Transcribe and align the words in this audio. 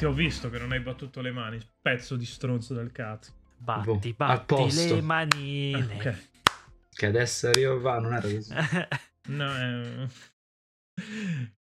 Ti 0.00 0.06
ho 0.06 0.12
visto 0.14 0.48
che 0.48 0.58
non 0.58 0.72
hai 0.72 0.80
battuto 0.80 1.20
le 1.20 1.30
mani, 1.30 1.60
pezzo 1.78 2.16
di 2.16 2.24
stronzo 2.24 2.72
del 2.72 2.90
cazzo. 2.90 3.32
Batti, 3.58 4.14
Boh, 4.16 4.24
al 4.24 4.38
batti 4.38 4.54
posto. 4.54 4.94
le 4.94 5.02
manine. 5.02 5.94
Ok. 5.94 6.28
Che 6.88 7.04
adesso 7.04 7.48
arriva 7.48 7.74
va, 7.74 7.98
non 7.98 8.14
era 8.14 8.22
così. 8.22 8.54
No, 9.28 9.54
eh. 9.54 10.08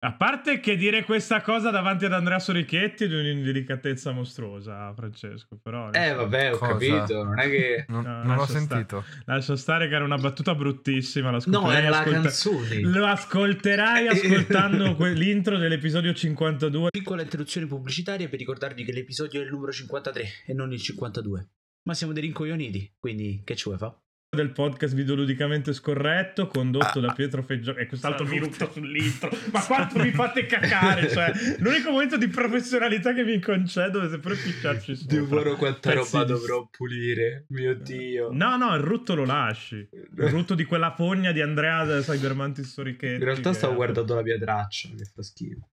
A 0.00 0.12
parte 0.14 0.60
che 0.60 0.76
dire 0.76 1.04
questa 1.04 1.40
cosa 1.40 1.70
davanti 1.70 2.04
ad 2.04 2.12
Andrea 2.12 2.38
Sorichetti 2.38 3.04
è 3.04 3.08
di 3.08 3.14
un'indelicatezza 3.14 4.12
mostruosa, 4.12 4.92
Francesco. 4.94 5.58
Però 5.62 5.90
Eh 5.90 6.12
vabbè, 6.12 6.54
ho 6.54 6.58
Cosa? 6.58 6.72
capito, 6.72 7.24
non 7.24 7.38
è 7.40 7.48
che... 7.48 7.84
Non, 7.88 8.02
No, 8.04 8.22
non 8.22 8.30
ho 8.30 8.40
lascia 8.40 8.52
sentito. 8.58 9.04
lascia 9.24 9.56
stare 9.56 9.88
che 9.88 9.94
era 9.94 10.04
una 10.04 10.16
battuta 10.18 10.54
bruttissima. 10.54 11.30
No, 11.46 11.72
era 11.72 11.88
la 11.88 11.98
ascolta- 12.00 12.20
canzone. 12.20 12.80
Lo 12.82 13.06
ascolterai 13.06 14.06
ascoltando 14.08 14.94
que- 14.94 15.12
l'intro 15.12 15.56
dell'episodio 15.58 16.12
52. 16.14 16.90
Piccola 16.90 17.22
interruzione 17.22 17.66
pubblicitaria 17.66 18.28
per 18.28 18.38
ricordarvi 18.38 18.84
che 18.84 18.92
l'episodio 18.92 19.40
è 19.40 19.44
il 19.44 19.50
numero 19.50 19.72
53 19.72 20.24
e 20.46 20.52
non 20.54 20.72
il 20.72 20.80
52. 20.80 21.48
Ma 21.84 21.94
siamo 21.94 22.12
dei 22.12 22.22
rincoglioniti, 22.22 22.94
quindi 22.98 23.40
che 23.44 23.56
ci 23.56 23.64
vuoi 23.64 23.78
fa? 23.78 23.98
Del 24.36 24.50
podcast 24.52 24.94
videoludicamente 24.94 25.72
scorretto 25.72 26.48
condotto 26.48 26.98
Ah, 26.98 27.00
da 27.00 27.12
Pietro 27.14 27.42
Feggio 27.42 27.74
e 27.74 27.86
quest'altro 27.86 28.26
Salute. 28.26 28.44
minuto 28.44 28.70
sull'intro 28.70 29.30
ma 29.52 29.64
quanto 29.64 29.98
mi 30.00 30.10
fate 30.10 30.44
cacare 30.44 31.08
cioè 31.08 31.32
l'unico 31.60 31.90
momento 31.92 32.18
di 32.18 32.28
professionalità 32.28 33.14
che 33.14 33.24
mi 33.24 33.40
concedo 33.40 34.02
è 34.02 34.08
sempre 34.10 34.34
pisciarci 34.34 34.96
sopra 34.96 35.42
Devo 35.42 35.56
quanta 35.56 35.92
Pezzi 35.92 36.12
roba 36.12 36.24
di- 36.26 36.32
dovrò 36.32 36.68
pulire, 36.70 37.46
mio 37.48 37.74
dio. 37.74 38.28
no 38.30 38.58
no 38.58 38.74
il 38.74 38.82
rutto 38.82 39.14
lo 39.14 39.24
lasci 39.24 39.76
il 39.76 40.08
rutto 40.28 40.54
di 40.54 40.64
quella 40.64 40.92
fogna 40.94 41.32
di 41.32 41.40
Andrea 41.40 41.84
da 41.84 42.00
Cybermantis 42.02 42.70
Sorichetti 42.70 43.14
In 43.14 43.24
realtà 43.24 43.54
stavo 43.54 43.76
guardando 43.76 44.14
la 44.14 44.22
mia 44.22 44.36
traccia, 44.38 44.90
che 44.94 45.04
fa 45.06 45.22
schifo. 45.22 45.70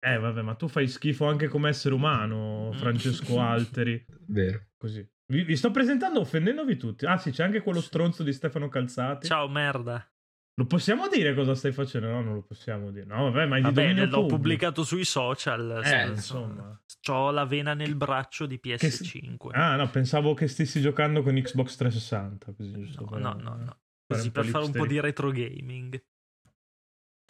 eh 0.00 0.16
vabbè 0.18 0.40
ma 0.40 0.54
tu 0.54 0.66
fai 0.66 0.88
schifo 0.88 1.26
anche 1.26 1.46
come 1.48 1.68
essere 1.68 1.92
umano 1.94 2.70
Francesco 2.72 3.38
Alteri 3.38 4.02
Vero. 4.28 4.62
così 4.78 5.06
vi, 5.28 5.42
vi 5.44 5.56
sto 5.56 5.70
presentando 5.70 6.20
offendendovi 6.20 6.76
tutti 6.76 7.06
ah 7.06 7.18
sì 7.18 7.30
c'è 7.30 7.44
anche 7.44 7.60
quello 7.62 7.80
stronzo 7.80 8.22
di 8.22 8.32
Stefano 8.32 8.68
Calzati 8.68 9.26
Ciao 9.26 9.48
merda. 9.48 10.06
Lo 10.58 10.66
possiamo 10.66 11.06
dire 11.06 11.34
cosa 11.36 11.54
stai 11.54 11.70
facendo? 11.70 12.08
No, 12.08 12.20
non 12.20 12.34
lo 12.34 12.42
possiamo 12.42 12.90
dire. 12.90 13.04
No, 13.06 13.30
vabbè, 13.30 13.46
ma 13.46 13.56
è 13.58 13.60
di 13.60 13.64
Vabbè, 13.66 13.92
l'ho 13.92 14.06
pubblico. 14.08 14.26
pubblicato 14.26 14.82
sui 14.82 15.04
social. 15.04 15.82
Eh, 15.84 16.06
s- 16.06 16.08
insomma. 16.08 16.82
C'ho 17.00 17.30
la 17.30 17.44
vena 17.44 17.74
nel 17.74 17.94
braccio 17.94 18.44
di 18.44 18.58
Che 18.58 18.74
PS5. 18.76 19.50
Ah, 19.52 19.76
no, 19.76 19.88
pensavo 19.88 20.34
che 20.34 20.48
stessi 20.48 20.80
giocando 20.80 21.22
con 21.22 21.36
Xbox 21.40 21.76
360. 21.76 22.52
Così, 22.56 22.72
giusto 22.72 23.02
no, 23.04 23.08
per- 23.08 23.20
no, 23.20 23.32
no, 23.34 23.54
no. 23.56 23.78
Così 24.04 24.32
per 24.32 24.46
fare 24.46 24.64
un 24.64 24.72
po' 24.72 24.86
di 24.86 24.98
retro 24.98 25.30
gaming. 25.30 26.02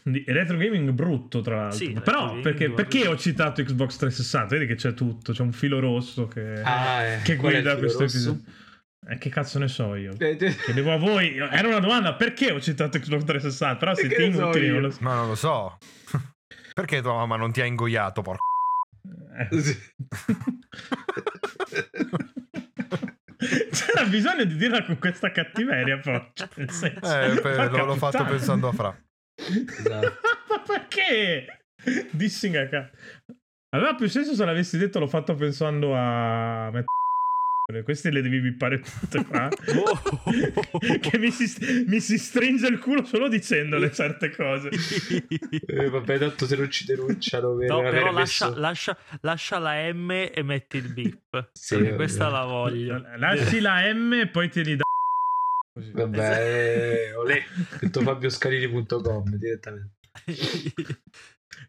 Retro 0.03 0.57
gaming 0.57 0.91
brutto, 0.91 1.41
tra 1.43 1.57
l'altro. 1.57 1.77
Sì, 1.79 1.93
Però, 1.93 2.39
perché, 2.41 2.71
perché 2.71 3.07
ho 3.07 3.17
citato 3.17 3.63
Xbox 3.63 3.97
360? 3.97 4.55
Vedi 4.55 4.67
che 4.67 4.75
c'è 4.77 4.95
tutto, 4.95 5.33
c'è 5.33 5.43
un 5.43 5.53
filo 5.53 5.81
rosso 5.81 6.27
che, 6.29 6.63
Ah, 6.65 7.03
eh. 7.03 7.21
che 7.23 7.37
guida 7.37 7.77
questo 7.77 8.01
rosso? 8.01 8.17
episodio. 8.17 8.43
Eh, 9.07 9.19
che 9.19 9.29
cazzo 9.31 9.59
ne 9.59 9.69
so 9.69 9.95
io? 9.95 10.13
Eh, 10.19 10.37
Chiedevo 10.37 10.93
a 10.93 10.97
voi, 10.97 11.37
era 11.37 11.69
una 11.69 11.79
domanda, 11.81 12.15
perché 12.15 12.51
ho 12.53 12.61
citato 12.61 12.99
Xbox 12.99 13.25
360? 13.25 13.77
Però 13.77 13.95
siete 13.95 14.17
ne 14.29 14.33
so 14.35 14.41
inutili, 14.41 14.69
non 14.69 14.81
lo 14.83 14.91
so. 14.91 14.99
Ma 15.03 15.15
non 15.15 15.29
lo 15.29 15.35
so. 15.35 15.79
Perché 16.75 17.03
tua 17.03 17.15
mamma 17.15 17.37
non 17.37 17.53
ti 17.53 17.61
ha 17.61 17.65
ingoiato, 17.65 18.23
porco? 18.23 18.45
Eh. 19.51 19.61
Sì. 19.61 19.77
C'era 23.71 24.05
bisogno 24.09 24.45
di 24.45 24.57
dirla 24.57 24.85
con 24.85 24.99
questa 24.99 25.31
cattiveria, 25.31 25.99
poi. 25.99 26.21
Nel 26.57 26.71
senso, 26.71 27.21
Eh, 27.21 27.41
per- 27.41 27.57
porca 27.57 27.77
l'ho, 27.79 27.85
l'ho 27.87 27.95
fatto 27.95 28.17
puttana. 28.19 28.29
pensando 28.37 28.69
a 28.69 28.73
Fra. 28.73 29.03
Esatto. 29.39 30.17
Ma 30.49 30.61
perché? 30.67 31.47
Dissing 32.11 32.57
a 32.57 32.67
ca- 32.69 32.91
Aveva 33.71 33.95
più 33.95 34.09
senso 34.09 34.35
se 34.35 34.45
l'avessi 34.45 34.79
detto 34.79 34.99
l'ho 34.99 35.07
fatto 35.07 35.35
pensando 35.35 35.93
a... 35.95 36.73
Queste 37.85 38.11
le 38.11 38.23
devi 38.23 38.41
bippare 38.41 38.81
tutte 38.81 39.25
qua. 39.25 39.49
Oh. 40.71 40.79
che 41.01 41.19
mi 41.19 41.31
si, 41.31 41.85
mi 41.87 42.01
si 42.01 42.17
stringe 42.19 42.67
il 42.69 42.79
culo 42.79 43.05
solo 43.05 43.29
dicendole 43.29 43.93
certe 43.93 44.31
cose. 44.35 44.71
Eh, 45.67 45.89
vabbè, 45.91 46.19
tanto 46.19 46.47
se 46.47 46.57
non 46.57 46.71
ci 46.71 46.85
denunciano 46.87 47.57
per 47.57 47.69
No, 47.69 47.81
però 47.83 48.11
lascia, 48.11 48.49
messo- 48.49 48.59
lascia- 48.61 48.97
lascia 49.21 49.59
la 49.59 49.93
M 49.93 50.11
e 50.11 50.43
metti 50.43 50.79
il 50.79 50.93
beep. 50.93 51.51
Sì, 51.53 51.75
perché 51.75 51.85
vabbè. 51.91 51.97
questa 51.97 52.29
la 52.29 52.45
voglio. 52.45 53.05
Lasci 53.19 53.61
la 53.61 53.93
M 53.93 54.13
e 54.15 54.29
poi 54.29 54.49
te 54.49 54.63
li 54.63 54.77
dà... 54.77 54.83
Così. 55.79 55.91
Vabbè, 55.93 56.41
eh, 56.41 57.15
olè, 57.19 57.43
detto 57.81 58.01
fabioscalini.com 58.01 59.37
direttamente. 59.37 59.95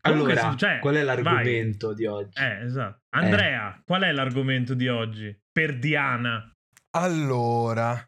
Allora, 0.02 0.52
sì, 0.52 0.58
cioè, 0.58 0.80
qual 0.80 0.96
è 0.96 1.03
vai. 1.03 1.16
l'argomento 1.24 1.94
di 1.94 2.06
oggi? 2.06 2.40
Eh, 2.40 2.64
esatto. 2.66 3.02
Andrea, 3.09 3.81
qual 3.86 4.02
è 4.03 4.12
l'argomento 4.12 4.74
di 4.74 4.88
oggi? 4.88 5.38
Per 5.52 5.78
Diana. 5.78 6.52
Allora, 6.92 8.02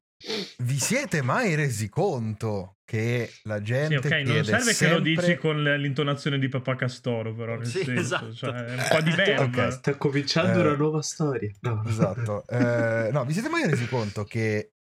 vi 0.59 0.79
siete 0.79 1.21
mai 1.21 1.55
resi 1.55 1.89
conto 1.89 2.77
che 2.85 3.29
la 3.43 3.57
Sì, 3.57 3.63
gente 3.63 3.95
ok, 3.97 4.11
non 4.25 4.43
serve 4.43 4.73
che 4.73 4.87
lo 4.87 4.93
sempre- 4.95 5.01
dici 5.01 5.35
con 5.37 5.63
l'intonazione 5.63 6.39
di 6.39 6.47
papà 6.49 6.75
Castoro, 6.75 7.33
però 7.33 7.55
nel 7.57 7.65
Sì, 7.67 7.83
senso, 7.83 7.99
esatto. 8.01 8.33
cioè, 8.33 8.53
è 8.53 8.73
un 8.73 8.85
po' 8.89 9.01
di 9.01 9.11
verba. 9.11 9.65
Ok. 9.67 9.71
Sta 9.71 9.95
cominciando 9.95 10.59
Eh, 10.59 10.61
una 10.67 10.75
nuova 10.75 11.01
storia. 11.01 11.51
No. 11.61 11.83
Esatto. 11.87 12.45
Eh, 12.47 13.09
no, 13.11 13.25
vi 13.25 13.33
siete 13.33 13.49
mai 13.49 13.67
resi 13.67 13.87
conto 13.87 14.23
che 14.23 14.71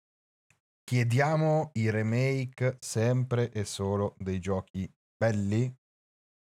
chiediamo 0.94 1.70
i 1.74 1.88
remake 1.88 2.76
sempre 2.80 3.52
e 3.52 3.64
solo 3.64 4.16
dei 4.18 4.40
giochi 4.40 4.92
belli? 5.16 5.72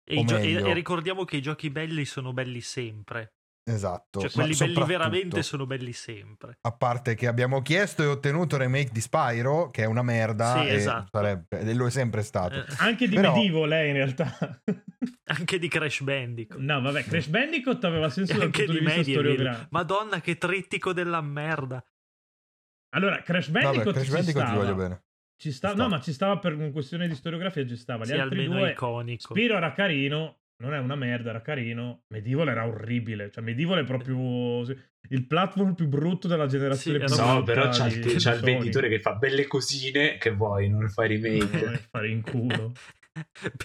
E, 0.10 0.24
gio- 0.24 0.38
e- 0.38 0.40
meglio- 0.40 0.68
e 0.68 0.74
ricordiamo 0.74 1.26
che 1.26 1.36
i 1.36 1.42
giochi 1.42 1.70
belli 1.70 2.06
sono 2.06 2.32
belli 2.32 2.62
sempre. 2.62 3.34
Esatto. 3.70 4.22
Cioè, 4.22 4.32
quelli 4.32 4.56
belli 4.56 4.84
veramente 4.86 5.44
sono 5.44 5.66
belli 5.66 5.92
sempre. 5.92 6.58
A 6.62 6.72
parte 6.72 7.14
che 7.16 7.28
abbiamo 7.28 7.62
chiesto 7.62 8.04
e 8.04 8.06
ottenuto 8.06 8.56
il 8.56 8.62
remake 8.62 8.92
di 8.94 9.02
Spyro, 9.02 9.70
che 9.70 9.84
è 9.84 9.86
una 9.86 10.02
merda, 10.02 10.62
Sì, 10.62 10.68
e, 10.70 10.74
esatto. 10.76 11.10
sarebbe- 11.12 11.60
e 11.60 11.74
lo 11.74 11.88
è 11.88 11.92
sempre 11.92 12.24
stato. 12.24 12.56
Eh, 12.56 12.66
Anche 12.78 13.10
di 13.10 13.16
Però- 13.16 13.36
Medivo 13.36 13.66
lei 13.66 13.90
in 13.90 13.96
realtà. 13.96 14.34
anche 15.26 15.60
di 15.60 15.68
Crash 15.68 16.02
Bandicoot. 16.04 16.62
no, 16.62 16.80
vabbè, 16.82 17.04
Crash 17.04 17.28
Bandicoot 17.28 17.84
aveva 17.84 18.10
senso 18.10 18.32
dal 18.34 18.44
anche 18.44 18.64
punto 18.64 18.72
di 18.72 18.80
di 18.80 18.86
vista 18.86 18.98
Medieval. 19.00 19.24
storiografico. 19.26 19.68
Madonna, 19.72 20.22
che 20.22 20.38
trittico 20.38 20.94
della 20.94 21.22
merda. 21.22 21.84
Allora, 22.94 23.22
Crash 23.22 23.50
Vabbè, 23.50 23.66
Bandicoot 23.66 23.94
Crash 23.96 24.06
ci 24.06 24.12
Bandicoot 24.12 24.44
ti 24.46 24.52
stava. 24.52 24.64
voglio 24.64 24.76
bene. 24.76 25.04
Ci 25.38 25.52
sta- 25.52 25.70
Ci 25.72 25.78
no, 25.78 25.88
ma 25.88 26.00
ci 26.02 26.14
stava 26.14 26.38
per 26.40 26.54
una 26.54 26.70
questione 26.72 27.08
di 27.08 27.16
storiografia, 27.16 27.66
ci 27.66 27.76
stava. 27.78 28.04
Gli 28.04 28.10
Sì, 28.10 28.14
altri 28.18 28.46
due... 28.46 28.72
iconico. 28.72 29.34
Spiro 29.34 29.56
era 29.56 29.72
carino, 29.72 30.42
non 30.58 30.74
è 30.74 30.78
una 30.78 30.96
merda, 30.96 31.30
era 31.32 31.42
carino. 31.42 32.04
Medieval 32.10 32.50
era 32.50 32.68
orribile. 32.68 33.32
Cioè, 33.32 33.44
Medieval 33.44 33.80
è 33.80 33.86
proprio 33.86 34.62
il 35.10 35.26
platform 35.26 35.74
più 35.74 35.88
brutto 35.88 36.28
della 36.28 36.46
generazione 36.46 37.08
Sì, 37.08 37.16
No, 37.16 37.42
però 37.44 37.70
c'ha, 37.70 37.88
il, 37.88 38.06
il 38.06 38.40
venditore 38.42 38.88
che 38.90 39.00
fa 39.00 39.14
belle 39.16 39.48
cosine 39.48 40.18
che 40.18 40.30
vuoi, 40.32 40.70
non 40.70 40.88
fai 40.90 41.08
remake. 41.18 41.88
Fare 41.90 42.10
in 42.10 42.22
culo. 42.22 42.72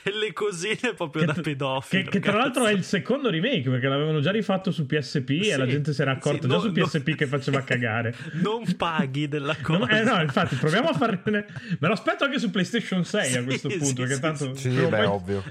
Belle 0.03 0.33
cosine 0.33 0.95
proprio 0.97 1.25
Che 1.25 1.33
da 1.33 1.41
pedofilo. 1.41 2.03
Che, 2.05 2.09
che 2.11 2.21
tra 2.21 2.37
l'altro 2.37 2.67
è 2.67 2.73
il 2.73 2.83
secondo 2.83 3.31
remake 3.31 3.71
perché 3.71 3.87
l'avevano 3.87 4.21
già 4.21 4.33
rifatto 4.33 4.73
su 4.73 4.87
PSP 4.87 5.31
e 5.31 5.43
Sì, 5.45 5.57
la 5.57 5.67
gente 5.67 5.93
si 5.93 6.03
era 6.03 6.11
accorta 6.13 6.43
sì, 6.43 6.49
già 6.49 6.55
no- 6.55 6.61
su 6.61 6.67
no- 6.67 6.73
PSP 6.73 7.15
che 7.15 7.27
faceva 7.27 7.63
cagare. 7.63 8.13
Non 8.43 8.65
paghi 8.77 9.29
della 9.29 9.57
cosa. 9.57 9.79
No, 9.87 9.89
eh, 9.89 10.03
no, 10.03 10.21
infatti, 10.21 10.57
proviamo 10.57 10.89
a 10.89 10.95
farne. 10.95 11.47
Me 11.79 11.87
lo 11.87 11.93
aspetto 11.93 12.25
anche 12.25 12.39
su 12.41 12.51
PlayStation 12.51 13.05
6 13.05 13.21
a 13.21 13.39
Sì, 13.41 13.45
questo 13.45 13.71
sì, 13.71 13.77
punto. 13.79 13.87
sì, 13.87 13.95
perché 13.95 14.15
sì, 14.15 14.21
tanto 14.21 14.55
Sì, 14.57 14.69
beh, 14.71 14.89
poi- 14.89 15.05
ovvio. 15.07 15.45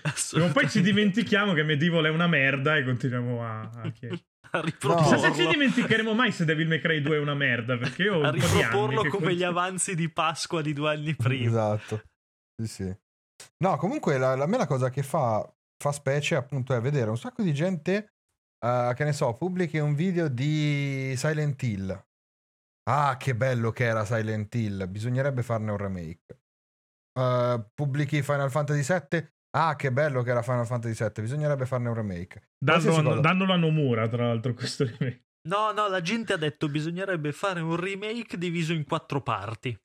poi 0.51 0.69
ci 0.69 0.81
dimentichiamo 0.81 1.53
che 1.53 1.63
Medieval 1.63 2.03
è 2.06 2.09
una 2.09 2.27
merda 2.27 2.75
e 2.75 2.83
continuiamo 2.83 3.44
a, 3.45 3.62
a 3.83 3.91
chiedere. 3.91 4.21
a 4.51 4.57
No. 4.57 4.63
Chissà 4.63 4.74
se 4.74 4.83
ci 4.83 4.95
riproporlo, 4.98 5.51
dimenticheremo 5.51 6.13
mai 6.13 6.31
se 6.31 6.44
Devil 6.45 6.68
May 6.68 6.80
Cry 6.80 7.01
2 7.01 7.15
è 7.15 7.19
una 7.19 7.33
merda. 7.33 7.77
Perché 7.77 8.03
io 8.03 8.15
ho 8.15 8.21
a 8.24 8.30
riproporlo 8.31 9.03
come 9.07 9.33
gli 9.33 9.39
continuo- 9.39 9.48
avanzi 9.50 9.95
di 9.95 10.09
Pasqua 10.09 10.62
di 10.62 10.74
due 10.74 10.89
anni 10.91 11.15
prima. 11.15 11.45
Esatto. 11.48 12.01
Sì, 12.62 12.68
sì. 12.68 12.95
No, 13.63 13.77
comunque 13.77 14.17
la, 14.17 14.35
la- 14.35 14.43
a 14.43 14.47
me 14.47 14.57
la 14.57 14.67
cosa 14.67 14.89
che 14.89 15.03
fa, 15.03 15.45
fa 15.77 15.91
specie 15.91 16.35
appunto 16.35 16.73
è 16.73 16.81
vedere 16.81 17.09
un 17.09 17.17
sacco 17.17 17.41
di 17.41 17.53
gente 17.53 18.13
eh, 18.65 18.93
che 18.95 19.03
ne 19.03 19.13
so, 19.13 19.35
pubblichi 19.35 19.77
un 19.77 19.95
video 19.95 20.27
di 20.27 21.13
Silent 21.15 21.61
Hill. 21.63 22.05
Ah, 22.87 23.17
che 23.17 23.35
bello 23.35 23.71
che 23.71 23.85
era 23.85 24.05
Silent 24.05 24.53
Hill, 24.53 24.87
bisognerebbe 24.89 25.41
farne 25.41 25.71
un 25.71 25.77
remake. 25.77 26.39
Eh, 27.19 27.65
pubblichi 27.73 28.21
Final 28.21 28.51
Fantasy 28.51 28.81
VII. 29.09 29.33
Ah, 29.57 29.75
che 29.75 29.91
bello 29.91 30.21
che 30.21 30.31
era 30.31 30.41
Final 30.41 30.65
Fantasy 30.65 31.01
VII, 31.01 31.21
bisognerebbe 31.21 31.65
farne 31.65 31.88
un 31.88 31.95
remake. 31.95 32.49
Dando, 32.57 33.21
dandolo 33.21 33.53
a 33.53 33.55
Nomura, 33.55 34.07
tra 34.07 34.27
l'altro, 34.27 34.53
questo 34.53 34.83
remake. 34.85 35.23
No, 35.47 35.71
no, 35.71 35.88
la 35.88 36.01
gente 36.01 36.33
ha 36.33 36.38
detto 36.38 36.67
bisognerebbe 36.67 37.31
fare 37.31 37.61
un 37.61 37.75
remake 37.75 38.38
diviso 38.38 38.73
in 38.73 38.83
quattro 38.83 39.21
parti. 39.21 39.77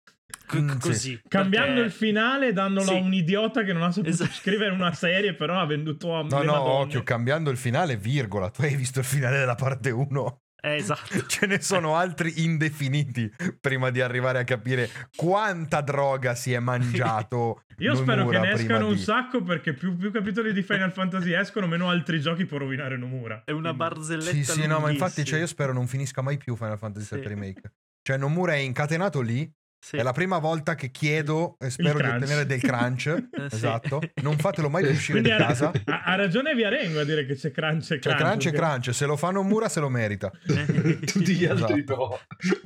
C- 0.50 0.60
Mm, 0.60 0.68
sì. 0.68 0.78
così. 0.78 1.20
Cambiando 1.28 1.68
perché- 1.74 1.86
il 1.86 1.92
finale, 1.92 2.52
dandolo 2.52 2.86
Sì. 2.86 2.94
a 2.94 2.98
un 2.98 3.12
idiota 3.14 3.62
che 3.62 3.72
non 3.72 3.82
ha 3.82 3.90
saputo 3.90 4.10
Esatto. 4.10 4.32
scrivere 4.32 4.72
una 4.72 4.92
serie, 4.92 5.34
però 5.34 5.58
ha 5.60 5.66
venduto 5.66 6.14
a 6.14 6.22
No, 6.22 6.38
no, 6.38 6.44
Madonne. 6.44 6.70
occhio, 6.82 7.02
cambiando 7.02 7.50
il 7.50 7.56
finale, 7.56 7.96
virgola. 7.96 8.50
Tu 8.50 8.62
hai 8.62 8.74
visto 8.76 8.98
il 8.98 9.04
finale 9.04 9.38
della 9.38 9.54
parte 9.54 9.90
1? 9.90 10.42
Eh, 10.62 10.74
esatto. 10.74 11.00
Ce 11.26 11.46
ne 11.46 11.60
sono 11.62 11.96
altri 11.96 12.42
indefiniti 12.44 13.32
prima 13.60 13.88
di 13.88 14.02
arrivare 14.02 14.40
a 14.40 14.44
capire 14.44 14.90
quanta 15.16 15.80
droga 15.80 16.34
si 16.34 16.52
è 16.52 16.58
mangiato. 16.58 17.62
Io 17.80 17.94
spero 17.94 18.26
che 18.28 18.38
ne 18.38 18.52
escano 18.52 18.88
un 18.88 18.94
di- 18.94 19.00
sacco 19.00 19.42
perché 19.42 19.72
più, 19.72 19.96
più 19.96 20.10
capitoli 20.10 20.52
di 20.52 20.62
Final 20.62 20.92
Fantasy 20.92 21.32
escono, 21.32 21.66
meno 21.66 21.88
altri 21.88 22.20
giochi 22.20 22.44
può 22.44 22.58
rovinare 22.58 22.98
Nomura. 22.98 23.42
È 23.46 23.52
una 23.52 23.72
barzelletta 23.72 24.32
Sì, 24.32 24.44
sì, 24.44 24.66
no, 24.66 24.80
ma 24.80 24.90
infatti 24.90 25.24
cioè, 25.24 25.38
io 25.38 25.46
spero 25.46 25.72
non 25.72 25.86
finisca 25.86 26.20
mai 26.20 26.36
più 26.36 26.54
Final 26.56 26.76
Fantasy 26.76 27.06
Sì. 27.06 27.14
VII 27.14 27.28
Remake. 27.28 27.72
Cioè, 28.02 28.18
Nomura 28.18 28.52
è 28.52 28.56
incatenato 28.58 29.22
lì. 29.22 29.50
Sì. 29.82 29.96
È 29.96 30.02
la 30.02 30.12
prima 30.12 30.36
volta 30.38 30.74
che 30.74 30.90
chiedo 30.90 31.56
e 31.58 31.70
spero 31.70 31.98
di 31.98 32.04
ottenere 32.06 32.44
del 32.44 32.60
crunch. 32.60 33.06
Eh, 33.40 33.44
esatto. 33.50 34.00
Non 34.22 34.36
fatelo 34.36 34.68
mai 34.68 34.82
di 34.84 34.90
uscire 34.90 35.20
Quindi 35.20 35.36
di 35.36 35.42
ha, 35.42 35.46
casa. 35.46 35.72
ha- 35.86 36.02
ha 36.04 36.14
ragione 36.16 36.54
Viarengo 36.54 37.00
a 37.00 37.04
dire 37.04 37.24
che 37.24 37.34
c'è 37.34 37.50
crunch 37.50 37.92
e 37.92 37.98
crunch. 37.98 38.18
crunch 38.18 38.46
e 38.46 38.52
crunch. 38.52 38.92
Se 38.94 39.06
lo 39.06 39.16
fa 39.16 39.30
Nomura, 39.30 39.68
se 39.70 39.80
lo 39.80 39.88
merita. 39.88 40.30
Tutti 40.44 41.34
gli 41.34 41.46
altri 41.46 41.80
Esatto. 41.80 41.96
no. 41.96 42.18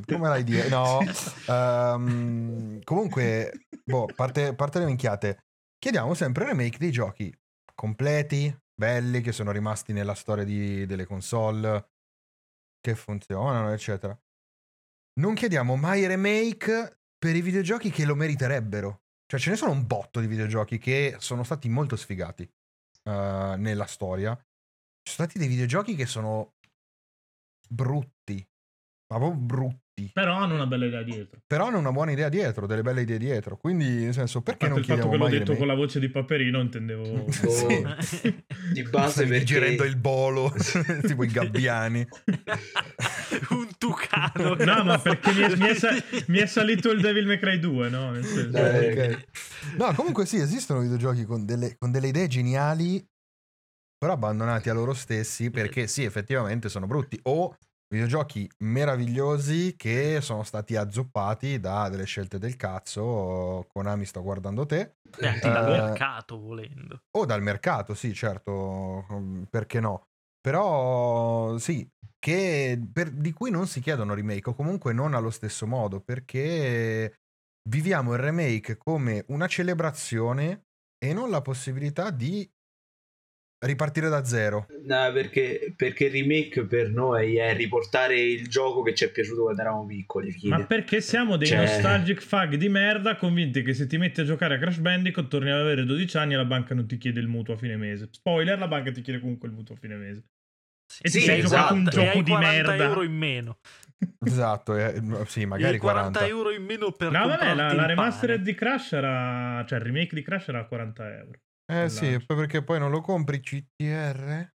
Come 0.06 0.28
l'hai 0.28 0.42
dire? 0.42 0.68
No. 0.68 0.98
Ehm, 1.48 2.80
comunque, 2.82 3.66
boh, 3.84 4.08
parte, 4.14 4.54
parte 4.54 4.78
le 4.80 4.86
minchiate. 4.86 5.44
Chiediamo 5.78 6.14
sempre 6.14 6.46
remake 6.46 6.78
dei 6.78 6.90
giochi 6.90 7.32
completi, 7.74 8.54
belli, 8.74 9.20
che 9.20 9.32
sono 9.32 9.50
rimasti 9.52 9.92
nella 9.92 10.14
storia 10.14 10.44
di- 10.44 10.86
delle 10.86 11.04
console, 11.04 11.90
che 12.80 12.94
funzionano, 12.94 13.72
eccetera. 13.72 14.18
Non 15.20 15.34
chiediamo 15.34 15.76
mai 15.76 16.06
remake 16.06 17.02
per 17.24 17.34
i 17.34 17.40
videogiochi 17.40 17.88
che 17.88 18.04
lo 18.04 18.14
meriterebbero. 18.14 19.04
Cioè, 19.24 19.40
ce 19.40 19.48
ne 19.48 19.56
sono 19.56 19.70
un 19.72 19.86
botto 19.86 20.20
di 20.20 20.26
videogiochi 20.26 20.76
che 20.76 21.16
sono 21.20 21.42
stati 21.42 21.70
molto 21.70 21.96
sfigati 21.96 22.42
eh, 22.42 23.54
nella 23.56 23.86
storia. 23.86 24.34
Ci 24.36 25.14
sono 25.14 25.26
stati 25.26 25.38
dei 25.38 25.48
videogiochi 25.48 25.94
che 25.94 26.04
sono 26.04 26.56
brutti, 27.66 28.46
ma 29.06 29.16
proprio 29.16 29.40
brutti. 29.40 29.83
Però 30.12 30.34
hanno 30.34 30.54
una 30.54 30.66
bella 30.66 30.86
idea 30.86 31.02
dietro. 31.02 31.38
Però 31.46 31.66
hanno 31.66 31.78
una 31.78 31.92
buona 31.92 32.10
idea 32.10 32.28
dietro, 32.28 32.66
delle 32.66 32.82
belle 32.82 33.02
idee 33.02 33.18
dietro. 33.18 33.56
Quindi, 33.56 33.86
nel 33.86 34.12
senso, 34.12 34.42
perché 34.42 34.66
parte 34.66 34.74
non 34.74 34.78
il 34.78 34.84
fatto 34.84 35.08
chiediamo 35.08 35.10
che 35.10 35.16
l'ho 35.16 35.30
mai 35.30 35.38
detto 35.38 35.56
con 35.56 35.66
la 35.68 35.74
voce 35.74 36.00
di 36.00 36.08
Paperino, 36.08 36.60
intendevo... 36.60 37.26
Sì. 37.30 38.36
Di 38.72 38.82
base 38.90 39.22
perché 39.22 39.38
digerendo 39.38 39.84
il 39.84 39.96
bolo, 39.96 40.52
tipo 41.06 41.22
i 41.22 41.28
gabbiani. 41.28 42.06
un 43.50 43.68
tucano. 43.78 44.54
No, 44.56 44.84
ma 44.84 44.98
perché 44.98 45.32
mi 45.32 45.42
è, 45.42 45.56
mi 45.56 45.66
è 45.68 45.74
sa- 45.74 45.94
mi 46.26 46.38
è 46.38 46.46
salito 46.46 46.90
il 46.90 47.00
Devil 47.00 47.26
May 47.26 47.38
Cry 47.38 47.58
2, 47.60 47.88
no? 47.88 48.10
Nel 48.10 48.24
senso- 48.24 48.48
Dai. 48.50 48.86
Eh, 48.86 49.12
ok. 49.12 49.24
No, 49.78 49.92
comunque 49.94 50.26
sì, 50.26 50.38
esistono 50.38 50.80
videogiochi 50.80 51.24
con 51.24 51.44
delle, 51.44 51.76
con 51.78 51.90
delle 51.92 52.08
idee 52.08 52.26
geniali, 52.26 53.04
però 53.96 54.12
abbandonati 54.14 54.68
a 54.68 54.74
loro 54.74 54.92
stessi 54.92 55.50
perché 55.50 55.86
sì, 55.86 56.02
effettivamente 56.04 56.68
sono 56.68 56.86
brutti. 56.86 57.18
O 57.24 57.56
videogiochi 57.88 58.50
meravigliosi 58.58 59.74
che 59.76 60.20
sono 60.20 60.42
stati 60.42 60.76
azzoppati 60.76 61.60
da 61.60 61.88
delle 61.88 62.04
scelte 62.04 62.38
del 62.38 62.56
cazzo. 62.56 63.66
Konami 63.72 64.04
sto 64.04 64.22
guardando 64.22 64.66
te. 64.66 64.96
E 65.16 65.26
anche 65.26 65.50
dal 65.50 65.66
Eh, 65.66 65.68
mercato, 65.68 66.38
volendo. 66.38 67.02
O 67.16 67.24
dal 67.26 67.42
mercato, 67.42 67.94
sì, 67.94 68.12
certo, 68.12 69.06
mm, 69.12 69.44
perché 69.44 69.78
no? 69.80 70.08
Però 70.40 71.56
sì, 71.58 71.88
che 72.18 72.80
per- 72.92 73.12
di 73.12 73.32
cui 73.32 73.50
non 73.50 73.66
si 73.68 73.80
chiedono 73.80 74.14
remake 74.14 74.50
o 74.50 74.54
comunque 74.54 74.92
non 74.92 75.14
allo 75.14 75.30
stesso 75.30 75.66
modo, 75.66 76.00
perché 76.00 77.14
viviamo 77.68 78.12
il 78.14 78.18
remake 78.18 78.76
come 78.76 79.24
una 79.28 79.46
celebrazione 79.46 80.66
e 80.98 81.12
non 81.12 81.30
la 81.30 81.40
possibilità 81.40 82.10
di 82.10 82.50
ripartire 83.64 84.08
da 84.08 84.24
zero. 84.24 84.66
No, 84.86 85.10
perché, 85.12 85.72
perché 85.76 86.04
il 86.06 86.12
remake 86.12 86.64
per 86.66 86.90
noi 86.90 87.36
è 87.36 87.54
riportare 87.54 88.18
il 88.20 88.48
gioco 88.48 88.82
che 88.82 88.94
ci 88.94 89.04
è 89.04 89.10
piaciuto 89.10 89.42
quando 89.42 89.60
eravamo 89.60 89.86
piccoli. 89.86 90.30
fine. 90.32 90.56
Ma 90.58 90.64
perché 90.64 91.00
siamo 91.00 91.36
dei 91.36 91.48
Cioè- 91.48 91.58
nostalgic 91.60 92.20
fag 92.22 92.54
di 92.56 92.68
merda 92.68 93.16
convinti 93.16 93.62
che 93.62 93.74
se 93.74 93.86
ti 93.86 93.96
metti 93.98 94.20
a 94.20 94.24
giocare 94.24 94.54
a 94.54 94.58
Crash 94.58 94.78
Bandicoot 94.78 95.28
torni 95.28 95.50
ad 95.50 95.60
avere 95.60 95.84
12 95.84 96.16
anni 96.16 96.34
e 96.34 96.36
la 96.36 96.44
banca 96.44 96.74
non 96.74 96.86
ti 96.86 96.98
chiede 96.98 97.20
il 97.20 97.28
mutuo 97.28 97.54
a 97.54 97.56
fine 97.56 97.76
mese. 97.76 98.08
Spoiler, 98.10 98.58
la 98.58 98.68
banca 98.68 98.90
ti 98.92 99.00
chiede 99.02 99.20
comunque 99.20 99.48
il 99.48 99.54
mutuo 99.54 99.74
a 99.74 99.78
fine 99.78 99.96
mese. 99.96 100.24
E 101.00 101.08
ti 101.10 101.16
e 101.18 101.20
sei 101.22 101.34
hai 101.36 101.40
giocato 101.40 101.74
un 101.74 101.84
40 101.84 101.90
gioco 101.90 102.22
di 102.22 102.30
40 102.30 102.50
merda. 102.70 102.84
euro 102.84 103.02
in 103.02 103.12
meno. 103.16 103.58
Esatto, 104.24 104.76
eh, 104.76 105.00
sì, 105.26 105.46
magari 105.46 105.76
I 105.76 105.78
40, 105.78 106.18
40. 106.20 106.26
euro 106.26 106.50
in 106.50 106.62
meno 106.64 106.92
per 106.92 107.10
No, 107.10 107.26
vabbè, 107.26 107.54
la, 107.54 107.72
la 107.72 107.86
remastered 107.86 108.36
pane. 108.40 108.50
di 108.50 108.54
Crash 108.54 108.92
era... 108.92 109.64
Cioè, 109.66 109.78
il 109.78 109.84
remake 109.84 110.14
di 110.14 110.22
Crash 110.22 110.48
era 110.48 110.60
a 110.60 110.64
40 110.66 111.16
euro. 111.18 111.38
Eh 111.66 111.88
sì, 111.88 112.22
poi 112.24 112.36
perché 112.36 112.62
poi 112.62 112.78
non 112.78 112.90
lo 112.90 113.00
compri 113.00 113.40
CTR? 113.40 114.52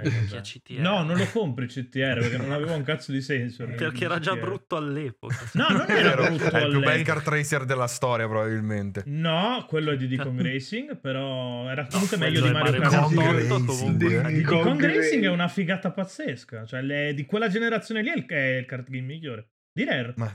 Eh, 0.00 0.26
CTR. 0.40 0.78
No, 0.78 1.02
non 1.02 1.16
lo 1.16 1.26
compri 1.26 1.66
CTR 1.66 2.20
perché 2.20 2.36
non 2.36 2.52
aveva 2.52 2.76
un 2.76 2.84
cazzo 2.84 3.10
di 3.10 3.20
senso. 3.20 3.66
Perché 3.66 4.04
era 4.04 4.20
già 4.20 4.36
brutto 4.36 4.76
all'epoca. 4.76 5.34
No, 5.54 5.66
non 5.70 5.86
era 5.88 6.14
brutto 6.14 6.44
è 6.44 6.62
il 6.62 6.68
più 6.70 6.78
bel 6.78 6.88
all'epoca. 6.88 7.14
kart 7.14 7.26
racer 7.26 7.64
della 7.64 7.88
storia 7.88 8.28
probabilmente. 8.28 9.02
No, 9.06 9.64
quello 9.66 9.90
è 9.90 9.96
di 9.96 10.16
Kong 10.16 10.38
Racing, 10.40 11.00
però 11.00 11.68
era 11.68 11.86
comunque 11.88 12.16
quello 12.16 12.32
meglio 12.32 12.46
di 12.46 12.52
Mario 12.52 12.80
Kart. 12.80 12.92
Kart 12.92 13.14
Racing. 13.32 13.50
8 13.50 13.64
comunque. 13.64 14.22
Diddy 14.22 14.42
Kong 14.42 14.62
Kong 14.62 14.80
Racing 14.82 14.96
Racing. 15.02 15.24
è 15.24 15.28
una 15.28 15.48
figata 15.48 15.90
pazzesca. 15.90 16.64
Cioè, 16.64 16.80
le- 16.82 17.14
di 17.14 17.24
quella 17.26 17.48
generazione 17.48 18.02
lì 18.02 18.10
è 18.10 18.16
il, 18.16 18.26
è 18.26 18.56
il 18.58 18.66
kart 18.66 18.88
game 18.88 19.04
migliore. 19.04 19.48
Di 19.72 19.82
Rare. 19.84 20.14
Ma 20.16 20.32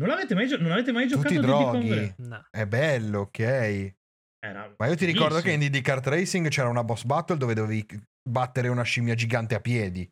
Non 0.00 0.10
avete 0.10 0.34
mai, 0.34 0.48
gio- 0.48 0.60
non 0.60 0.72
avete 0.72 0.90
mai 0.90 1.06
giocato 1.06 1.34
a 1.34 1.40
droghi. 1.40 1.88
Racing? 1.88 2.14
No. 2.26 2.46
È 2.50 2.66
bello, 2.66 3.20
ok. 3.20 3.94
Era 4.40 4.72
Ma 4.76 4.86
io 4.86 4.94
ti 4.96 5.04
ricordo 5.04 5.34
bellissimo. 5.40 5.56
che 5.58 5.64
in 5.64 5.70
Diddy 5.70 5.80
Kart 5.82 6.06
Racing 6.06 6.48
c'era 6.48 6.68
una 6.68 6.84
boss 6.84 7.04
battle 7.04 7.36
dove 7.36 7.54
dovevi 7.54 7.86
battere 8.28 8.68
una 8.68 8.82
scimmia 8.82 9.14
gigante 9.14 9.54
a 9.54 9.60
piedi. 9.60 10.08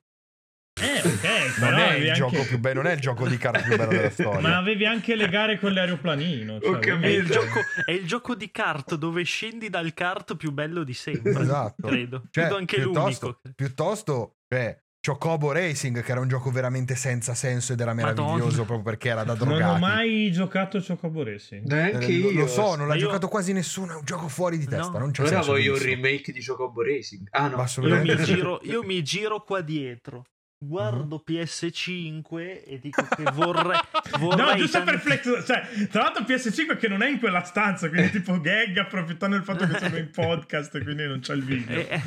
Eh, 0.78 0.98
ok, 0.98 1.56
Non 1.58 1.68
però 1.70 1.76
è 1.86 1.94
il 1.94 2.08
anche- 2.08 2.12
gioco 2.12 2.42
più 2.44 2.58
bello, 2.58 2.82
non 2.82 2.90
è 2.90 2.94
il 2.94 3.00
gioco 3.00 3.26
di 3.28 3.36
kart 3.38 3.62
più 3.62 3.76
bello 3.76 3.90
della 3.90 4.10
storia. 4.10 4.40
Ma 4.40 4.56
avevi 4.58 4.84
anche 4.84 5.14
le 5.14 5.28
gare 5.28 5.58
con 5.58 5.72
l'aeroplanino. 5.72 6.60
Cioè, 6.60 6.90
avevi- 6.90 7.04
È 7.04 7.08
il, 7.08 7.26
gioco, 7.26 7.60
è 7.84 7.90
il 7.92 8.06
gioco 8.06 8.34
di 8.34 8.50
kart 8.50 8.94
dove 8.96 9.22
scendi 9.22 9.70
dal 9.70 9.94
kart 9.94 10.36
più 10.36 10.50
bello 10.52 10.82
di 10.84 10.92
sempre. 10.94 11.30
Esatto. 11.40 11.86
Credo. 11.86 12.24
Cioè, 12.30 12.44
Credo 12.44 12.56
anche 12.56 12.76
piuttosto, 12.76 13.26
l'unico. 13.26 13.54
piuttosto, 13.54 14.36
cioè, 14.52 14.78
Chocobo 15.06 15.52
Racing, 15.52 16.02
che 16.02 16.10
era 16.10 16.18
un 16.20 16.26
gioco 16.26 16.50
veramente 16.50 16.96
senza 16.96 17.34
senso 17.34 17.72
ed 17.74 17.80
era 17.80 17.94
meraviglioso 17.94 18.32
Madonna. 18.32 18.54
proprio 18.64 18.82
perché 18.82 19.08
era 19.10 19.22
da 19.22 19.34
Non 19.34 19.46
drogati. 19.48 19.76
ho 19.76 19.78
mai 19.78 20.32
giocato 20.32 20.78
a 20.78 20.82
Chocobo 20.84 21.22
Racing. 21.22 21.64
Neanche 21.66 22.06
Eh, 22.06 22.10
io. 22.12 22.32
lo, 22.32 22.46
so, 22.48 22.74
non 22.74 22.88
l'ha 22.88 22.94
Io- 22.94 23.00
giocato 23.02 23.28
quasi 23.28 23.52
nessuno, 23.52 23.92
è 23.92 23.96
un 23.96 24.04
gioco 24.04 24.26
fuori 24.26 24.58
di 24.58 24.66
testa, 24.66 24.90
No. 24.92 24.98
non 24.98 25.10
c'è 25.12 25.22
Ora 25.22 25.30
senso 25.30 25.50
voglio 25.52 25.74
un 25.74 25.78
remake 25.78 26.32
di 26.32 26.42
Chocobo 26.44 26.82
Racing. 26.82 27.28
Ah 27.30 27.46
no, 27.48 27.56
Io 27.56 27.62
assolutamente 27.62 28.16
mi, 28.16 28.24
giro, 28.24 28.58
io 28.64 28.82
mi 28.82 29.02
giro 29.04 29.44
qua 29.44 29.60
dietro. 29.60 30.24
Guardo 30.58 31.22
PS5 31.28 32.62
e 32.64 32.78
dico 32.80 33.06
che 33.14 33.24
vorrei. 33.34 33.78
vorrei 34.18 34.46
No, 34.46 34.56
giusto 34.56 34.78
tanti- 34.82 34.92
per 34.92 35.00
flex. 35.20 35.46
Cioè, 35.46 35.86
tra 35.88 36.02
l'altro 36.04 36.24
PS5 36.24 36.78
che 36.78 36.88
non 36.88 37.02
è 37.02 37.08
in 37.10 37.18
quella 37.18 37.44
stanza, 37.44 37.88
quindi 37.90 38.10
tipo 38.18 38.40
gag 38.40 38.76
approfittando 38.78 39.36
del 39.36 39.44
fatto 39.44 39.66
che 39.66 39.78
sono 39.78 39.96
in 39.98 40.10
podcast, 40.10 40.82
quindi 40.82 41.06
non 41.06 41.20
c'è 41.20 41.34
il 41.34 41.44
video. 41.44 41.76
E, 41.76 42.02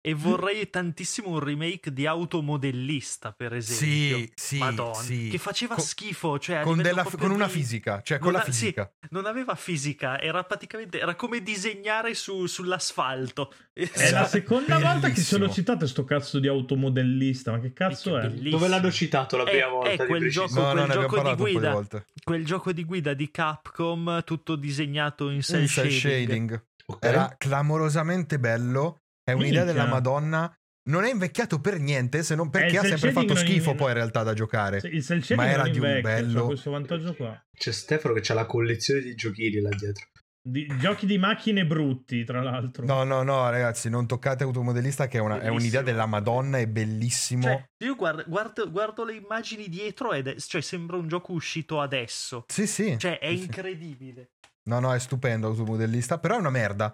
e 0.00 0.14
vorrei 0.14 0.70
tantissimo 0.70 1.28
un 1.30 1.40
remake 1.40 1.92
di 1.92 2.06
Automodellista, 2.06 3.32
per 3.32 3.52
esempio. 3.54 3.86
Sì, 4.18 4.32
sì, 4.34 4.58
Madonna, 4.58 4.94
sì. 4.94 5.28
che 5.28 5.38
faceva 5.38 5.74
Con- 5.74 5.84
schifo. 5.84 6.38
Cioè 6.38 6.62
Con, 6.62 6.80
della- 6.80 7.02
con 7.02 7.30
una 7.32 7.46
di- 7.46 7.52
fisica, 7.52 8.00
cioè 8.02 8.18
con 8.18 8.30
Non 8.30 8.40
la 8.40 8.46
ha- 8.46 8.52
sì, 8.52 8.60
fisica. 8.60 8.92
non 9.10 9.26
aveva 9.26 9.54
fisica, 9.56 10.20
era 10.20 10.44
praticamente 10.44 11.00
era 11.00 11.14
come 11.16 11.42
disegnare 11.42 12.14
su- 12.14 12.46
sull'asfalto. 12.46 13.52
È 13.72 14.10
la 14.10 14.26
seconda 14.26 14.74
volta 14.78 15.08
che 15.08 15.14
Bellissimo. 15.14 15.46
l'ho 15.46 15.50
citato 15.52 15.86
sto 15.86 16.04
cazzo 16.04 16.38
di 16.38 16.46
automodellista, 16.46 17.50
ma 17.52 17.58
che 17.58 17.71
cazzo 17.72 18.18
è? 18.18 18.22
bellissimo. 18.22 18.50
dove 18.50 18.68
l'hanno 18.68 18.90
citato 18.90 19.36
la 19.36 19.44
È- 19.44 19.50
prima 19.50 19.66
è 19.66 19.70
volta? 19.70 19.90
di 20.04 20.08
quel 20.08 20.30
gioco- 20.30 20.54
No, 20.54 20.60
no, 20.60 20.72
quel 20.72 20.76
ne 20.76 20.82
abbiamo 20.94 21.02
gioco 21.08 21.34
di 21.34 21.34
guida. 21.52 21.72
volte. 21.72 22.04
Quel 22.22 22.44
gioco 22.44 22.72
di 22.72 22.84
guida 22.84 23.14
di 23.14 23.30
Capcom, 23.30 24.22
tutto 24.24 24.56
disegnato 24.56 25.30
in 25.30 25.42
cell 25.42 25.60
In 25.62 25.66
cell 25.68 25.88
shading. 25.90 26.28
shading. 26.28 26.64
Ok. 26.86 27.04
Era 27.04 27.34
clamorosamente 27.38 28.38
bello. 28.38 28.98
È 29.24 29.32
un'idea 29.32 29.64
Minchia. 29.64 29.72
della 29.72 29.86
Madonna. 29.86 30.52
Non 30.90 31.04
è 31.04 31.10
invecchiato 31.12 31.60
per 31.60 31.78
niente, 31.78 32.24
se 32.24 32.34
non 32.34 32.48
Eh, 32.48 32.50
perché 32.50 32.72
il 32.72 32.78
ha 32.78 32.84
sempre 32.84 33.12
fatto 33.12 33.36
schifo 33.36 33.70
in- 33.70 33.76
poi 33.76 33.88
in 33.90 33.94
realtà 33.94 34.24
da 34.24 34.34
giocare. 34.34 34.80
Shading 34.80 35.34
Ma 35.36 35.46
era 35.48 35.68
di 35.68 35.78
un 35.78 36.00
bello. 36.00 36.46
questo 36.46 36.72
vantaggio 36.72 37.14
qua. 37.14 37.40
C'è 37.56 37.70
Stefano 37.70 38.14
che 38.14 38.20
c'ha 38.20 38.34
la 38.34 38.46
collezione 38.46 39.00
di 39.00 39.14
giochini 39.14 39.60
là 39.60 39.68
dietro. 39.68 40.06
Di- 40.44 40.66
giochi 40.78 41.06
di 41.06 41.18
macchine 41.18 41.64
brutti, 41.64 42.24
tra 42.24 42.42
l'altro. 42.42 42.84
No, 42.84 43.04
no, 43.04 43.22
no, 43.22 43.48
ragazzi, 43.48 43.88
non 43.88 44.08
toccate 44.08 44.42
Automodellista 44.42 45.06
che 45.06 45.18
è, 45.18 45.20
una- 45.20 45.38
è 45.40 45.46
un'idea 45.46 45.82
della 45.82 46.06
Madonna, 46.06 46.58
è 46.58 46.66
bellissimo. 46.66 47.42
Cioè, 47.44 47.64
io 47.84 47.94
guardo, 47.94 48.24
guardo- 48.26 48.68
guardo 48.70 49.04
le 49.04 49.14
immagini 49.14 49.68
dietro 49.68 50.12
ed 50.12 50.26
è, 50.26 50.34
cioè, 50.38 50.60
sembra 50.60 50.96
un 50.96 51.06
gioco 51.06 51.32
uscito 51.32 51.80
adesso. 51.80 52.44
sì, 52.48 52.66
sì. 52.66 52.98
Cioè, 52.98 53.18
è 53.20 53.28
Sì, 53.30 53.36
sì. 53.36 53.42
incredibile. 53.44 54.30
No, 54.64 54.80
no, 54.80 54.92
è 54.92 54.98
stupendo 54.98 55.46
Automodellista, 55.46 56.18
però 56.18 56.34
è 56.36 56.38
una 56.38 56.50
merda. 56.50 56.92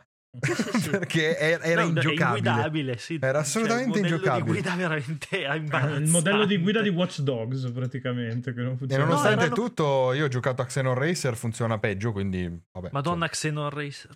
Perché 0.91 1.37
è- 1.37 1.59
era 1.63 1.83
No, 1.83 1.89
ingiocabile. 1.89 2.49
inguidabile, 2.51 2.99
sì. 2.99 3.19
Era 3.21 3.39
assolutamente 3.41 3.99
cioè, 3.99 4.07
il 4.07 4.13
modello 4.13 4.17
ingiocabile. 4.17 4.45
di 4.45 4.61
guida 4.63 4.77
veramente 4.77 5.27
è 5.47 5.55
imbarazzante. 5.57 6.03
Il 6.05 6.09
modello 6.11 6.45
di 6.45 6.59
guida 6.59 6.83
di 6.83 6.89
Watch 6.91 7.21
Dogs, 7.21 7.71
praticamente, 7.73 8.53
che 8.53 8.61
non 8.63 8.77
E 8.89 8.97
nonostante 8.97 9.35
No, 9.37 9.41
erano- 9.43 9.55
tutto, 9.55 10.13
io 10.13 10.25
ho 10.25 10.29
giocato 10.29 10.63
a 10.63 10.67
Xenon 10.67 10.95
Racer, 10.95 11.35
funziona 11.37 11.79
peggio, 11.79 12.13
quindi 12.13 12.61
vabbè. 12.73 12.91
Madonna, 12.93 13.29
Xenon 13.29 13.71
Racer. 13.71 14.11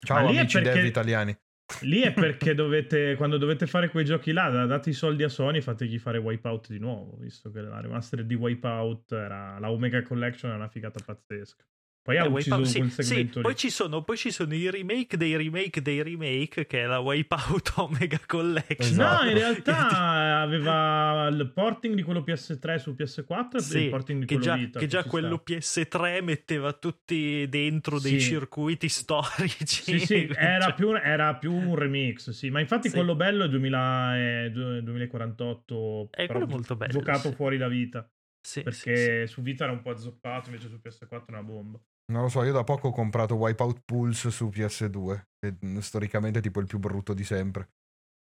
Ciao 0.00 0.22
Ma 0.22 0.28
amici 0.28 0.60
perché- 0.60 0.72
dev 0.74 0.84
italiani. 0.84 1.36
Lì 1.80 2.00
è 2.00 2.12
perché 2.14 2.54
dovete, 2.54 3.14
quando 3.16 3.36
dovete 3.36 3.66
fare 3.66 3.90
quei 3.90 4.04
giochi 4.04 4.32
là, 4.32 4.48
da- 4.48 4.64
date 4.66 4.90
i 4.90 4.94
soldi 4.94 5.24
a 5.24 5.28
Sony, 5.28 5.60
fategli 5.60 5.98
fare 5.98 6.18
Wipeout 6.18 6.68
di 6.68 6.78
nuovo, 6.78 7.16
visto 7.18 7.50
che 7.50 7.60
la 7.60 7.80
remastered 7.80 8.26
di 8.26 8.34
Wipeout 8.34 9.12
era 9.12 9.58
la 9.58 9.70
Omega 9.70 10.00
Collection, 10.02 10.52
è 10.52 10.54
una 10.54 10.68
figata 10.68 11.00
pazzesca. 11.04 11.64
Poi 12.08 12.16
ha 12.16 12.24
Eh, 12.24 12.28
ucciso 12.28 12.56
Wipeout- 12.56 12.88
sì, 12.88 13.02
sì, 13.02 13.24
poi 13.42 13.54
ci, 13.54 13.68
sono, 13.68 14.02
poi 14.02 14.16
ci 14.16 14.30
sono 14.30 14.54
i 14.54 14.70
remake 14.70 15.18
dei 15.18 15.36
remake 15.36 15.82
dei 15.82 16.02
remake, 16.02 16.66
che 16.66 16.80
è 16.84 16.86
la 16.86 17.00
Wipeout 17.00 17.72
Omega 17.76 18.18
Collection. 18.24 18.76
Esatto. 18.92 19.24
No, 19.24 19.28
in 19.28 19.36
realtà 19.36 20.40
aveva 20.40 21.28
il 21.30 21.50
porting 21.52 21.94
di 21.94 22.02
quello 22.02 22.20
PS3 22.26 22.76
su 22.76 22.94
PS4 22.98 23.56
e 23.56 23.60
Sì, 23.60 23.78
il 23.82 23.90
porting 23.90 24.20
di 24.20 24.26
quello 24.26 24.40
già, 24.42 24.54
Vita. 24.56 24.78
che 24.78 24.86
già 24.86 25.04
quello 25.04 25.42
sta. 25.44 25.54
PS3 25.82 26.22
metteva 26.22 26.72
tutti 26.72 27.46
dentro 27.50 28.00
dei 28.00 28.18
Sì. 28.20 28.26
circuiti 28.30 28.88
storici. 28.88 29.82
Sì, 29.82 29.98
sì, 29.98 30.28
era 30.34 30.64
Cioè, 30.64 30.74
più, 30.74 30.94
era 30.94 31.34
più 31.34 31.52
un 31.52 31.74
remix, 31.74 32.30
sì. 32.30 32.48
Ma 32.48 32.60
infatti 32.60 32.88
Sì. 32.88 32.94
quello 32.94 33.16
bello 33.16 33.44
è 33.44 33.48
2000 33.50 34.16
e- 34.46 34.50
2048. 34.50 36.08
Eh, 36.12 36.26
però 36.26 36.38
quello 36.38 36.44
è 36.46 36.48
molto 36.48 36.74
bello, 36.74 36.92
Giocato 36.92 37.28
sì. 37.28 37.34
fuori 37.34 37.58
da 37.58 37.68
Vita. 37.68 38.10
sì, 38.40 38.62
Perché 38.62 39.26
su 39.26 39.42
Vita 39.42 39.64
era 39.64 39.72
un 39.74 39.82
po' 39.82 39.90
azzoppato, 39.90 40.48
invece 40.48 40.68
su 40.68 40.80
PS4 40.82 41.26
è 41.26 41.32
una 41.32 41.42
bomba. 41.42 41.78
Non 42.10 42.22
lo 42.22 42.28
so, 42.28 42.42
io 42.42 42.52
da 42.52 42.64
poco 42.64 42.88
ho 42.88 42.92
comprato 42.92 43.34
Wipeout 43.34 43.82
Pulse 43.84 44.30
su 44.30 44.48
PS2, 44.48 45.28
che 45.38 45.56
mm, 45.64 45.78
storicamente 45.78 46.38
è 46.38 46.42
tipo 46.42 46.60
il 46.60 46.66
più 46.66 46.78
brutto 46.78 47.12
di 47.12 47.22
sempre. 47.24 47.68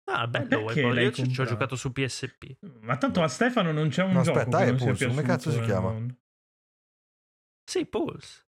sì. 0.04 0.12
Ah, 0.12 0.28
bello, 0.28 0.60
Wipeout. 0.60 0.98
Io 0.98 1.12
ci, 1.12 1.16
ci 1.16 1.22
ho 1.22 1.26
comprato? 1.26 1.50
giocato 1.50 1.76
su 1.78 1.92
PSP. 1.94 2.58
Ma 2.82 2.98
tanto 2.98 3.24
a 3.24 3.28
Stefano 3.28 3.72
non 3.72 3.88
c'è 3.90 4.04
un 4.04 4.14
No, 4.14 4.22
gioco 4.22 4.40
aspetta, 4.40 4.64
è 4.64 4.66
non 4.72 4.78
sia 4.80 4.88
Pulse, 4.88 5.08
come 5.08 5.22
cazzo 5.24 5.52
si 5.52 5.62
chiama? 5.62 5.92
mondo. 5.92 6.16
Sì, 7.64 7.86
Pulse. 7.86 8.48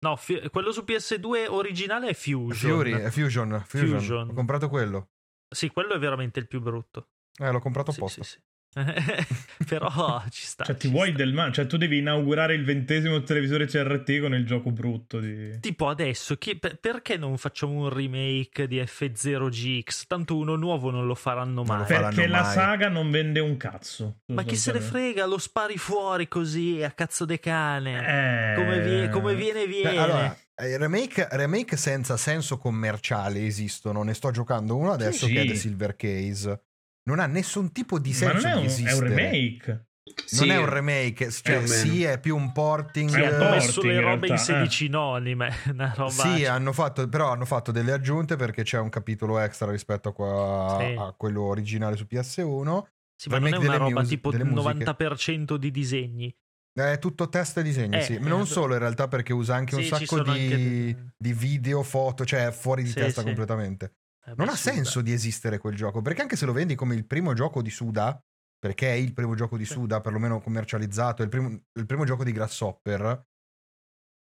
No, 0.00 0.16
fi- 0.16 0.48
quello 0.50 0.72
su 0.72 0.82
PS2 0.84 1.46
originale 1.46 2.08
è 2.08 2.14
Fusion. 2.14 2.54
Fury, 2.54 2.92
è 2.92 3.10
Fusion, 3.10 3.62
Fusion. 3.64 3.98
Fusion. 4.00 4.28
Ho 4.30 4.34
comprato 4.34 4.68
quello. 4.68 5.10
Sì, 5.48 5.70
quello 5.70 5.94
è 5.94 5.98
veramente 5.98 6.40
il 6.40 6.48
più 6.48 6.60
brutto. 6.60 7.10
Eh, 7.38 7.50
l'ho 7.50 7.60
comprato 7.60 7.92
Sì, 7.92 8.00
apposta. 8.00 8.24
sì, 8.24 8.30
sì. 8.32 8.40
Però 9.68 10.22
ci 10.30 10.44
sta. 10.46 10.64
Cioè, 10.64 10.76
ti 10.76 10.86
ci 10.88 10.92
vuoi 10.92 11.08
sta. 11.08 11.16
del 11.18 11.32
male? 11.32 11.52
Cioè, 11.52 11.66
tu 11.66 11.76
devi 11.76 11.98
inaugurare 11.98 12.54
il 12.54 12.64
ventesimo 12.64 13.22
televisore 13.22 13.66
CRT 13.66 14.20
con 14.20 14.34
il 14.34 14.46
gioco 14.46 14.70
brutto 14.70 15.20
di... 15.20 15.58
Tipo 15.60 15.88
adesso, 15.88 16.36
chi- 16.36 16.56
per- 16.58 16.78
perché 16.78 17.16
non 17.16 17.36
facciamo 17.38 17.72
un 17.72 17.88
remake 17.88 18.66
di 18.66 18.78
F0GX? 18.80 20.02
Tanto 20.06 20.36
uno 20.36 20.56
nuovo 20.56 20.90
non 20.90 21.06
lo 21.06 21.14
faranno 21.14 21.62
mai. 21.64 21.78
lo 21.80 21.84
faranno 21.84 22.14
Perché 22.14 22.26
la 22.28 22.42
mai. 22.42 22.52
saga 22.54 22.88
non 22.88 23.10
vende 23.10 23.40
un 23.40 23.56
cazzo. 23.56 24.20
Ma 24.26 24.42
chi 24.42 24.56
se 24.56 24.72
ne 24.72 24.80
frega, 24.80 25.26
lo 25.26 25.38
spari 25.38 25.76
fuori 25.78 26.28
così 26.28 26.82
a 26.82 26.90
cazzo 26.90 27.24
de 27.24 27.38
cane. 27.38 28.52
Eh... 28.52 28.54
Come, 28.56 28.80
vie- 28.80 29.08
come 29.10 29.34
viene, 29.34 29.66
viene. 29.66 29.90
Beh, 29.90 29.98
allora, 29.98 30.36
eh, 30.54 30.76
remake, 30.78 31.28
remake 31.32 31.76
senza 31.76 32.16
senso 32.16 32.58
commerciale 32.58 33.44
esistono. 33.44 34.02
Ne 34.02 34.14
sto 34.14 34.30
giocando 34.30 34.76
uno 34.76 34.92
adesso 34.92 35.26
Sì, 35.26 35.32
che 35.32 35.38
è 35.40 35.42
sì. 35.42 35.48
The 35.48 35.54
Silver 35.56 35.96
Case. 35.96 36.60
Non 37.04 37.18
ha 37.18 37.26
nessun 37.26 37.72
tipo 37.72 37.98
di 37.98 38.10
Ma 38.10 38.14
senso 38.16 38.48
non 38.48 38.58
è 38.58 38.60
di 38.60 38.66
un, 38.82 38.86
è 38.86 38.92
un 38.92 39.00
remake. 39.00 39.86
Non 40.32 40.50
è 40.50 40.56
un 40.56 40.68
remake, 40.68 41.30
cioè 41.30 41.54
meno. 41.56 41.66
sì, 41.68 42.02
è 42.04 42.18
più 42.18 42.36
un 42.36 42.52
porting. 42.52 43.08
Sì, 43.08 43.20
hanno 43.22 43.38
porting, 43.38 43.50
messo 43.60 43.82
le 43.82 44.00
robe 44.00 44.12
in 44.12 44.18
realtà, 44.18 44.34
eh. 44.34 44.38
16 44.38 44.88
noni, 44.88 45.34
ma 45.34 45.46
è 45.46 45.54
una 45.70 45.92
roba... 45.94 46.10
Sì, 46.10 46.44
hanno 46.44 46.72
fatto, 46.72 47.08
però 47.08 47.30
hanno 47.30 47.44
fatto 47.44 47.70
delle 47.70 47.92
aggiunte 47.92 48.36
perché 48.36 48.62
c'è 48.62 48.78
un 48.78 48.88
capitolo 48.88 49.38
extra 49.38 49.70
rispetto 49.70 50.08
a, 50.08 50.12
qua- 50.12 50.76
Sì. 50.78 50.94
a 50.98 51.14
quello 51.16 51.42
originale 51.42 51.96
su 51.96 52.06
PS1. 52.10 52.82
Sì, 53.14 53.28
ma 53.28 53.38
non 53.38 53.52
è 53.52 53.56
una 53.56 53.76
roba 53.76 54.00
mus- 54.00 54.08
tipo 54.08 54.30
musiche. 54.32 54.84
90% 54.84 55.56
di 55.56 55.70
disegni. 55.70 56.36
È 56.74 56.98
tutto 56.98 57.28
test 57.28 57.58
e 57.58 57.62
disegni, 57.62 57.96
Eh, 57.96 58.00
sì. 58.00 58.14
eh, 58.14 58.18
Non 58.18 58.46
solo 58.46 58.72
in 58.72 58.80
realtà 58.80 59.06
perché 59.06 59.32
usa 59.32 59.54
anche 59.54 59.74
un 59.76 59.82
Sì, 59.82 59.88
sacco 59.88 60.22
di, 60.22 60.30
anche- 60.30 61.12
di 61.16 61.32
video, 61.34 61.82
foto, 61.82 62.24
cioè 62.24 62.50
fuori 62.50 62.82
di 62.82 62.88
Sì, 62.88 62.94
testa 62.96 63.20
sì. 63.20 63.26
completamente. 63.26 63.92
Eh, 64.26 64.34
Non 64.36 64.48
ha 64.48 64.56
senso 64.56 65.00
di 65.00 65.12
esistere 65.12 65.58
quel 65.58 65.74
gioco, 65.74 66.02
perché 66.02 66.22
anche 66.22 66.36
se 66.36 66.46
lo 66.46 66.52
vendi 66.52 66.74
come 66.74 66.94
il 66.94 67.06
primo 67.06 67.32
gioco 67.34 67.62
di 67.62 67.70
Suda, 67.70 68.22
perché 68.58 68.90
è 68.90 68.94
il 68.94 69.12
primo 69.12 69.34
gioco 69.34 69.56
di 69.56 69.64
Sì. 69.64 69.72
Suda, 69.72 70.00
perlomeno 70.00 70.40
commercializzato, 70.40 71.22
è 71.22 71.24
il 71.24 71.30
primo, 71.30 71.62
il 71.72 71.86
primo 71.86 72.04
gioco 72.04 72.24
di 72.24 72.32
Grasshopper, 72.32 73.26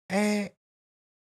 è... 0.06 0.54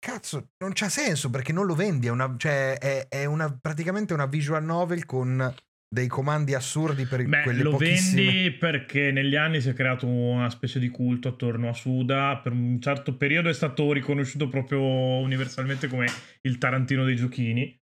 Cazzo, 0.04 0.50
non 0.58 0.72
c'ha 0.74 0.90
senso 0.90 1.30
perché 1.30 1.54
non 1.54 1.64
lo 1.64 1.74
vendi, 1.74 2.08
è, 2.08 2.10
una, 2.10 2.34
cioè, 2.36 2.76
è, 2.76 3.08
è 3.08 3.24
una, 3.24 3.50
praticamente 3.58 4.12
una 4.12 4.26
visual 4.26 4.62
novel 4.62 5.06
con 5.06 5.54
dei 5.88 6.08
comandi 6.08 6.52
assurdi 6.52 7.06
per 7.06 7.24
Beh, 7.24 7.40
quelle 7.42 7.62
lo 7.62 7.70
pochissime... 7.70 8.22
vendi 8.22 8.50
perché 8.50 9.10
negli 9.12 9.34
anni 9.34 9.62
si 9.62 9.70
è 9.70 9.72
creato 9.72 10.06
una 10.06 10.50
specie 10.50 10.78
di 10.78 10.90
culto 10.90 11.28
attorno 11.28 11.70
a 11.70 11.72
Suda. 11.72 12.38
Per 12.42 12.52
un 12.52 12.78
certo 12.82 13.16
periodo 13.16 13.48
è 13.48 13.54
stato 13.54 13.92
riconosciuto 13.92 14.48
proprio 14.48 14.82
universalmente 14.82 15.88
come 15.88 16.06
il 16.42 16.58
Tarantino 16.58 17.04
dei 17.04 17.16
giochini. 17.16 17.80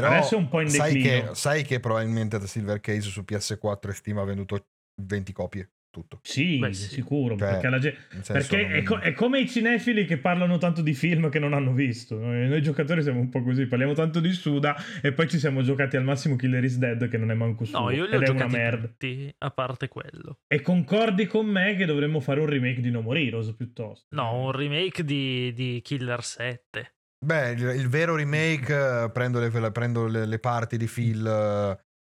Però 0.00 0.12
Adesso 0.12 0.34
è 0.34 0.38
un 0.38 0.48
po' 0.48 0.60
in 0.60 0.68
sai 0.70 0.92
declino. 0.94 1.28
che, 1.30 1.34
sai 1.34 1.62
che 1.64 1.80
probabilmente 1.80 2.38
The 2.38 2.46
Silver 2.46 2.80
Case 2.80 3.02
su 3.08 3.22
PS4 3.26 3.88
e 3.88 3.92
Steam 3.92 4.18
ha 4.18 4.24
venduto 4.24 4.66
20 5.02 5.32
copie, 5.32 5.70
tutto. 5.90 6.20
Sì, 6.22 6.58
Beh, 6.58 6.72
sì. 6.72 6.88
sicuro. 6.88 7.36
Cioè, 7.36 7.48
perché 7.50 7.68
la 7.68 7.78
ge- 7.78 7.96
Nel 8.12 8.24
senso, 8.24 8.32
perché 8.56 8.66
è, 8.78 8.82
co- 8.82 8.98
è 8.98 9.12
come 9.12 9.40
i 9.40 9.48
cinefili 9.48 10.04
che 10.06 10.18
parlano 10.18 10.58
tanto 10.58 10.82
di 10.82 10.92
film 10.94 11.28
che 11.30 11.38
non 11.38 11.52
hanno 11.52 11.72
visto. 11.72 12.16
Noi, 12.18 12.48
noi 12.48 12.62
giocatori 12.62 13.02
siamo 13.02 13.20
un 13.20 13.28
po' 13.28 13.42
così, 13.42 13.66
parliamo 13.66 13.92
tanto 13.92 14.20
di 14.20 14.32
Suda 14.32 14.76
e 15.02 15.12
poi 15.12 15.28
ci 15.28 15.38
siamo 15.38 15.62
giocati 15.62 15.96
al 15.96 16.04
massimo 16.04 16.36
Killer 16.36 16.62
is 16.64 16.78
Dead 16.78 17.08
che 17.08 17.16
non 17.18 17.30
è 17.30 17.34
manco 17.34 17.64
suo. 17.64 17.78
No, 17.80 17.90
io 17.90 18.04
li 18.06 18.14
ed 18.14 18.22
ho 18.22 18.24
è 18.24 18.28
una 18.28 18.38
giocati 18.38 18.52
merda. 18.56 18.86
tutti, 18.86 19.34
a 19.38 19.50
parte 19.50 19.88
quello. 19.88 20.38
E 20.48 20.60
concordi 20.60 21.26
con 21.26 21.46
me 21.46 21.74
che 21.76 21.84
dovremmo 21.86 22.18
fare 22.20 22.40
un 22.40 22.46
remake 22.46 22.80
di 22.80 22.90
No 22.90 23.00
More 23.00 23.20
Heroes 23.20 23.52
piuttosto. 23.54 24.06
No, 24.14 24.44
un 24.46 24.52
remake 24.52 25.04
di, 25.04 25.52
di 25.52 25.80
Killer 25.82 26.22
7. 26.22 26.94
Beh, 27.24 27.50
il, 27.52 27.62
il 27.80 27.88
vero 27.88 28.14
remake, 28.16 29.04
eh, 29.04 29.10
prendo, 29.10 29.40
le, 29.40 29.70
prendo 29.72 30.06
le- 30.06 30.26
le 30.26 30.38
parti 30.38 30.76
di 30.76 30.86
Phil 30.86 31.26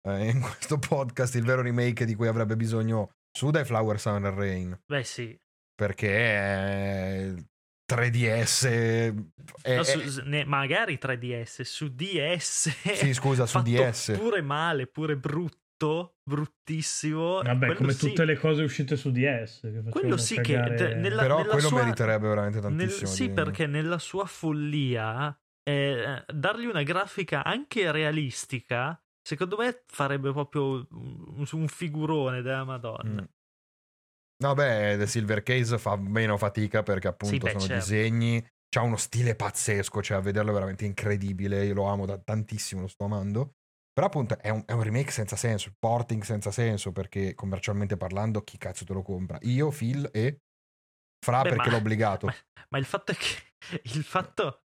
eh, 0.08 0.28
in 0.28 0.40
questo 0.42 0.78
podcast, 0.78 1.34
il 1.36 1.44
vero 1.44 1.62
remake 1.62 2.04
di 2.04 2.14
cui 2.14 2.26
avrebbe 2.28 2.56
bisogno 2.56 3.10
Suda 3.30 3.60
è 3.60 3.64
Flower 3.64 4.00
Sun 4.00 4.24
and 4.24 4.38
Rain, 4.38 4.80
Beh, 4.86 5.04
sì. 5.04 5.38
perché 5.74 6.08
è 6.10 7.34
3DS... 7.92 8.66
È, 9.62 9.74
No, 9.76 9.80
è- 9.80 9.84
su- 9.84 10.22
ne- 10.24 10.44
magari 10.44 10.98
3DS, 11.00 11.62
su 11.62 11.88
DS. 11.94 12.70
sì, 12.94 13.12
scusa, 13.14 13.46
su 13.46 13.60
DS. 13.62 14.12
Pure 14.16 14.42
male, 14.42 14.86
pure 14.86 15.16
brutto, 15.16 15.58
bruttissimo. 16.22 17.42
Vabbè, 17.42 17.56
Quello 17.58 17.74
come 17.74 17.92
sì. 17.92 18.08
tutte 18.08 18.24
le 18.24 18.36
cose 18.36 18.62
uscite 18.62 18.96
su 18.96 19.10
DS. 19.10 19.60
Che 19.60 19.82
Quello 19.90 20.16
sì 20.16 20.36
cagare- 20.36 20.74
che 20.74 20.94
nella- 20.94 21.22
Però 21.22 21.38
nella 21.38 21.52
quello 21.52 21.68
sua- 21.68 21.82
meriterebbe 21.82 22.28
veramente 22.28 22.60
Nel- 22.60 22.76
tantissimo. 22.78 23.10
sì, 23.10 23.28
di- 23.28 23.32
perché 23.34 23.66
nella 23.66 23.98
sua 23.98 24.24
follia, 24.26 25.36
eh, 25.68 26.24
dargli 26.32 26.66
una 26.66 26.82
grafica 26.82 27.44
anche 27.44 27.90
realistica, 27.90 28.98
secondo 29.22 29.56
me 29.56 29.82
farebbe 29.86 30.32
proprio 30.32 30.86
un, 30.90 31.46
un 31.50 31.68
figurone 31.68 32.42
della 32.42 32.64
Madonna. 32.64 33.22
Mm. 33.22 33.24
No, 34.44 34.52
beh, 34.54 34.96
The 34.98 35.06
Silver 35.06 35.42
Case 35.42 35.78
fa 35.78 35.96
meno 35.96 36.36
fatica 36.36 36.82
perché 36.82 37.08
appunto 37.08 37.34
Sì, 37.34 37.40
beh, 37.40 37.50
sono 37.50 37.60
certo. 37.62 37.74
disegni. 37.82 38.46
C'ha 38.68 38.82
uno 38.82 38.96
stile 38.96 39.34
pazzesco, 39.34 40.02
cioè 40.02 40.18
a 40.18 40.20
vederlo 40.20 40.50
è 40.50 40.52
veramente 40.54 40.84
incredibile. 40.84 41.64
Io 41.64 41.72
lo 41.72 41.84
amo 41.84 42.04
da 42.04 42.18
tantissimo, 42.18 42.82
lo 42.82 42.88
sto 42.88 43.04
amando. 43.04 43.54
Però 43.96 44.08
appunto 44.08 44.38
è 44.38 44.50
un, 44.50 44.62
è 44.66 44.72
un 44.72 44.82
remake 44.82 45.10
senza 45.10 45.36
senso, 45.36 45.74
porting 45.78 46.22
senza 46.22 46.50
senso, 46.50 46.92
perché 46.92 47.34
commercialmente 47.34 47.96
parlando 47.96 48.42
chi 48.42 48.58
cazzo 48.58 48.84
te 48.84 48.92
lo 48.92 49.00
compra? 49.00 49.38
Io, 49.40 49.70
Phil 49.70 50.06
e 50.12 50.42
Fra 51.24 51.40
Beh, 51.40 51.48
perché 51.48 51.64
ma- 51.64 51.70
l'ho 51.70 51.76
obbligato. 51.78 52.26
Ma, 52.28 52.34
ma 52.68 52.78
il 52.78 52.84
fatto 52.84 53.12
è 53.12 53.14
che 53.14 53.54
il 53.96 54.04
fatto 54.04 54.64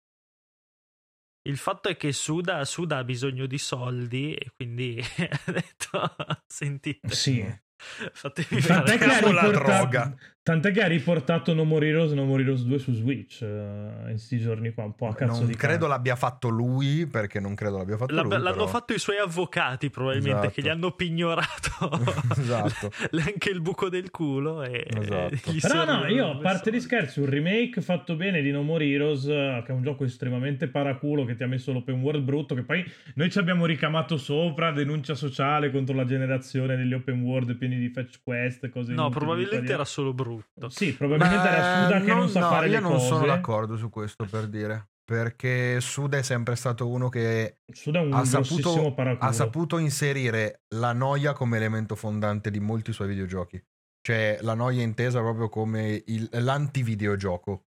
il 1.46 1.58
fatto 1.58 1.88
è 1.88 1.96
che 1.96 2.12
Suda, 2.12 2.66
Suda 2.66 2.98
ha 2.98 3.04
bisogno 3.06 3.46
di 3.46 3.58
soldi 3.58 4.34
e 4.34 4.52
quindi 4.54 5.00
ha 5.46 5.52
detto 5.54 6.16
sentite 6.46 7.16
Sì. 7.16 7.63
fatemi 8.14 8.62
Tant'è 8.62 8.98
che, 8.98 9.04
ha 9.06 9.08
Cavolo, 9.20 9.34
la 9.34 9.42
riportato, 9.48 9.76
droga. 9.90 10.16
tant'è 10.42 10.72
che 10.72 10.84
ha 10.84 10.88
riportato 10.88 11.54
No 11.54 11.64
More 11.66 11.86
Heroes, 11.88 12.12
No 12.14 12.24
More 12.24 12.42
Heroes 12.44 12.64
2 12.64 12.80
su 12.80 12.94
Switch 12.94 13.42
eh, 13.42 13.46
in 13.46 14.04
questi 14.12 14.40
giorni 14.40 14.74
qua, 14.74 14.86
un 14.86 14.96
po' 14.96 15.08
a 15.08 15.16
cazzo 15.16 15.40
non 15.40 15.48
di 15.48 15.56
credo 15.56 15.80
cane. 15.80 15.90
l'abbia 15.90 16.16
fatto 16.16 16.48
lui, 16.50 17.06
perché 17.08 17.40
non 17.42 17.56
credo 17.56 17.78
l'abbia 17.78 17.98
fatto 17.98 18.14
L'ab- 18.14 18.32
lui. 18.32 18.42
l'hanno 18.42 18.54
però- 18.56 18.68
fatto 18.68 18.94
i 18.94 19.00
suoi 19.00 19.18
avvocati 19.18 19.90
probabilmente 19.90 20.38
Esatto. 20.40 20.54
che 20.54 20.62
gli 20.62 20.70
hanno 20.70 20.92
pignorato 20.92 21.90
Esatto. 22.38 22.90
l- 23.12 23.18
anche 23.20 23.50
il 23.50 23.62
buco 23.62 23.90
del 23.90 24.10
culo 24.12 24.64
e 24.64 24.86
Esatto. 24.88 25.52
gli 25.52 25.60
Però 25.60 25.84
no, 25.86 26.08
io 26.08 26.30
a 26.32 26.38
parte 26.38 26.72
di 26.72 26.80
scherzi, 26.80 27.20
un 27.20 27.26
remake 27.30 27.82
fatto 27.82 28.16
bene 28.16 28.42
di 28.42 28.52
No 28.52 28.62
More 28.62 28.86
Heroes, 28.86 29.26
eh, 29.26 29.62
che 29.66 29.72
è 29.72 29.76
un 29.76 29.84
gioco 29.84 30.04
estremamente 30.06 30.68
paraculo 30.68 31.26
che 31.26 31.36
ti 31.36 31.44
ha 31.44 31.48
messo 31.48 31.72
l'open 31.74 32.00
world 32.02 32.24
brutto, 32.24 32.56
che 32.56 32.64
poi 32.64 32.84
noi 33.16 33.30
ci 33.30 33.40
abbiamo 33.40 33.66
ricamato 33.66 34.16
sopra, 34.18 34.72
denuncia 34.72 35.16
sociale 35.16 35.70
contro 35.72 35.94
la 35.96 36.06
generazione 36.06 36.76
degli 36.78 36.94
open 36.94 37.22
world 37.22 37.56
pieni 37.68 37.80
di 37.80 37.90
fetch 37.90 38.20
quest, 38.24 38.70
cose 38.70 38.94
no 38.94 39.10
probabilmente 39.10 39.72
era 39.72 39.86
solo 39.86 40.14
brutto 40.14 40.70
Sì, 40.70 40.94
probabilmente 40.94 41.48
era 41.48 41.62
Beh, 41.62 41.84
Suda 41.86 42.00
che 42.02 42.14
non 42.14 42.30
sa 42.30 42.40
no, 42.42 42.50
fare 42.50 42.68
io 42.68 42.74
le 42.74 42.80
non 42.80 42.92
cose. 42.94 43.08
sono 43.08 43.26
d'accordo 43.26 43.78
su 43.78 43.90
questo 43.90 44.26
per 44.26 44.48
dire. 44.48 44.90
Perché 45.06 45.82
Suda 45.82 46.18
è 46.18 46.22
sempre 46.24 46.56
stato 46.56 46.88
uno 46.88 47.10
che 47.10 47.58
un 47.86 48.14
ha 48.14 48.24
saputo, 48.24 48.94
ha 48.96 49.32
saputo 49.34 49.78
inserire 49.78 50.62
la 50.76 50.94
noia 50.94 51.34
come 51.34 51.58
elemento 51.58 51.96
fondante 51.96 52.50
di 52.50 52.60
molti 52.62 52.94
suoi 52.94 53.10
videogiochi. 53.10 53.62
Cioè, 54.02 54.40
la 54.42 54.54
noia 54.54 54.82
intesa 54.82 55.20
proprio 55.20 55.50
come 55.50 56.02
il- 56.08 56.30
l'anti-videogioco. 56.32 57.66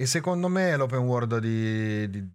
E 0.00 0.06
secondo 0.06 0.48
me 0.48 0.76
l'open 0.76 1.00
world 1.00 1.38
di, 1.38 2.08
di, 2.08 2.28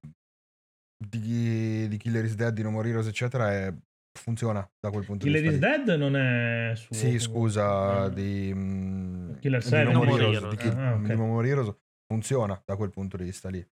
di, 0.98 1.88
di 1.88 1.98
Killer 1.98 2.26
is 2.26 2.36
Dead, 2.36 2.54
di 2.54 2.62
No 2.62 2.72
More 2.72 2.90
Heroes, 2.90 3.08
eccetera, 3.08 3.52
è- 3.52 3.74
funziona 4.20 4.68
da 4.80 4.90
quel 4.92 5.06
punto 5.06 5.26
Killer 5.26 5.42
di 5.42 5.48
is 5.48 5.54
vista. 5.54 5.76
lì. 5.78 5.84
Dead 5.84 5.98
non 6.00 6.16
è 6.16 6.76
suo. 6.76 6.96
Sì, 6.96 7.20
scusa, 7.20 8.04
Ah. 8.04 8.10
di, 8.10 8.52
mm, 8.54 9.34
Killer 9.40 9.62
di 9.62 9.68
Seven, 9.68 9.94
No 9.94 10.04
More 10.04 10.10
No 10.10 10.16
More 10.18 10.36
Heroes, 10.36 10.50
di, 10.50 10.58
Ki- 10.58 10.68
Ah, 10.78 10.94
ok. 10.94 11.02
di 11.02 11.16
No 11.16 11.26
More 11.26 11.48
Heroes 11.48 11.76
funziona 12.08 12.62
da 12.66 12.76
quel 12.76 12.90
punto 12.92 13.18
di 13.18 13.24
vista 13.24 13.50
lì. 13.50 13.66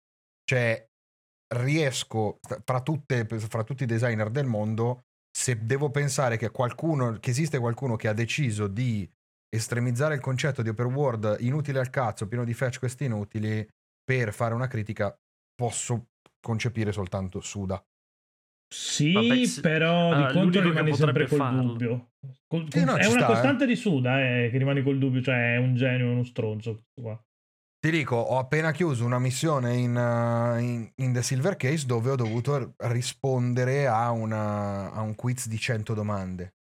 Cioè, 0.45 0.87
riesco, 1.55 2.39
fra, 2.65 2.81
tutte, 2.81 3.27
fra 3.27 3.63
tutti 3.65 3.83
i 3.83 3.87
designer 3.87 4.31
del 4.31 4.47
mondo, 4.47 5.03
se 5.31 5.65
devo 5.65 5.91
pensare 5.91 6.37
che 6.37 6.51
qualcuno, 6.51 7.19
che 7.19 7.31
esiste 7.31 7.59
qualcuno 7.59 7.97
che 7.97 8.09
ha 8.09 8.13
deciso 8.13 8.67
di 8.69 9.09
estremizzare 9.55 10.15
il 10.15 10.21
concetto 10.21 10.63
di 10.63 10.71
open 10.71 10.93
world 10.95 11.37
inutile 11.41 11.79
al 11.79 11.91
cazzo, 11.91 12.27
pieno 12.27 12.45
di 12.45 12.55
fetch 12.55 12.79
quest 12.79 13.01
inutili, 13.03 13.67
per 14.05 14.33
fare 14.33 14.55
una 14.55 14.67
critica, 14.67 15.15
posso 15.55 16.07
concepire 16.41 16.91
soltanto 16.93 17.41
Suda. 17.41 17.83
Sì, 18.73 19.13
Vabbè, 19.13 19.45
sì. 19.45 19.61
però 19.61 20.13
Allora, 20.13 20.17
di 20.17 20.23
contro 20.33 20.41
l'unico 20.41 20.61
che 20.63 20.69
rimani 20.81 20.95
sempre 20.97 21.27
col 21.27 21.39
farlo. 21.39 21.63
dubbio. 21.63 22.11
Col- 22.47 22.67
Sì, 22.71 22.85
no, 22.85 22.95
è 22.97 23.05
una 23.07 23.11
sta, 23.19 23.25
eh. 23.25 23.27
costante 23.27 23.67
di 23.67 23.77
Suda 23.77 24.21
eh, 24.21 24.49
che 24.51 24.59
rimani 24.59 24.83
col 24.83 24.99
dubbio, 24.99 25.21
cioè 25.21 25.55
è 25.55 25.57
un 25.59 25.75
genio, 25.77 26.07
è 26.07 26.11
uno 26.11 26.25
stronzo. 26.25 26.85
qua. 26.95 27.23
Ti 27.79 27.91
dico, 27.91 28.15
ho 28.17 28.39
appena 28.39 28.71
chiuso 28.71 29.05
una 29.05 29.19
missione 29.19 29.75
in, 29.77 29.95
uh, 29.97 30.59
in- 30.61 30.91
in 30.97 31.13
The 31.13 31.23
Silver 31.23 31.57
Case 31.57 31.85
dove 31.85 32.11
ho 32.11 32.17
dovuto 32.17 32.75
rispondere 32.79 33.89
a, 33.89 34.11
una- 34.11 34.93
a 34.93 35.01
un 35.01 35.15
quiz 35.17 35.49
di 35.49 35.59
100 35.59 35.93
domande 35.93 36.55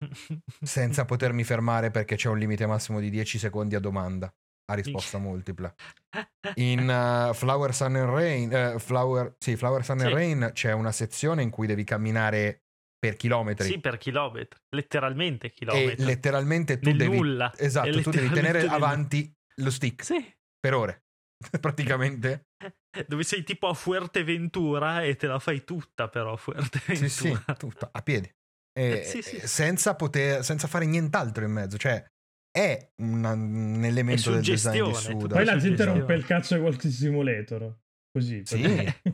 senza 0.60 1.04
potermi 1.04 1.44
fermare 1.44 1.90
perché 1.90 2.16
c'è 2.16 2.28
un 2.28 2.38
limite 2.38 2.66
massimo 2.66 2.98
di 3.00 3.08
10 3.08 3.38
secondi 3.38 3.74
a 3.76 3.80
domanda 3.80 4.32
a 4.70 4.74
risposta 4.74 5.18
multipla. 5.18 5.72
In 6.56 6.80
uh, 6.88 7.32
Flower 7.34 7.74
Sun 7.74 7.96
and 7.96 8.10
Rain, 8.10 8.52
eh, 8.52 8.78
Flower, 8.78 9.34
sì, 9.38 9.56
Flower 9.56 9.84
Sun 9.84 10.00
and 10.00 10.08
Sì. 10.08 10.14
Rain 10.14 10.50
c'è 10.52 10.72
una 10.72 10.92
sezione 10.92 11.42
in 11.42 11.50
cui 11.50 11.66
devi 11.66 11.84
camminare 11.84 12.62
per 12.98 13.14
chilometri 13.16 13.66
sì, 13.68 13.78
per 13.78 13.96
chilometri, 13.96 14.58
letteralmente 14.70 15.46
e 15.46 15.52
chilometri. 15.52 16.04
letteralmente 16.04 16.78
tu 16.80 16.88
Nel 16.88 16.98
devi 16.98 17.16
nulla. 17.16 17.52
esatto, 17.56 18.00
tu 18.02 18.10
devi 18.10 18.28
tenere 18.30 18.60
nel- 18.62 18.70
avanti 18.70 19.32
lo 19.56 19.70
stick 19.70 20.02
Sì. 20.04 20.34
per 20.58 20.74
ore. 20.74 21.04
Praticamente. 21.60 22.46
Dove 23.06 23.22
sei 23.22 23.44
tipo 23.44 23.68
a 23.68 23.74
Fuerteventura 23.74 25.02
e 25.02 25.14
te 25.16 25.26
la 25.28 25.38
fai 25.38 25.62
tutta 25.64 26.08
però 26.08 26.32
a 26.32 26.36
Fuerteventura. 26.36 27.08
Sì, 27.08 27.08
sì, 27.08 27.38
tutto 27.56 27.88
a 27.92 28.02
piedi. 28.02 28.28
E- 28.72 28.98
Eh, 29.00 29.04
sì, 29.04 29.22
sì. 29.22 29.36
e 29.36 29.46
Senza, 29.46 29.94
poter, 29.94 30.42
senza 30.44 30.66
fare 30.66 30.84
nient'altro 30.86 31.44
in 31.44 31.52
mezzo. 31.52 31.76
Cioè, 31.78 32.04
è 32.58 32.90
una- 32.96 33.32
un 33.32 33.82
elemento 33.84 34.30
È 34.30 34.34
del 34.34 34.42
design 34.42 34.72
di 34.72 34.78
suggestione, 34.94 35.20
Suda. 35.20 35.34
Poi 35.36 35.44
la 35.44 35.56
gente 35.56 35.84
rompe 35.84 36.14
il 36.14 36.24
cazzo 36.24 36.54
ai 36.54 36.60
Walking 36.60 36.92
Simulator. 36.92 37.74
Così. 38.10 38.40
Sì, 38.44 38.62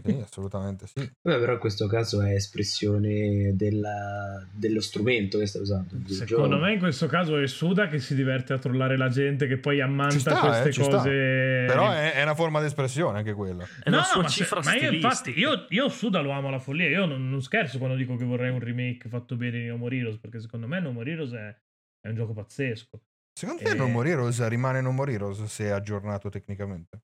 sì, 0.05 0.21
assolutamente 0.23 0.87
sì. 0.87 1.01
Vabbè, 1.21 1.39
però 1.41 1.53
in 1.55 1.59
questo 1.59 1.87
caso 1.89 2.23
è 2.23 2.33
espressione 2.35 3.55
della- 3.55 4.47
dello 4.53 4.81
strumento 4.81 5.37
che 5.39 5.47
stai 5.47 5.63
usando. 5.63 5.95
il 5.97 6.09
Secondo 6.11 6.59
me 6.59 6.73
in 6.75 6.79
questo 6.79 7.07
caso 7.07 7.37
è 7.37 7.47
Suda 7.47 7.89
che 7.89 7.99
si 7.99 8.15
diverte 8.15 8.53
a 8.53 8.59
trollare 8.59 8.97
la 8.97 9.09
gente 9.09 9.47
che 9.47 9.59
poi 9.59 9.81
ammanta 9.81 10.15
Ci 10.15 10.21
sta, 10.21 10.39
queste 10.39 10.69
eh, 10.69 10.73
ci 10.73 10.83
sta. 10.85 10.97
cose. 10.99 11.11
Però 11.11 11.91
è, 11.91 12.13
è 12.15 12.23
una 12.23 12.35
forma 12.37 12.61
d'espressione 12.61 13.19
anche 13.19 13.35
quella. 13.35 13.67
È 13.83 13.91
la 13.91 14.03
sua 14.05 14.23
ma 14.23 14.29
se- 14.29 14.47
ma 14.63 14.75
io 14.77 14.93
infatti 14.93 15.37
io, 15.39 15.67
io 15.71 15.89
Suda 15.89 16.21
lo 16.21 16.31
amo 16.31 16.49
alla 16.49 16.61
follia. 16.61 16.89
Io 16.89 17.05
non, 17.05 17.29
non 17.29 17.43
scherzo 17.43 17.79
quando 17.79 17.97
dico 17.97 18.17
che 18.17 18.25
vorrei 18.25 18.51
un 18.51 18.61
remake 18.61 19.09
fatto 19.09 19.37
bene 19.37 19.59
di 19.61 19.67
No 19.67 19.77
More 19.77 19.95
Heroes, 19.97 20.19
perché 20.19 20.41
secondo 20.41 20.67
me 20.69 20.81
No 20.81 20.93
More 20.93 21.11
Heroes 21.11 21.33
è, 21.33 21.55
è 22.01 22.09
un 22.09 22.15
gioco 22.15 22.33
pazzesco. 22.33 23.03
Secondo 23.37 23.63
te 23.63 23.71
Eh. 23.71 23.75
Non 23.75 23.91
More 23.91 24.09
Heroes 24.09 24.47
rimane 24.49 24.81
Non 24.81 24.95
More 24.95 25.13
Heroes 25.13 25.43
se 25.45 25.65
è 25.65 25.69
aggiornato 25.71 26.29
tecnicamente? 26.29 27.01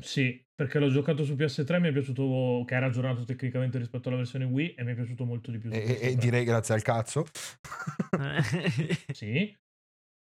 Sì, 0.00 0.44
perché 0.54 0.78
l'ho 0.78 0.90
giocato 0.90 1.24
su 1.24 1.34
PS3 1.34 1.80
mi 1.80 1.88
è 1.88 1.92
piaciuto 1.92 2.62
che 2.66 2.74
era 2.74 2.86
aggiornato 2.86 3.24
tecnicamente 3.24 3.78
rispetto 3.78 4.08
alla 4.08 4.18
versione 4.18 4.44
Wii 4.44 4.74
e 4.74 4.84
mi 4.84 4.92
è 4.92 4.94
piaciuto 4.94 5.24
molto 5.24 5.50
di 5.50 5.58
più. 5.58 5.70
E, 5.72 5.76
e- 5.78 5.98
e 6.00 6.12
PS3. 6.12 6.18
direi 6.18 6.44
grazie 6.44 6.74
al 6.74 6.82
cazzo. 6.82 7.26
Sì. 9.12 9.56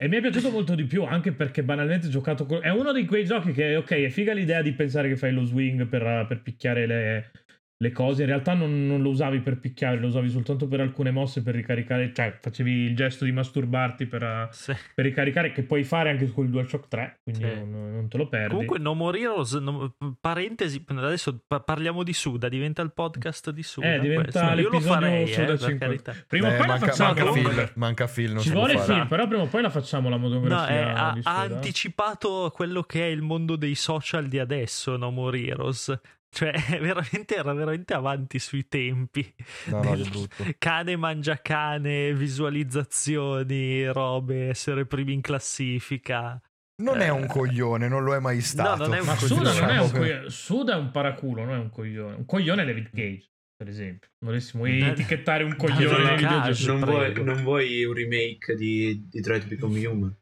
E 0.02 0.08
mi 0.08 0.16
è 0.16 0.20
piaciuto 0.20 0.50
molto 0.50 0.74
di 0.74 0.82
più 0.82 1.04
anche 1.04 1.32
perché 1.32 1.62
banalmente 1.62 2.08
ho 2.08 2.10
giocato 2.10 2.44
con... 2.44 2.60
È 2.60 2.70
uno 2.70 2.92
di 2.92 3.04
quei 3.04 3.24
giochi 3.24 3.52
che, 3.52 3.76
ok, 3.76 3.90
è 3.92 4.08
figa 4.08 4.32
l'idea 4.32 4.60
di 4.60 4.72
pensare 4.72 5.06
che 5.08 5.16
fai 5.16 5.32
lo 5.32 5.44
swing 5.44 5.86
per, 5.86 6.26
per 6.26 6.42
picchiare 6.42 6.86
le, 6.86 7.30
le 7.82 7.90
cose. 7.92 8.22
In 8.22 8.28
realtà 8.28 8.54
non, 8.54 8.86
non 8.86 9.02
lo 9.02 9.10
usavi 9.10 9.40
per 9.40 9.58
picchiare, 9.58 9.98
lo 9.98 10.06
usavi 10.06 10.30
soltanto 10.30 10.68
per 10.68 10.80
alcune 10.80 11.10
mosse 11.10 11.42
per 11.42 11.54
ricaricare. 11.54 12.12
Cioè, 12.14 12.38
facevi 12.40 12.70
il 12.70 12.94
gesto 12.96 13.24
di 13.24 13.32
masturbarti 13.32 14.06
per, 14.06 14.48
Sì. 14.52 14.72
per 14.94 15.04
ricaricare, 15.04 15.50
che 15.52 15.62
puoi 15.64 15.82
fare 15.84 16.10
anche 16.10 16.30
col 16.30 16.48
DualShock 16.48 16.86
3, 16.88 17.20
quindi 17.24 17.42
Sì. 17.44 17.54
non, 17.56 17.92
non 17.92 18.08
te 18.08 18.16
lo 18.16 18.28
perdi. 18.28 18.50
Comunque 18.50 18.78
No 18.78 18.94
More 18.94 19.18
Heroes, 19.18 19.52
no- 19.54 19.94
parentesi, 20.20 20.84
adesso 20.88 21.42
pa- 21.46 21.60
parliamo 21.60 22.02
di 22.04 22.12
Suda, 22.12 22.48
diventa 22.48 22.82
il 22.82 22.92
podcast 22.92 23.50
di 23.50 23.62
Suda. 23.62 23.94
Eh, 23.94 23.98
diventa 23.98 24.22
questo. 24.46 24.60
Io 24.60 24.68
lo 24.70 24.80
farei, 24.80 25.26
Suda 25.26 25.42
eh, 25.42 25.46
per 25.46 25.58
5. 25.58 25.78
carità. 25.78 26.14
Prima 26.28 26.48
o 26.48 26.50
Eh, 26.52 26.56
poi 26.56 26.66
la 26.66 26.72
manca, 26.72 26.86
facciamo. 26.86 27.14
manca 27.14 27.32
Phil, 27.32 27.70
manca 27.74 28.06
Phil, 28.06 28.32
non 28.32 28.42
Ci 28.42 28.50
vuole 28.50 28.76
fare. 28.78 28.92
film, 28.94 29.06
però 29.08 29.26
prima 29.26 29.42
o 29.42 29.46
poi 29.46 29.62
la 29.62 29.70
facciamo 29.70 30.08
la 30.08 30.16
No, 30.16 30.28
monografia 30.28 30.68
eh, 30.76 30.82
ha, 30.82 31.16
ha 31.22 31.40
anticipato 31.40 32.50
quello 32.54 32.82
che 32.82 33.02
è 33.02 33.08
il 33.10 33.22
mondo 33.22 33.56
dei 33.56 33.74
social 33.74 34.26
di 34.28 34.38
adesso, 34.38 34.96
No 34.96 35.10
More 35.10 35.38
Heroes. 35.40 35.98
Cioè, 36.34 36.50
è 36.76 36.80
veramente, 36.80 37.36
era 37.36 37.52
veramente 37.52 37.92
avanti 37.92 38.38
sui 38.38 38.66
tempi. 38.66 39.34
No, 39.66 39.82
no, 39.82 39.94
del 39.96 40.28
cane 40.56 40.96
mangia 40.96 41.36
cane, 41.42 42.14
visualizzazioni, 42.14 43.86
robe, 43.88 44.48
essere 44.48 44.86
primi 44.86 45.12
in 45.12 45.20
classifica. 45.20 46.40
Non 46.82 47.00
è 47.00 47.06
Eh, 47.06 47.10
un 47.10 47.26
coglione, 47.26 47.86
non 47.86 48.02
lo 48.02 48.14
è 48.14 48.18
mai 48.18 48.40
stato. 48.40 48.86
non 48.86 48.94
è 48.94 49.00
un 49.00 49.06
Ma 49.06 49.14
coglione. 49.14 49.44
Suda 49.50 49.60
non 49.60 49.68
è 49.70 49.78
un 49.78 49.82
Diciamo 49.84 49.92
che- 49.92 49.98
coglione. 49.98 50.30
Suda 50.30 50.72
è 50.74 50.76
un 50.78 50.90
paraculo, 50.90 51.44
non 51.44 51.54
è 51.54 51.58
un 51.58 51.70
coglione. 51.70 52.14
Un 52.16 52.24
coglione 52.24 52.62
è 52.62 52.64
David 52.64 52.90
Cage, 52.90 53.28
per 53.54 53.68
esempio. 53.68 54.08
Volessimo 54.24 54.64
Da- 54.66 54.86
etichettare 54.88 55.44
un 55.44 55.50
da- 55.50 55.56
coglione. 55.56 56.14
Cage. 56.16 56.66
non, 56.66 56.80
vuoi, 56.80 57.22
non 57.22 57.42
vuoi 57.42 57.84
un 57.84 57.92
remake 57.92 58.54
di 58.56 59.06
Detroit 59.10 59.46
Become 59.46 59.86
Human? 59.86 60.16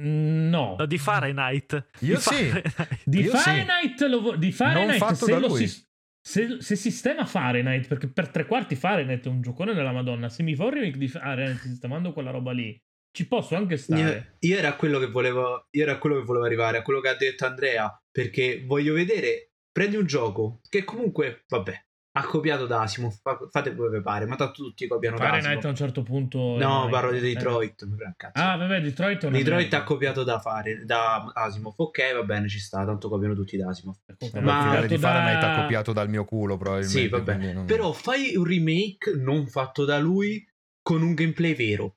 Mm, 0.00 0.48
No. 0.50 0.76
No, 0.78 0.86
di 0.86 0.98
Fahrenheit. 0.98 1.86
Io 2.00 2.16
Di 2.16 2.20
sì. 2.20 2.34
Fahrenheit. 2.34 2.98
Di 3.04 3.20
Io 3.20 3.30
sì. 3.30 3.36
Fahrenheit, 3.36 4.00
lo 4.02 4.20
vo- 4.20 4.36
di 4.36 4.52
Fahrenheit 4.52 4.98
fatto 4.98 5.24
se, 5.26 5.30
da 5.32 5.38
lo 5.38 5.46
lui. 5.48 5.58
sis- 5.58 5.82
se, 6.26 6.56
se 6.60 6.74
sistema 6.76 7.26
Fahrenheit, 7.26 7.86
perché 7.86 8.08
per 8.10 8.28
tre 8.28 8.46
quarti 8.46 8.76
Fahrenheit 8.76 9.24
è 9.24 9.28
un 9.28 9.40
giocone 9.42 9.74
della 9.74 9.92
Madonna. 9.92 10.28
Se 10.28 10.42
mi 10.42 10.54
fa 10.54 10.64
un 10.64 10.70
remake 10.70 10.98
di 10.98 11.08
Fahrenheit 11.08 11.60
sistemando 11.60 12.12
quella 12.12 12.30
roba 12.30 12.52
lì, 12.52 12.76
ci 13.16 13.28
posso 13.28 13.54
anche 13.56 13.74
Io, 13.74 13.78
stare. 13.78 14.36
io 14.40 14.56
era 14.56 14.74
quello 14.74 14.98
che 14.98 15.06
volevo 15.06 15.68
io 15.70 15.82
era 15.82 15.98
quello 15.98 16.16
che 16.16 16.24
volevo 16.24 16.44
arrivare 16.46 16.78
a 16.78 16.82
quello 16.82 17.00
che 17.00 17.08
ha 17.10 17.14
detto 17.14 17.46
Andrea 17.46 17.96
perché 18.10 18.64
voglio 18.66 18.92
vedere 18.94 19.50
prendi 19.70 19.94
un 19.96 20.04
gioco 20.06 20.58
che 20.68 20.82
comunque 20.82 21.44
vabbè 21.46 21.84
ha 22.16 22.24
copiato 22.26 22.66
da 22.66 22.82
Asimov 22.82 23.18
fa- 23.20 23.40
fate 23.50 23.74
come 23.74 23.88
vi 23.88 24.00
pare 24.00 24.24
ma 24.26 24.36
tanto 24.36 24.62
tutti 24.62 24.86
copiano 24.86 25.16
da 25.18 25.24
Fahrenheit 25.24 25.64
a 25.64 25.68
un 25.68 25.74
certo 25.74 26.02
punto. 26.04 26.56
no 26.58 26.86
eh, 26.86 26.90
parlo 26.90 27.10
di 27.10 27.18
eh. 27.18 27.20
Detroit 27.34 27.82
un 27.82 28.14
cazzo. 28.16 28.40
Ah, 28.40 28.56
vabbè, 28.56 28.80
Detroit 28.80 29.28
Detroit 29.28 29.74
ha 29.74 29.82
copiato 29.82 30.22
da, 30.22 30.38
Fare- 30.38 30.84
da 30.84 31.24
Asimov 31.34 31.74
ok 31.76 32.14
va 32.14 32.22
bene 32.22 32.48
ci 32.48 32.60
sta 32.60 32.84
tanto 32.84 33.08
copiano 33.08 33.34
tutti 33.34 33.56
da 33.56 33.68
Asimov 33.70 33.96
Comunque, 34.16 34.40
Ma 34.40 34.78
il 34.78 34.86
di 34.86 34.96
fatto 34.96 35.00
da- 35.00 35.08
Fahrenheit 35.08 35.42
ha 35.42 35.60
copiato 35.62 35.92
dal 35.92 36.08
mio 36.08 36.24
culo 36.24 36.56
probabilmente. 36.56 37.00
sì 37.00 37.08
vabbè 37.08 37.34
quindi 37.36 37.52
non- 37.52 37.64
però 37.66 37.92
fai 37.92 38.36
un 38.36 38.44
remake 38.44 39.14
non 39.16 39.46
fatto 39.48 39.84
da 39.84 39.98
lui 39.98 40.46
con 40.82 41.02
un 41.02 41.14
gameplay 41.14 41.54
vero 41.54 41.96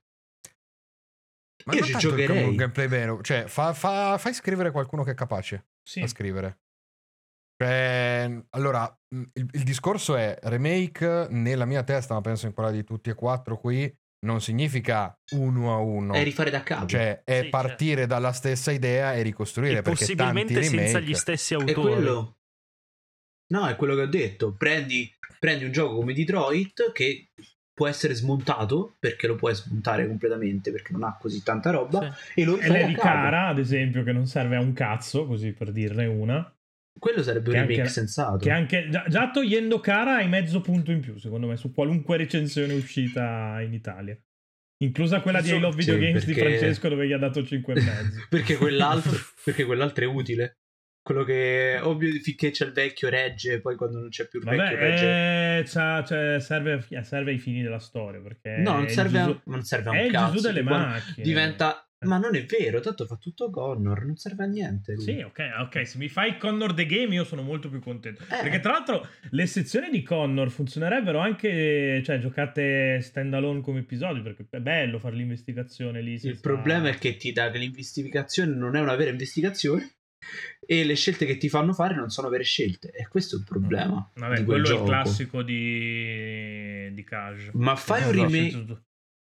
Ma 1.65 1.73
io 1.75 1.83
ci 1.83 1.95
giocherei. 1.97 2.43
un 2.43 2.55
gameplay 2.55 2.87
vero. 2.87 3.21
Cioè, 3.21 3.43
fa- 3.47 3.73
fa- 3.73 4.17
fai 4.17 4.33
scrivere 4.33 4.71
qualcuno 4.71 5.03
che 5.03 5.11
è 5.11 5.15
capace 5.15 5.65
Sì. 5.83 5.99
a 5.99 6.07
scrivere. 6.07 6.59
Cioè, 7.59 8.43
allora, 8.51 8.95
il, 9.15 9.29
il 9.51 9.63
discorso 9.63 10.15
è 10.15 10.37
remake 10.43 11.27
nella 11.31 11.65
mia 11.65 11.83
testa, 11.83 12.13
ma 12.13 12.21
penso 12.21 12.45
in 12.45 12.53
quella 12.53 12.71
di 12.71 12.83
tutti 12.83 13.09
e 13.09 13.15
quattro 13.15 13.57
qui, 13.57 13.91
non 14.25 14.41
significa 14.41 15.17
uno 15.31 15.73
a 15.73 15.77
uno. 15.77 16.13
è 16.13 16.23
rifare 16.23 16.49
da 16.51 16.61
capo 16.63 16.85
Cioè, 16.87 17.21
è 17.23 17.41
Sì, 17.43 17.49
partire 17.49 18.05
dalla 18.05 18.31
stessa 18.31 18.71
idea 18.71 19.13
e 19.13 19.21
ricostruire. 19.23 19.79
E 19.79 19.81
perché 19.81 19.99
possibilmente 19.99 20.53
tanti 20.53 20.67
senza 20.67 20.83
remake- 20.97 21.01
gli 21.11 21.13
stessi 21.15 21.53
È 21.53 21.57
autori. 21.57 21.81
quello. 21.93 22.37
No, 23.49 23.67
è 23.67 23.75
quello 23.75 23.95
che 23.95 24.01
ho 24.01 24.07
detto. 24.07 24.53
Prendi, 24.55 25.09
prendi 25.39 25.63
un 25.65 25.71
gioco 25.71 25.95
come 25.95 26.13
Detroit 26.13 26.91
che 26.91 27.29
può 27.73 27.87
essere 27.87 28.13
smontato 28.15 28.95
perché 28.99 29.27
lo 29.27 29.35
puoi 29.35 29.53
smontare 29.55 30.07
completamente 30.07 30.71
perché 30.71 30.91
non 30.93 31.03
ha 31.03 31.15
così 31.19 31.41
tanta 31.43 31.69
roba 31.69 32.11
Sì. 32.33 32.41
e 32.41 32.43
lo 32.43 32.57
E 32.57 32.61
rifai 32.63 32.69
Lady 32.81 32.93
da 32.93 32.97
capo. 33.01 33.07
Cara, 33.13 33.47
ad 33.47 33.59
esempio, 33.59 34.03
che 34.03 34.11
non 34.11 34.25
serve 34.27 34.55
a 34.57 34.59
un 34.59 34.73
cazzo, 34.73 35.25
così 35.27 35.53
per 35.53 35.71
dirne 35.71 36.05
una. 36.07 36.51
Quello 36.99 37.23
sarebbe 37.23 37.49
un 37.49 37.53
Che 37.55 37.59
remake 37.61 37.79
anche- 37.81 37.91
sensato. 37.93 38.37
Che 38.37 38.51
anche 38.51 38.87
già, 38.89 39.05
già 39.07 39.29
togliendo 39.31 39.79
Cara 39.79 40.15
hai 40.17 40.27
mezzo 40.27 40.61
punto 40.61 40.91
in 40.91 40.99
più, 40.99 41.17
secondo 41.17 41.47
me, 41.47 41.57
su 41.57 41.73
qualunque 41.73 42.17
recensione 42.17 42.73
uscita 42.73 43.59
in 43.61 43.73
Italia. 43.73 44.17
Inclusa 44.83 45.21
quella 45.21 45.41
di 45.41 45.49
I 45.53 45.59
Love 45.59 45.75
Video 45.75 45.97
Games 45.97 46.23
di 46.25 46.33
perché- 46.33 46.49
Francesco, 46.57 46.89
dove 46.89 47.07
gli 47.07 47.11
ha 47.13 47.17
dato 47.17 47.43
5 47.43 47.73
e 47.73 47.81
mezzo. 47.81 48.25
perché 48.29 48.57
quell'altro 48.57 49.11
perché 49.43 49.65
quell'altro 49.65 50.03
è 50.03 50.07
utile. 50.07 50.57
Quello 51.07 51.23
che 51.23 51.79
ovvio 51.81 52.11
finché 52.21 52.51
c'è 52.51 52.65
il 52.65 52.73
vecchio 52.73 53.07
regge, 53.09 53.61
poi 53.61 53.75
quando 53.77 53.97
non 53.99 54.09
c'è 54.09 54.27
più 54.27 54.39
il 54.39 54.45
vecchio 54.45 54.75
regge. 54.77 55.05
Vabbè, 55.05 55.57
eh, 55.59 55.63
c'ha- 55.65 56.03
cioè, 56.03 56.39
serve, 56.41 56.85
serve 57.01 57.31
ai 57.31 57.37
fini 57.39 57.61
della 57.63 57.79
storia. 57.79 58.19
Perché 58.19 58.57
No, 58.57 58.73
non 58.73 58.89
serve, 58.89 59.19
a, 59.19 59.25
Gesù- 59.25 59.41
non 59.45 59.61
serve 59.63 59.87
a 59.87 59.91
un 59.93 59.97
è 59.97 60.11
cazzo. 60.11 60.33
Gesù 60.33 60.45
delle 60.47 60.61
macchine. 60.63 61.23
Diventa 61.25 61.86
Ma 62.05 62.17
non 62.19 62.35
è 62.35 62.45
vero, 62.45 62.79
tanto 62.79 63.07
fa 63.07 63.15
tutto 63.15 63.49
Connor, 63.49 64.05
non 64.05 64.17
serve 64.17 64.43
a 64.43 64.47
niente. 64.47 64.93
lui. 64.93 65.03
Sì, 65.03 65.19
ok, 65.21 65.39
ok, 65.61 65.87
se 65.87 65.97
mi 65.97 66.07
fai 66.09 66.37
Connor 66.37 66.73
the 66.75 66.85
Game 66.85 67.11
io 67.15 67.23
sono 67.23 67.41
molto 67.41 67.69
più 67.69 67.79
contento. 67.79 68.21
Eh. 68.23 68.41
Perché 68.43 68.59
tra 68.59 68.73
l'altro 68.73 69.07
le 69.31 69.45
sezioni 69.47 69.89
di 69.89 70.03
Connor 70.03 70.51
funzionerebbero 70.51 71.17
anche, 71.17 72.03
cioè, 72.05 72.19
giocate 72.19 73.01
stand 73.01 73.33
alone 73.33 73.61
come 73.61 73.79
episodi, 73.79 74.21
perché 74.21 74.45
è 74.47 74.59
bello 74.59 74.99
fare 74.99 75.15
l'investigazione 75.15 76.01
lì. 76.01 76.13
Il 76.13 76.19
senza- 76.19 76.41
problema 76.41 76.89
è 76.89 76.97
che 76.99 77.17
ti 77.17 77.31
dà 77.31 77.49
che 77.49 77.57
l'investigazione 77.57 78.53
non 78.53 78.75
è 78.75 78.79
una 78.79 78.95
vera 78.95 79.09
investigazione 79.09 79.95
e 80.67 80.83
le 80.83 80.93
scelte 80.95 81.25
che 81.25 81.37
ti 81.37 81.49
fanno 81.49 81.73
fare 81.73 81.95
non 81.95 82.09
sono 82.09 82.29
vere 82.29 82.43
scelte. 82.43 82.91
E 82.91 83.07
questo 83.07 83.37
è 83.37 83.39
il 83.39 83.45
problema. 83.45 84.07
Vabbè, 84.13 84.37
di 84.37 84.43
quel 84.43 84.61
quello 84.61 84.67
è 84.67 84.69
il 84.71 84.75
gioco. 84.77 84.85
classico 84.85 85.41
di, 85.41 86.93
di 86.93 87.03
Cage. 87.03 87.49
Ma 87.53 87.75
fai, 87.75 88.03
un 88.03 88.09
Esatto. 88.09 88.31
remake, 88.31 88.83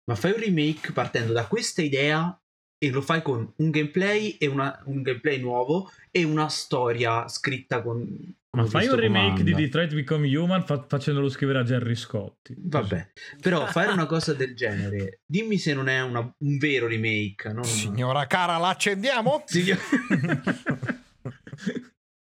ma 0.05 0.15
fai 0.15 0.31
un 0.31 0.39
remake 0.39 0.91
partendo 0.93 1.31
da 1.31 1.45
questa 1.45 1.83
idea 1.83 2.35
e 2.77 2.89
lo 2.91 3.01
fai 3.01 3.21
con 3.21 3.51
un 3.57 3.69
gameplay 3.69 4.31
e 4.39 4.47
una- 4.47 4.81
un 4.85 5.01
gameplay 5.01 5.39
nuovo 5.39 5.91
e 6.11 6.23
una 6.23 6.47
storia 6.49 7.27
scritta 7.27 7.81
con. 7.81 8.33
Ma 8.55 8.65
fai 8.67 8.87
un 8.87 8.95
remake 8.95 9.43
di 9.43 9.51
comanda. 9.51 9.57
Detroit 9.59 9.93
Become 9.93 10.37
Human 10.37 10.63
fa- 10.65 10.85
facendolo 10.87 11.27
scrivere 11.27 11.59
a 11.59 11.63
Jerry 11.63 11.93
Scotti. 11.95 12.55
Vabbè, 12.57 13.11
però 13.41 13.65
fare 13.65 13.91
una 13.91 14.05
cosa 14.05 14.33
del 14.33 14.55
genere, 14.55 15.19
dimmi 15.25 15.57
se 15.57 15.73
non 15.73 15.89
è 15.89 16.01
una- 16.01 16.19
un 16.37 16.57
vero 16.57 16.87
remake. 16.87 17.51
Non... 17.51 17.65
Signora 17.65 18.25
cara, 18.27 18.57
l'accendiamo? 18.57 19.43
Signor- 19.45 19.77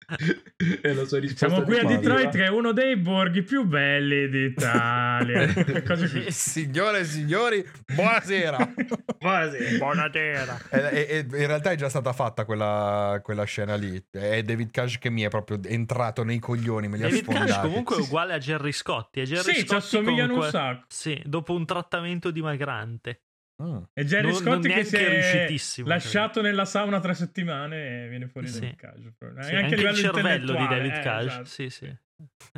e 0.83 0.93
la 0.95 1.05
sua 1.05 1.19
risposta 1.19 1.49
Siamo 1.49 1.63
qui 1.65 1.79
a. 1.79 1.85
Detroit 1.85 2.31
che 2.31 2.45
è 2.45 2.49
uno 2.49 2.73
dei 2.73 2.97
borghi 2.97 3.43
più 3.43 3.65
belli 3.65 4.29
d'Italia. 4.29 5.53
Così. 5.87 6.31
Signore 6.31 7.01
e 7.01 7.05
signori, 7.05 7.67
buonasera. 7.95 8.73
Buonasera. 9.19 9.79
Buonasera. 9.79 10.59
E- 10.71 10.79
e- 10.93 11.07
e 11.33 11.41
in 11.41 11.47
realtà 11.47 11.71
è 11.73 11.75
già 11.75 11.89
stata 11.89 12.13
fatta 12.13 12.45
quella, 12.45 13.19
quella 13.25 13.43
scena 13.45 13.75
lì. 13.75 14.01
È 14.11 14.43
David 14.43 14.71
Cage 14.71 14.99
che 15.01 15.11
mi 15.11 15.23
è 15.23 15.29
proprio 15.29 15.59
entrato 15.65 16.23
nei 16.23 16.39
coglioni, 16.39 16.87
me 16.87 16.97
li 16.99 17.03
ha 17.05 17.09
David 17.09 17.25
Cage 17.27 17.37
sfondati. 17.39 17.67
comunque 17.67 17.97
è 17.97 18.01
uguale 18.01 18.35
a 18.35 18.39
Jerry 18.39 18.71
Scotti. 18.73 19.23
Jerry 19.23 19.43
Sì, 19.43 19.53
ci 19.55 19.59
Scotti 19.61 19.75
assomigliano 19.75 20.35
un 20.35 20.39
comunque- 20.39 20.51
sacco. 20.51 20.85
Sì, 20.89 21.21
dopo 21.25 21.55
un 21.55 21.67
trattamento 21.67 22.31
dimagrante. 22.31 23.23
Mm. 23.63 23.83
E 23.95 24.05
Jerry 24.05 24.29
Non- 24.29 24.37
Scotti 24.37 24.69
non 24.69 24.77
che 24.77 24.85
si 24.85 25.81
è 25.81 25.83
lasciato 25.85 26.43
nella 26.43 26.67
sauna 26.67 27.01
tre 27.01 27.15
settimane 27.15 28.05
e 28.05 28.09
viene 28.09 28.29
fuori 28.29 28.49
Sì. 28.49 28.61
David 28.61 28.77
Cage. 28.77 29.15
Sì, 29.19 29.25
anche, 29.25 29.57
a 29.57 29.59
anche 29.61 29.75
il 29.75 29.77
livello 29.81 29.97
cervello 29.97 30.53
di 30.55 30.67
David 30.69 30.93
eh, 30.93 31.01
Cage. 31.01 31.27
esatto. 31.29 31.45
Sì, 31.47 31.71
sì. 31.71 31.97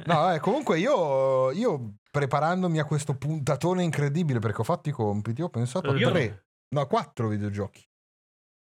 No, 0.06 0.32
eh, 0.34 0.38
comunque 0.40 0.78
io, 0.78 1.50
io 1.52 1.94
preparandomi 2.10 2.78
a 2.80 2.84
questo 2.84 3.16
puntatone 3.16 3.82
incredibile 3.82 4.38
perché 4.40 4.60
ho 4.60 4.64
fatto 4.64 4.88
i 4.88 4.92
compiti, 4.92 5.40
ho 5.42 5.48
pensato 5.50 5.90
a 5.90 5.96
Io- 5.96 6.10
tre, 6.10 6.46
no, 6.74 6.86
quattro 6.86 7.28
videogiochi. 7.28 7.86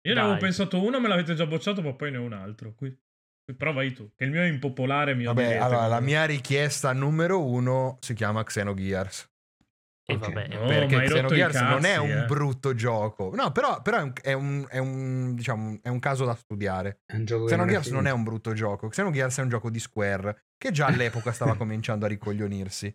Io 0.08 0.14
ne 0.14 0.20
avevo 0.20 0.34
Dai. 0.34 0.42
pensato 0.42 0.82
uno, 0.82 1.00
me 1.00 1.08
l'avete 1.08 1.34
già 1.34 1.46
bocciato, 1.46 1.80
ma 1.82 1.92
poi 1.92 2.10
ne 2.10 2.16
ho 2.16 2.22
un 2.22 2.32
altro. 2.32 2.72
Qui. 2.74 2.94
Però 3.56 3.72
vai 3.72 3.92
tu, 3.92 4.10
che 4.16 4.24
il 4.24 4.30
mio 4.30 4.40
è 4.42 4.46
impopolare. 4.46 5.14
Mi 5.14 5.24
Vabbè, 5.24 5.56
allora 5.56 5.86
la 5.86 6.00
mia 6.00 6.24
richiesta 6.24 6.92
numero 6.92 7.44
uno 7.44 7.98
si 8.00 8.14
chiama 8.14 8.42
Xenogears. 8.42 9.30
E 10.04 10.14
Ok. 10.14 10.18
vabbè. 10.20 10.48
No, 10.48 10.66
perché 10.66 10.94
rotto 10.96 11.04
i 11.04 11.06
Xenogears 11.06 11.60
non 11.60 11.84
è 11.84 11.94
cazzi, 11.94 12.10
un 12.10 12.18
eh. 12.18 12.24
brutto 12.26 12.74
gioco. 12.74 13.30
No, 13.34 13.52
però, 13.52 13.80
però 13.82 13.98
è, 13.98 14.02
un, 14.02 14.12
è, 14.20 14.32
un, 14.32 14.66
è 14.68 14.78
un, 14.78 15.34
diciamo, 15.34 15.78
è 15.82 15.88
un 15.88 15.98
caso 16.00 16.24
da 16.24 16.34
studiare. 16.34 17.02
È 17.06 17.22
Xenogears 17.22 17.90
non 17.90 18.06
è 18.06 18.10
un 18.10 18.22
brutto 18.24 18.52
gioco. 18.52 18.88
Xenogears 18.88 19.38
è 19.38 19.42
un 19.42 19.48
gioco 19.48 19.70
di 19.70 19.78
Square 19.78 20.46
che 20.58 20.70
già 20.72 20.86
all'epoca 20.86 21.30
stava 21.32 21.54
cominciando 21.56 22.04
a 22.04 22.08
ricoglionirsi. 22.08 22.94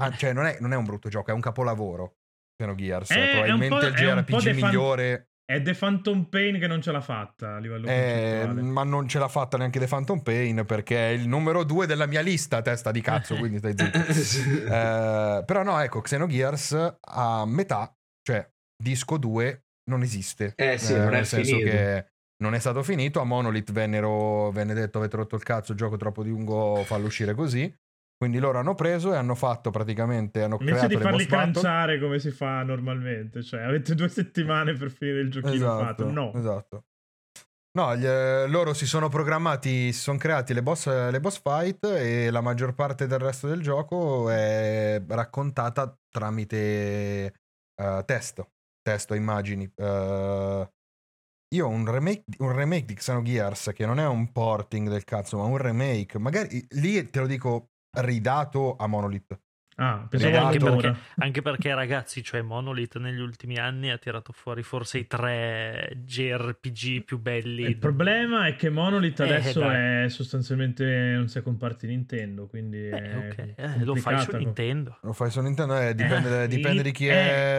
Ah, 0.00 0.10
cioè, 0.16 0.32
non 0.32 0.46
è, 0.46 0.56
non 0.60 0.72
è 0.72 0.76
un 0.76 0.84
brutto 0.84 1.08
gioco, 1.08 1.30
è 1.30 1.34
un 1.34 1.40
capolavoro. 1.40 2.16
Xenogears 2.56 3.10
È- 3.10 3.14
è, 3.14 3.18
è 3.18 3.50
un 3.50 3.58
probabilmente 3.58 3.68
po'- 3.68 3.86
il 3.86 3.94
è 3.94 4.12
un 4.12 4.24
po' 4.24 4.30
JRPG 4.36 4.42
The 4.44 4.54
Fan- 4.54 4.68
migliore. 4.70 5.28
È 5.46 5.60
The 5.60 5.74
Phantom 5.74 6.24
Pain 6.24 6.58
che 6.58 6.66
non 6.66 6.80
ce 6.80 6.90
l'ha 6.90 7.02
fatta 7.02 7.56
a 7.56 7.58
livello 7.58 7.86
eh, 7.86 8.46
ma 8.48 8.82
non 8.82 9.06
ce 9.06 9.18
l'ha 9.18 9.28
fatta 9.28 9.58
neanche 9.58 9.78
The 9.78 9.86
Phantom 9.86 10.20
Pain 10.20 10.64
perché 10.66 11.10
è 11.10 11.12
il 11.12 11.28
numero 11.28 11.64
due 11.64 11.86
della 11.86 12.06
mia 12.06 12.22
lista, 12.22 12.62
testa 12.62 12.90
di 12.90 13.02
cazzo, 13.02 13.36
quindi 13.36 13.58
stai 13.58 13.74
zitto. 13.76 14.62
Eh, 14.74 15.42
però 15.44 15.62
no, 15.62 15.78
ecco, 15.80 16.00
Xenogears 16.00 16.96
a 17.00 17.44
metà, 17.46 17.94
cioè 18.22 18.48
disco 18.82 19.18
2, 19.18 19.64
non 19.90 20.02
esiste. 20.02 20.54
Eh 20.56 20.78
sì, 20.78 20.94
non 20.94 21.08
è 21.08 21.10
nel 21.10 21.26
senso 21.26 21.56
finito. 21.56 21.70
che 21.70 22.06
non 22.42 22.54
è 22.54 22.58
stato 22.58 22.82
finito. 22.82 23.20
A 23.20 23.24
Monolith 23.24 23.72
vennero, 23.72 24.50
venne 24.50 24.74
detto 24.74 24.98
avete 24.98 25.16
rotto 25.16 25.36
il 25.36 25.42
cazzo, 25.42 25.74
gioco 25.74 25.96
troppo 25.96 26.22
lungo, 26.22 26.82
fallo 26.84 27.06
uscire 27.06 27.34
così. 27.34 27.72
Quindi 28.16 28.38
loro 28.38 28.58
hanno 28.58 28.74
preso 28.74 29.12
e 29.12 29.16
hanno 29.16 29.34
fatto 29.34 29.70
praticamente, 29.70 30.42
hanno 30.42 30.56
Invece 30.58 30.86
creato 30.86 30.96
di 30.96 31.02
farli 31.02 31.26
cranciare 31.26 31.98
come 31.98 32.18
si 32.18 32.30
fa 32.30 32.62
normalmente, 32.62 33.42
cioè 33.42 33.62
avete 33.62 33.94
due 33.94 34.08
settimane 34.08 34.72
per 34.74 34.90
finire 34.90 35.20
il 35.20 35.30
giochino 35.30 35.54
Esatto, 35.54 35.84
fatto. 35.84 36.10
No, 36.10 36.32
esatto. 36.34 36.84
No, 37.76 37.96
gli- 37.96 38.06
eh, 38.06 38.46
loro 38.46 38.72
si 38.72 38.86
sono 38.86 39.08
programmati, 39.08 39.92
si 39.92 40.00
sono 40.00 40.16
creati 40.16 40.54
le 40.54 40.62
boss, 40.62 40.86
le 40.86 41.18
boss 41.18 41.40
fight 41.42 41.84
e 41.84 42.30
la 42.30 42.40
maggior 42.40 42.72
parte 42.74 43.08
del 43.08 43.18
resto 43.18 43.48
del 43.48 43.62
gioco 43.62 44.30
è 44.30 45.02
raccontata 45.04 45.98
tramite 46.08 47.34
eh, 47.74 48.02
testo, 48.06 48.52
testo, 48.80 49.14
immagini. 49.14 49.68
Eh, 49.74 50.68
io 51.54 51.66
ho 51.66 51.68
un 51.68 51.90
remake, 51.90 52.24
un 52.38 52.52
remake 52.52 52.84
di 52.84 52.94
Xenogears 52.94 53.72
che 53.74 53.86
non 53.86 53.98
è 53.98 54.06
un 54.06 54.30
porting 54.30 54.88
del 54.88 55.02
cazzo, 55.02 55.38
ma 55.38 55.44
un 55.44 55.56
remake. 55.56 56.18
Magari 56.18 56.64
lì 56.70 57.10
te 57.10 57.18
lo 57.18 57.26
dico 57.26 57.70
ridato 57.96 58.76
a 58.76 58.86
Monolith. 58.86 59.38
Ah, 59.76 60.06
pensavo 60.08 60.38
anche, 60.38 60.58
perché, 60.58 60.94
anche 61.16 61.42
perché, 61.42 61.74
ragazzi, 61.74 62.22
cioè 62.22 62.42
Monolith 62.42 62.96
negli 62.98 63.20
ultimi 63.20 63.58
anni 63.58 63.90
ha 63.90 63.98
tirato 63.98 64.32
fuori 64.32 64.62
forse 64.62 64.98
i 64.98 65.06
tre 65.06 65.92
JRPG 66.04 67.04
più 67.04 67.18
belli. 67.18 67.62
Il 67.62 67.76
problema 67.78 68.46
è 68.46 68.56
che 68.56 68.70
Monolith 68.70 69.20
Eh, 69.20 69.24
adesso 69.24 69.60
dai. 69.60 70.04
è 70.04 70.08
sostanzialmente 70.08 70.84
non 70.84 71.28
si 71.28 71.38
è 71.38 71.42
parti 71.58 71.86
Nintendo, 71.86 72.46
quindi 72.46 72.88
Eh, 72.88 72.90
è 72.90 73.16
ok, 73.16 73.52
eh, 73.56 73.84
lo 73.84 73.94
fai 73.96 74.18
su. 74.20 74.36
Nintendo. 74.36 74.98
Lo 75.02 75.12
fai 75.12 75.30
su 75.30 75.40
Nintendo, 75.40 75.78
eh, 75.78 75.94
dipende, 75.94 76.42
Eh, 76.44 76.48
dipende 76.48 76.82
lì- 76.82 76.82
di 76.82 76.92
chi 76.92 77.06
eh. 77.08 77.12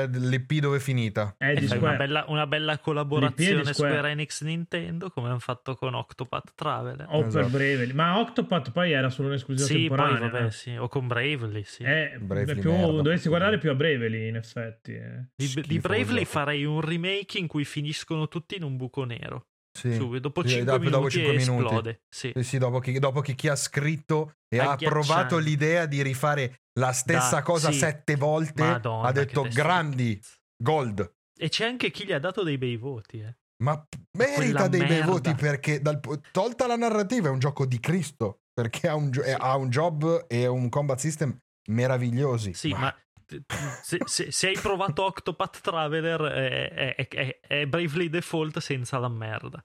è, 0.04 0.08
l'IP 0.12 0.54
dove 0.60 0.78
è 0.78 0.80
finita. 0.80 1.36
È 1.38 1.54
di 1.54 1.68
fai 1.68 1.78
una 1.78 1.94
bella, 1.96 2.26
una 2.28 2.48
bella 2.48 2.74
è 2.74 2.80
collaborazione 2.80 3.74
Square. 3.74 4.10
Enix 4.12 4.44
Nintendo 4.44 5.10
come 5.10 5.30
hanno 5.30 5.40
fatto 5.40 5.76
con 5.76 5.94
Octopath 5.94 6.54
Traveler. 6.56 7.06
O 7.10 7.20
per 7.20 7.28
Esatto. 7.28 7.48
Bravely. 7.50 7.94
Ma 7.94 8.20
Octopath 8.20 8.72
poi 8.72 8.92
era 8.92 9.10
solo 9.10 9.30
un'esclusiva 9.30 9.68
sì, 9.68 9.88
poi 9.88 9.98
temporanea. 9.98 10.30
vabbè, 10.30 10.52
sì. 10.52 10.76
O 10.76 10.88
con 10.88 11.08
Bravely, 11.08 11.64
sì. 11.64 11.84
Eh, 12.14 12.20
Bravely 12.20 12.60
più, 12.62 12.72
merda. 12.72 12.92
dovresti 12.92 13.28
guardare 13.28 13.58
più 13.58 13.70
a 13.70 13.76
Bravely, 13.76 14.28
in 14.28 14.36
effetti. 14.36 14.94
eh. 14.94 15.26
Di, 15.36 15.62
di 15.68 15.80
Bravely 15.80 16.20
gioco. 16.20 16.26
farei 16.32 16.64
un 16.66 16.82
remake 16.82 17.38
in 17.38 17.48
cui 17.48 17.66
finiscono 17.66 18.28
tutti 18.28 18.56
in 18.56 18.64
un 18.64 18.78
buco 18.78 19.04
nero. 19.04 19.48
Sì. 19.78 19.94
Su, 19.96 20.18
dopo 20.20 20.42
Sì, 20.44 20.50
5 20.56 20.66
dopo- 20.66 20.78
minuti 20.80 20.96
dopo 20.98 21.10
cinque 21.10 21.36
minuti. 21.36 21.64
esplode. 21.64 22.02
Sì. 22.10 22.32
Sì, 22.36 22.44
sì, 22.44 22.58
dopo, 22.58 22.80
che, 22.80 22.98
dopo 23.00 23.20
che 23.22 23.36
chi 23.36 23.48
ha 23.50 23.56
scritto 23.56 24.36
e 24.48 24.60
ha 24.60 24.72
approvato 24.72 25.38
l'idea 25.38 25.86
di 25.86 26.02
rifare 26.02 26.62
la 26.80 26.94
stessa 26.94 27.36
Dai, 27.36 27.44
cosa 27.44 27.72
sì. 27.72 27.80
sette 27.80 28.16
volte, 28.16 28.64
Madonna, 28.64 29.08
ha 29.08 29.12
detto 29.12 29.46
grandi, 29.52 30.18
gold. 30.58 31.14
E 31.38 31.50
c'è 31.50 31.66
anche 31.66 31.92
chi 31.92 32.06
gli 32.06 32.14
ha 32.14 32.20
dato 32.20 32.44
dei 32.44 32.58
bei 32.58 32.78
voti. 32.78 33.20
Eh. 33.20 33.36
Ma 33.64 33.74
merita 34.18 34.36
Quella 34.36 34.68
dei 34.70 34.80
bei 34.80 34.90
merda. 34.90 35.06
voti 35.12 35.36
perché, 35.36 35.82
dal- 35.82 36.00
tolta 36.32 36.68
la 36.68 36.78
narrativa, 36.78 37.28
è 37.28 37.32
un 37.32 37.40
gioco 37.40 37.66
di 37.66 37.80
Cristo. 37.80 38.40
Perché 38.56 38.88
ha 38.88 38.96
un, 38.96 39.12
ha 39.38 39.58
un 39.58 39.68
job 39.70 40.28
e 40.30 40.48
un 40.48 40.70
combat 40.70 40.98
system 40.98 41.38
meravigliosi. 41.68 42.54
Sì, 42.54 42.74
ma 42.74 42.94
t- 43.26 43.42
se, 43.84 43.98
se- 44.06 44.32
se 44.32 44.48
hai 44.48 44.58
provato 44.60 45.04
Octopath 45.06 45.62
Traveler 45.62 46.22
è, 46.22 46.96
è- 46.96 47.08
è- 47.08 47.40
è 47.40 47.66
Bravely 47.68 48.10
Default 48.10 48.60
senza 48.60 48.98
la 49.00 49.10
merda. 49.10 49.64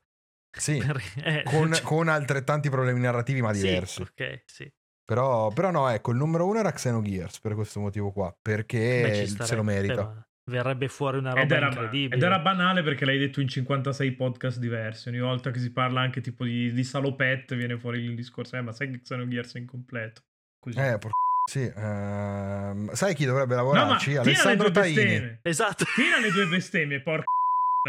Sì, 0.51 0.79
Per- 0.79 1.01
eh, 1.25 1.43
con, 1.45 1.73
cioè- 1.73 1.83
con 1.85 2.09
altrettanti 2.09 2.71
problemi 2.71 3.01
narrativi, 3.01 3.41
ma 3.41 3.53
sì, 3.53 3.67
diversi. 3.67 4.03
ok, 4.03 4.43
sì. 4.47 4.73
Però, 5.05 5.49
però 5.51 5.71
no, 5.73 5.89
ecco, 5.89 6.13
il 6.13 6.17
numero 6.19 6.47
uno 6.47 6.61
era 6.61 6.71
Xenogears 6.73 7.41
per 7.41 7.55
questo 7.55 7.81
motivo 7.81 8.13
qua, 8.13 8.37
perché 8.41 9.27
Beh, 9.37 9.45
se 9.45 9.57
lo 9.57 9.63
merita. 9.65 10.03
ma 10.05 10.25
verrebbe 10.45 10.87
fuori 10.89 11.19
una 11.19 11.31
roba 11.31 11.43
Ed 11.43 11.51
era, 11.53 11.67
incredibile. 11.67 12.17
ed 12.17 12.23
era 12.23 12.39
banale 12.41 12.83
perché 12.83 13.05
l'hai 13.05 13.19
detto 13.19 13.41
in 13.41 13.49
56 13.49 14.13
podcast 14.13 14.59
diversi. 14.59 15.09
Ogni 15.09 15.19
volta 15.21 15.51
che 15.51 15.59
si 15.61 15.73
parla 15.73 16.01
anche 16.01 16.21
tipo 16.21 16.45
di, 16.45 16.73
di 16.73 16.85
salopette 16.85 17.55
viene 17.57 17.77
fuori 17.79 18.01
il 18.05 18.15
discorso. 18.17 18.57
Eh, 18.57 18.61
ma 18.61 18.71
sai 18.73 18.91
che 18.91 19.01
Xenogears 19.01 19.55
è 19.55 19.59
incompleto. 19.59 20.23
Così. 20.61 20.79
Eh, 20.79 20.99
por- 20.99 21.11
sì, 21.49 21.71
ehm, 21.75 22.93
sai 22.93 23.15
chi 23.15 23.25
dovrebbe 23.25 23.55
no, 23.55 23.63
lavorarci? 23.63 24.13
le 24.13 24.19
Alessandro 24.19 24.71
Taini. 24.71 24.95
bestemmie. 24.95 25.39
Esatto. 25.43 25.85
Tira 25.95 26.19
le 26.19 26.31
due 26.31 26.47
bestemmie, 26.47 27.01
porca 27.03 27.25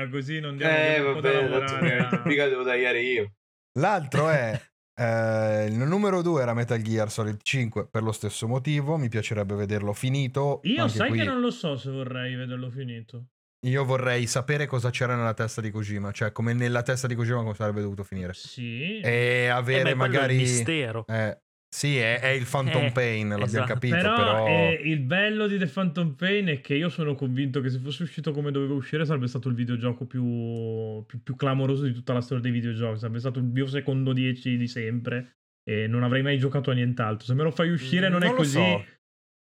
così 0.09 0.39
non 0.39 0.57
diamo 0.57 0.73
Eh, 0.73 0.99
vabbè, 1.01 1.41
lavorare. 1.41 1.97
tanto 2.09 2.21
mica 2.29 2.47
devo 2.47 2.63
tagliare 2.63 3.01
io. 3.01 3.31
L'altro 3.79 4.29
è 4.29 4.59
eh, 4.99 5.65
il 5.67 5.73
numero 5.77 6.21
2 6.21 6.41
era 6.41 6.53
Metal 6.53 6.81
Gear 6.81 7.11
Solid 7.11 7.39
5 7.41 7.87
per 7.89 8.03
lo 8.03 8.11
stesso 8.11 8.47
motivo. 8.47 8.97
Mi 8.97 9.09
piacerebbe 9.09 9.55
vederlo 9.55 9.93
finito. 9.93 10.59
Io 10.63 10.87
sai 10.87 11.09
qui 11.09 11.19
che 11.19 11.25
non 11.25 11.39
lo 11.41 11.51
so 11.51 11.77
se 11.77 11.89
vorrei 11.91 12.35
vederlo 12.35 12.69
finito. 12.69 13.25
Io 13.67 13.85
vorrei 13.85 14.25
sapere 14.25 14.65
cosa 14.65 14.89
c'era 14.89 15.15
nella 15.15 15.35
testa 15.35 15.61
di 15.61 15.69
Kojima, 15.69 16.11
cioè 16.11 16.31
come 16.31 16.53
nella 16.53 16.81
testa 16.81 17.05
di 17.05 17.13
Kojima 17.13 17.43
come 17.43 17.53
sarebbe 17.53 17.81
dovuto 17.81 18.03
finire. 18.03 18.33
Sì. 18.33 18.99
E 19.01 19.43
Eh, 19.43 19.47
avere 19.49 19.91
il 19.91 19.95
magari 19.95 20.37
mistero. 20.37 21.05
eh, 21.07 21.37
Sì, 21.73 21.95
è, 21.97 22.19
è 22.19 22.27
il 22.27 22.45
Phantom 22.49 22.83
Eh, 22.87 22.91
Pain, 22.91 23.29
l'abbiamo 23.29 23.45
esatto. 23.45 23.73
capito, 23.73 23.95
Però, 23.95 24.15
però... 24.15 24.45
eh, 24.47 24.81
il 24.83 24.99
bello 24.99 25.47
di 25.47 25.57
The 25.57 25.67
Phantom 25.67 26.15
Pain 26.15 26.47
è 26.47 26.59
che 26.59 26.75
io 26.75 26.89
sono 26.89 27.15
convinto 27.15 27.61
che 27.61 27.69
se 27.69 27.79
fosse 27.79 28.03
uscito 28.03 28.33
come 28.33 28.51
doveva 28.51 28.73
uscire 28.73 29.05
sarebbe 29.05 29.27
stato 29.27 29.47
il 29.47 29.55
videogioco 29.55 30.05
più, 30.05 31.01
più, 31.07 31.23
più 31.23 31.35
clamoroso 31.37 31.85
di 31.85 31.93
tutta 31.93 32.11
la 32.11 32.19
storia 32.21 32.43
dei 32.43 32.51
videogiochi. 32.51 32.99
Sarebbe 32.99 33.19
stato 33.19 33.39
il 33.39 33.45
mio 33.45 33.67
secondo 33.67 34.11
10 34.11 34.57
di 34.57 34.67
sempre 34.67 35.37
e 35.63 35.87
non 35.87 36.03
avrei 36.03 36.21
mai 36.21 36.37
giocato 36.37 36.71
a 36.71 36.73
nient'altro. 36.73 37.25
Se 37.25 37.33
me 37.33 37.43
lo 37.43 37.51
fai 37.51 37.69
uscire 37.69 38.09
non, 38.09 38.19
Non 38.19 38.29
è 38.29 38.33
così. 38.35 38.51
so. 38.51 38.85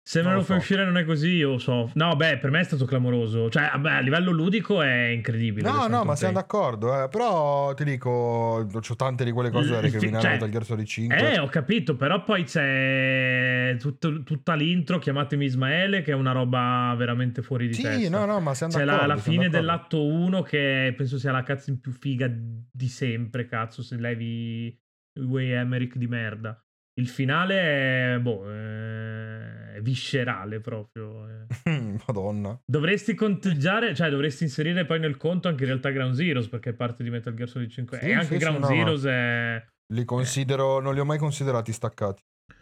Se 0.08 0.24
me 0.24 0.32
lo 0.32 0.38
fai 0.42 0.56
so. 0.56 0.62
uscire 0.62 0.86
non 0.86 0.96
è 0.98 1.04
così, 1.04 1.32
io 1.32 1.58
so. 1.58 1.92
No, 1.96 2.16
beh, 2.16 2.38
per 2.38 2.50
me 2.50 2.62
è 2.62 2.64
stato 2.64 2.86
clamoroso. 2.86 3.50
Cioè, 3.50 3.72
vabbè, 3.74 3.92
a 3.92 4.00
livello 4.00 4.32
ludico 4.32 4.82
è 4.82 5.08
incredibile. 5.08 5.70
No, 5.70 5.88
no, 5.88 6.06
ma 6.06 6.16
siamo 6.16 6.32
d'accordo, 6.36 7.04
eh, 7.04 7.10
però 7.10 7.74
ti 7.74 7.84
dico, 7.84 8.66
c'ho 8.72 8.96
tante 8.96 9.26
di 9.26 9.32
quelle 9.32 9.50
cose 9.50 9.70
da 9.72 9.82
recriminare 9.82 10.22
cioè- 10.22 10.30
a 10.30 10.34
Metal 10.36 10.50
Gear 10.50 10.64
Solid 10.64 10.86
5. 10.86 11.34
Eh, 11.34 11.40
ho 11.40 11.48
capito, 11.48 11.98
però 11.98 12.24
poi 12.24 12.44
c'è 12.46 13.76
tutto- 13.78 14.24
tutta 14.24 14.54
l'intro, 14.56 14.98
chiamatemi 14.98 15.44
Ismaele, 15.44 16.02
che 16.04 16.12
è 16.12 16.16
una 16.16 16.32
roba 16.32 16.96
veramente 16.98 17.42
fuori 17.42 17.68
di 17.68 17.74
sì, 17.74 17.82
testa. 17.82 18.18
no, 18.18 18.24
no, 18.26 18.40
ma 18.40 18.54
siamo 18.54 18.72
C'è 18.72 18.86
la, 18.86 18.92
d'accordo. 18.94 19.14
la 19.14 19.20
siamo 19.20 19.38
fine 19.40 19.50
dell'atto 19.50 20.06
1 20.06 20.42
che 20.42 20.94
penso 20.96 21.18
sia 21.18 21.34
la 21.34 21.44
cazzin 21.44 21.82
più 21.82 21.92
figa 21.92 22.32
di 22.32 22.88
sempre, 22.88 23.46
cazzo, 23.46 23.84
se 23.84 23.98
levi 23.98 24.74
Way 25.20 25.50
Emmerich 25.50 25.98
di 25.98 26.08
merda. 26.08 26.58
Il 26.98 27.10
finale 27.10 28.16
è, 28.16 28.20
boh, 28.20 28.50
è 29.78 29.82
viscerale 29.82 30.60
proprio. 30.60 31.28
eh. 31.28 31.96
Madonna. 32.08 32.60
Dovresti 32.66 33.14
conteggiare, 33.16 33.94
cioè 33.96 34.10
dovresti 34.10 34.44
inserire 34.44 34.86
poi 34.86 35.00
nel 35.00 35.18
conto 35.18 35.48
anche 35.48 35.64
in 35.64 35.70
realtà 35.70 35.90
Ground 35.90 36.16
Zeroes 36.16 36.48
perché 36.48 36.72
è 36.72 36.74
parte 36.74 37.04
di 37.04 37.10
Metal 37.10 37.34
Gear 37.34 37.48
Solid 37.50 37.70
5 37.70 38.00
Sì, 38.00 38.06
e 38.06 38.14
anche 38.14 38.26
sì, 38.26 38.38
Ground 38.38 38.60
no. 38.60 38.66
Zeroes 38.68 39.04
è... 39.06 39.66
Li 39.94 40.04
considero, 40.04 40.80
non 40.80 40.94
li 40.94 41.00
ho 41.00 41.06
mai 41.06 41.18
considerati 41.18 41.72
staccati. 41.72 42.22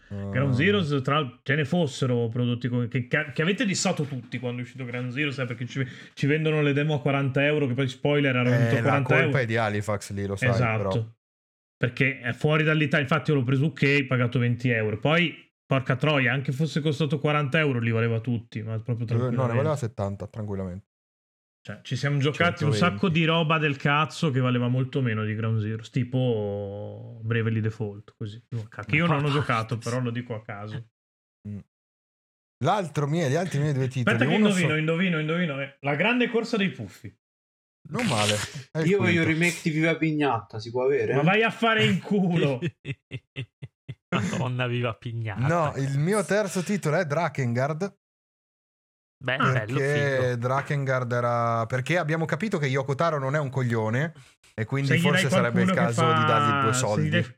Eh, 0.09 0.29
Ground 0.29 0.53
Zeroes, 0.53 1.01
tra 1.01 1.15
l'altro, 1.15 1.39
ce 1.41 1.55
ne 1.55 1.65
fossero 1.65 2.27
prodotti 2.27 2.69
che, 2.87 3.07
che- 3.07 3.41
avete 3.41 3.65
dissato 3.65 4.03
tutti 4.03 4.37
quando 4.37 4.59
è 4.59 4.63
uscito 4.63 4.85
Ground 4.85 5.11
Zeroes, 5.11 5.39
eh, 5.39 5.45
perché 5.45 5.65
ci, 5.65 5.83
ci 6.13 6.27
vendono 6.27 6.61
le 6.61 6.73
demo 6.73 6.93
a 6.93 7.01
40 7.01 7.43
euro, 7.45 7.65
che 7.65 7.73
poi 7.73 7.87
spoiler 7.87 8.35
erano 8.35 8.49
eh, 8.53 8.57
venduto 8.57 8.75
a 8.75 8.81
la 8.81 9.01
40 9.01 9.07
colpa 9.07 9.25
euro. 9.25 9.37
è 9.39 9.45
di 9.45 9.57
Halifax 9.57 10.11
lì, 10.11 10.25
lo 10.27 10.35
sai, 10.35 10.49
esatto. 10.49 10.89
però. 10.89 11.13
Perché 11.77 12.19
è 12.19 12.31
fuori 12.33 12.63
dall'Italia, 12.63 13.01
infatti 13.07 13.31
io 13.31 13.37
l'ho 13.37 13.43
preso 13.43 13.65
ok, 13.65 14.05
pagato 14.05 14.37
20 14.39 14.69
euro. 14.69 14.99
Poi, 14.99 15.44
porca 15.65 15.95
troia, 15.95 16.31
anche 16.33 16.51
fosse 16.51 16.81
costato 16.81 17.19
40 17.19 17.57
euro, 17.59 17.79
li 17.79 17.91
valeva 17.91 18.19
tutti, 18.19 18.61
ma 18.61 18.79
proprio 18.79 19.05
Eh, 19.07 19.09
No, 19.11 19.15
ne 19.15 19.19
tranquillamente. 19.25 19.55
valeva 19.57 19.75
70, 19.75 20.27
tranquillamente. 20.27 20.85
Cioè, 21.65 21.79
ci 21.81 21.95
siamo 21.95 22.19
giocati 22.19 22.63
un 22.63 22.71
120. 22.73 22.77
sacco 22.77 23.09
di 23.09 23.25
roba 23.25 23.57
del 23.57 23.75
cazzo 23.75 24.29
che 24.29 24.39
valeva 24.39 24.67
molto 24.67 25.01
meno 25.01 25.23
di 25.25 25.33
Ground 25.33 25.61
Zeroes, 25.61 25.89
tipo 25.89 27.19
Bravely 27.23 27.59
Default, 27.59 28.13
così. 28.15 28.39
Cacchio, 28.69 28.95
Io 28.95 29.07
non 29.07 29.23
ho 29.25 29.29
giocato, 29.31 29.77
però 29.79 29.99
lo 29.99 30.11
dico 30.11 30.35
a 30.35 30.43
caso. 30.43 30.89
L'altro 32.63 33.07
mie, 33.07 33.29
gli 33.29 33.35
altri 33.35 33.59
miei 33.59 33.73
due 33.73 33.87
titoli. 33.87 34.15
Aspetta 34.15 34.29
che 34.29 34.35
indovino, 34.37 34.69
so- 34.69 34.75
indovino, 34.75 35.19
indovino. 35.19 35.61
eh. 35.61 35.77
La 35.81 35.95
grande 35.95 36.27
corsa 36.29 36.55
dei 36.55 36.69
puffi. 36.69 37.13
Non 37.89 38.05
male. 38.07 38.35
Io 38.85 38.97
voglio 38.99 39.23
remake 39.23 39.59
di 39.63 39.69
Viva 39.71 39.95
Pignatta, 39.95 40.59
si 40.59 40.71
può 40.71 40.83
avere? 40.85 41.15
Ma 41.15 41.21
vai 41.23 41.43
a 41.43 41.49
fare 41.51 41.83
in 41.85 41.99
culo. 41.99 42.59
Madonna 44.31 44.67
viva 44.67 44.93
pignata. 44.93 45.47
No, 45.47 45.73
il 45.77 45.97
mio 45.97 46.23
terzo 46.23 46.61
titolo 46.61 46.97
è 46.97 47.05
Drakengard. 47.05 47.97
Beh, 49.17 49.37
bello, 49.37 49.53
Perché 49.53 50.19
figo. 50.21 50.35
Drakengard 50.35 51.11
era. 51.11 51.65
Perché 51.65 51.97
abbiamo 51.97 52.25
capito 52.25 52.57
che 52.57 52.67
Yoko 52.67 52.95
Taro 52.95 53.17
non 53.17 53.35
è 53.35 53.39
un 53.39 53.49
coglione. 53.49 54.13
E 54.53 54.65
quindi 54.65 54.97
forse 54.99 55.29
sarebbe 55.29 55.63
il 55.63 55.71
caso 55.71 56.01
fa- 56.01 56.13
di 56.13 56.25
dargli 56.25 56.63
due 56.63 56.73
se 56.73 56.79
soldi. 56.79 57.37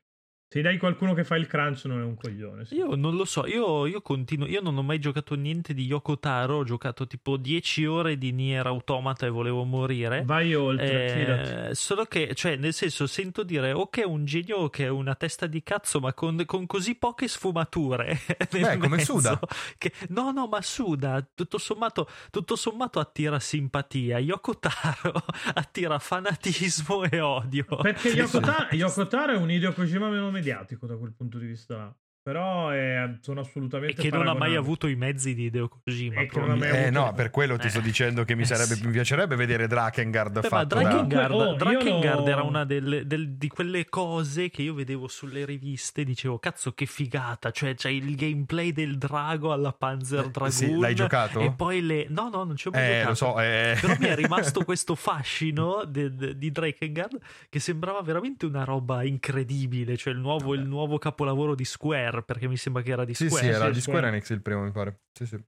Se 0.50 0.62
dai 0.62 0.78
qualcuno 0.78 1.14
che 1.14 1.26
fa 1.26 1.36
il 1.36 1.46
crunch 1.46 1.84
non 1.86 2.00
è 2.00 2.04
un 2.04 2.16
coglione. 2.16 2.64
sì. 2.64 2.76
Io 2.76 2.96
non 2.96 3.18
lo 3.18 3.26
so, 3.26 3.46
io, 3.46 3.86
io 3.86 4.02
continuo, 4.02 4.48
io 4.48 4.62
non 4.62 4.78
ho 4.78 4.82
mai 4.82 4.98
giocato 4.98 5.36
niente 5.36 5.74
di 5.74 5.84
Yoko 5.84 6.20
Taro, 6.20 6.60
ho 6.60 6.64
giocato 6.64 7.06
tipo 7.06 7.36
10 7.36 7.86
ore 7.86 8.18
di 8.18 8.32
Nier 8.32 8.66
Automata 8.66 9.26
e 9.26 9.30
volevo 9.30 9.66
morire. 9.66 10.24
Vai 10.26 10.56
oltre, 10.56 11.70
Eh, 11.72 11.76
solo 11.76 12.06
che, 12.06 12.34
cioè, 12.34 12.56
nel 12.56 12.72
senso, 12.74 13.08
sento 13.08 13.44
dire 13.44 13.74
o 13.74 13.90
che 13.90 14.04
è 14.04 14.06
un 14.06 14.24
genio 14.24 14.58
o 14.60 14.70
che 14.70 14.86
è 14.86 14.88
una 14.88 15.16
testa 15.16 15.48
di 15.48 15.62
cazzo, 15.64 16.00
ma 16.00 16.14
con, 16.14 16.42
con 16.46 16.66
così 16.66 16.96
poche 16.96 17.28
sfumature. 17.28 18.18
Beh, 18.50 18.78
come 18.78 19.00
Suda. 19.00 19.38
che- 19.78 19.92
no, 20.10 20.32
no, 20.32 20.48
ma 20.48 20.62
Suda, 20.62 21.28
tutto 21.36 21.58
sommato, 21.58 22.08
tutto 22.32 22.56
sommato 22.56 23.02
attira 23.02 23.38
simpatia. 23.40 24.18
Yoko 24.20 24.58
Taro 24.58 25.12
attira 25.56 26.00
fanatismo 26.00 27.04
e 27.04 27.20
odio. 27.20 27.66
Perché 27.82 28.08
Yoko, 28.10 28.30
senso- 28.30 28.40
Ta- 28.40 28.70
Yoko 28.72 29.08
Taro 29.08 29.34
è 29.34 29.36
un 29.36 29.52
Hideo 29.52 29.74
Kojima 29.74 30.08
meno 30.08 30.36
mediatico 30.38 30.88
da 30.88 30.98
quel 30.98 31.14
punto 31.14 31.38
di 31.40 31.48
vista. 31.48 31.96
Però 32.28 32.72
è- 32.72 33.10
sono 33.22 33.40
E 33.40 33.44
assolutamente 33.44 34.02
che 34.02 34.10
non 34.10 34.28
ha 34.28 34.34
mai 34.34 34.58
avuto 34.58 34.88
i 34.88 34.96
mezzi 34.96 35.34
di 35.34 35.44
Hideo 35.46 35.70
Kojima. 35.70 36.20
E 36.20 36.26
che 36.26 36.40
non 36.40 36.50
ha 36.50 36.56
mai 36.56 36.58
probabilmente. 36.58 36.78
Eh 36.78 36.88
avuto- 36.90 37.06
no, 37.06 37.14
per 37.14 37.30
quello 37.30 37.56
ti 37.58 37.70
sto 37.70 37.80
Eh. 37.80 37.82
dicendo 37.84 38.26
che 38.26 38.36
mi, 38.36 38.42
Eh, 38.42 38.46
sarebbe, 38.46 38.76
sì. 38.76 38.86
mi 38.86 38.92
piacerebbe 38.92 39.36
vedere 39.38 39.68
Drakengard 39.68 40.42
Beh, 40.42 40.48
fatto 40.50 40.76
da... 40.76 40.82
Drakengard, 40.82 41.32
Comunque, 41.32 41.54
oh, 41.54 41.56
Drakengard 41.72 42.20
lo- 42.20 42.28
era 42.28 42.42
una 42.44 42.66
delle, 42.66 43.08
del- 43.08 43.30
di 43.38 43.48
quelle 43.48 43.86
cose 43.88 44.50
che 44.50 44.62
io 44.62 44.74
vedevo 44.74 45.08
sulle 45.08 45.46
riviste 45.46 46.02
e 46.02 46.04
dicevo 46.04 46.38
cazzo 46.38 46.74
che 46.74 46.86
figata 46.86 47.52
cioè 47.52 47.76
c'è 47.76 47.90
il 47.92 48.14
gameplay 48.18 48.74
del 48.74 48.98
drago 48.98 49.54
alla 49.54 49.72
Panzer 49.72 50.26
Eh, 50.26 50.30
Dragoon 50.30 50.52
sì, 50.52 50.78
l'hai 50.78 50.96
giocato? 50.96 51.40
e 51.40 51.52
poi 51.54 51.82
le 51.82 52.08
no 52.10 52.28
no 52.28 52.44
non 52.44 52.58
ci 52.58 52.68
ho 52.68 52.72
mai 52.72 52.82
Eh, 52.84 52.88
giocato 53.06 53.08
lo 53.10 53.16
so, 53.16 53.40
eh. 53.40 53.78
però 53.80 53.94
mi 54.00 54.08
è 54.08 54.16
rimasto 54.20 54.66
questo 54.66 54.96
fascino 54.96 55.86
de- 55.88 56.14
de- 56.14 56.38
di 56.38 56.52
Drakengard 56.52 57.18
che 57.48 57.60
sembrava 57.60 58.02
veramente 58.02 58.46
una 58.46 58.66
roba 58.66 59.04
incredibile 59.04 59.96
cioè 59.96 60.12
il 60.12 60.20
nuovo, 60.20 60.54
il 60.54 60.66
nuovo 60.68 60.98
capolavoro 60.98 61.56
di 61.56 61.64
Square 61.64 62.17
perché 62.24 62.48
mi 62.48 62.58
sembra 62.58 62.82
che 62.82 62.92
era 62.92 63.06
di 63.06 63.14
Sì, 63.14 63.28
Square 63.28 63.46
sì, 63.46 63.52
era 63.52 63.68
sì, 63.68 63.74
di 63.74 63.82
Square. 63.82 64.00
Square 64.00 64.08
Enix 64.18 64.30
il 64.30 64.42
primo, 64.42 64.62
mi 64.64 64.72
pare. 64.72 65.00
Sì, 65.14 65.26
sì. 65.26 65.44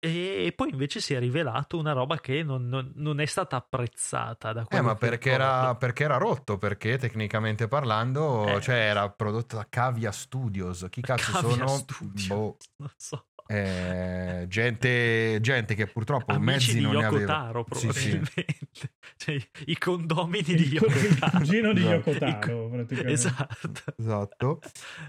e 0.00 0.52
poi 0.54 0.70
invece 0.70 1.00
si 1.00 1.14
è 1.14 1.18
rivelato 1.18 1.76
una 1.76 1.92
roba 1.92 2.18
che 2.20 2.42
non, 2.44 2.68
non- 2.68 2.92
non 2.96 3.20
è 3.20 3.26
stata 3.26 3.56
apprezzata 3.56 4.52
da 4.52 4.60
Eh, 4.62 4.66
quello 4.66 4.84
ma 4.84 4.94
che 4.94 5.08
perché 5.08 5.30
era, 5.30 5.74
perché 5.76 6.04
era 6.04 6.16
rotto, 6.18 6.56
perché 6.58 6.98
tecnicamente 6.98 7.66
parlando, 7.68 8.56
Eh. 8.56 8.60
cioè 8.60 8.76
era 8.76 9.10
prodotto 9.10 9.56
da 9.56 9.66
Cavia 9.68 10.12
Studios. 10.12 10.86
Chi 10.90 11.00
cazzo 11.00 11.32
Cavia 11.32 11.50
sono? 11.50 11.66
Studios. 11.68 12.26
Boh, 12.26 12.56
non 12.76 12.90
so 12.96 13.27
eh, 13.50 14.44
gente, 14.46 15.38
gente 15.40 15.74
che 15.74 15.86
purtroppo 15.86 16.32
amici 16.32 16.50
mezzi 16.50 16.74
di 16.74 16.80
non 16.82 16.94
ne 16.96 17.00
Yoko 17.00 17.14
aveva. 17.16 17.32
Taro 17.32 17.66
Sì, 17.72 17.90
sì. 17.92 18.08
probabilmente 18.18 18.46
Cioè, 19.18 19.36
i 19.66 19.78
condomini 19.78 20.42
di 20.54 20.62
Il, 20.68 20.72
Yoko 20.74 20.86
il 20.86 21.18
cugino 21.32 21.72
di 21.72 21.80
Esatto. 21.80 21.94
Yoko 22.10 22.18
Taro, 22.18 22.68
praticamente. 22.68 23.12
esatto 23.12 23.82
Esatto. 23.96 24.58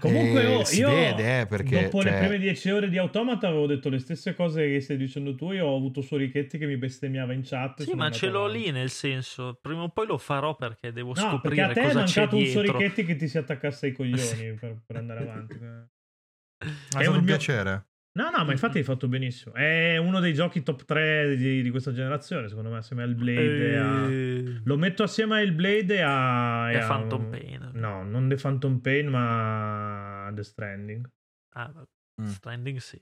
Comunque, 0.00 0.42
E 0.42 0.46
oh, 0.56 0.64
si 0.64 0.80
io 0.80 0.88
vede, 0.88 1.40
eh, 1.40 1.46
perché 1.46 1.82
dopo 1.82 2.02
cioè, 2.02 2.12
le 2.12 2.18
prime 2.18 2.38
10 2.38 2.70
ore 2.70 2.88
di 2.88 2.96
Automata 2.98 3.46
avevo 3.48 3.66
detto 3.66 3.88
le 3.90 3.98
stesse 3.98 4.34
cose 4.34 4.66
che 4.68 4.80
stai 4.80 4.96
dicendo 4.96 5.34
tu. 5.34 5.52
Io 5.52 5.66
ho 5.66 5.76
avuto 5.76 6.00
Sorichetti 6.00 6.56
che 6.58 6.66
mi 6.66 6.76
bestemmiava 6.78 7.32
in 7.34 7.42
chat. 7.44 7.82
sì 7.82 7.92
ma 7.94 8.10
ce 8.10 8.28
l'ho 8.30 8.46
avanti. 8.46 8.58
lì 8.58 8.70
nel 8.70 8.90
senso 8.90 9.58
prima 9.60 9.82
o 9.82 9.90
poi 9.90 10.06
lo 10.06 10.16
farò 10.18 10.56
perché 10.56 10.92
devo 10.92 11.12
No, 11.14 11.14
perché 11.14 11.30
scoprire 11.36 11.62
a 11.62 11.72
te 11.72 11.80
è 11.80 11.84
cosa 11.92 12.02
c'è 12.04 12.20
mancato 12.20 12.36
un 12.36 12.46
Sorichetti 12.46 13.04
che 13.04 13.16
ti 13.16 13.28
si 13.28 13.38
attaccasse 13.38 13.86
ai 13.86 13.92
coglioni 13.92 14.18
Sì. 14.18 14.54
per, 14.58 14.80
per 14.86 14.96
andare 14.96 15.20
avanti. 15.20 15.54
è 15.54 16.66
è 16.66 16.68
stato 16.88 17.10
un 17.10 17.16
un 17.16 17.24
mio- 17.24 17.36
piacere. 17.36 17.84
No, 18.12 18.28
no, 18.30 18.44
ma 18.44 18.50
infatti 18.52 18.78
hai 18.78 18.84
fatto 18.84 19.06
benissimo. 19.06 19.54
È 19.54 19.96
uno 19.96 20.18
dei 20.18 20.34
giochi 20.34 20.62
top 20.62 20.84
3 20.84 21.36
di, 21.36 21.62
di 21.62 21.70
questa 21.70 21.92
generazione, 21.92 22.48
secondo 22.48 22.70
me, 22.70 22.78
assieme 22.78 23.04
al 23.04 23.14
Blade 23.14 23.70
e 23.70 23.76
a... 23.76 24.10
Eh, 24.10 24.60
Lo 24.64 24.76
metto 24.76 25.04
assieme 25.04 25.40
al 25.40 25.52
Blade 25.52 25.94
e 25.94 26.00
a... 26.00 26.72
E 26.72 26.76
a 26.76 26.84
a- 26.84 26.88
Phantom 26.88 27.30
Pain. 27.30 27.70
No, 27.74 28.02
non 28.02 28.28
The 28.28 28.34
Phantom 28.34 28.78
Pain, 28.80 29.06
ma 29.08 30.30
The 30.34 30.42
Stranding. 30.42 31.08
ah, 31.54 31.70
vabbè. 31.72 31.86
Mm. 32.22 32.26
Stranding 32.26 32.78
sì 32.78 33.00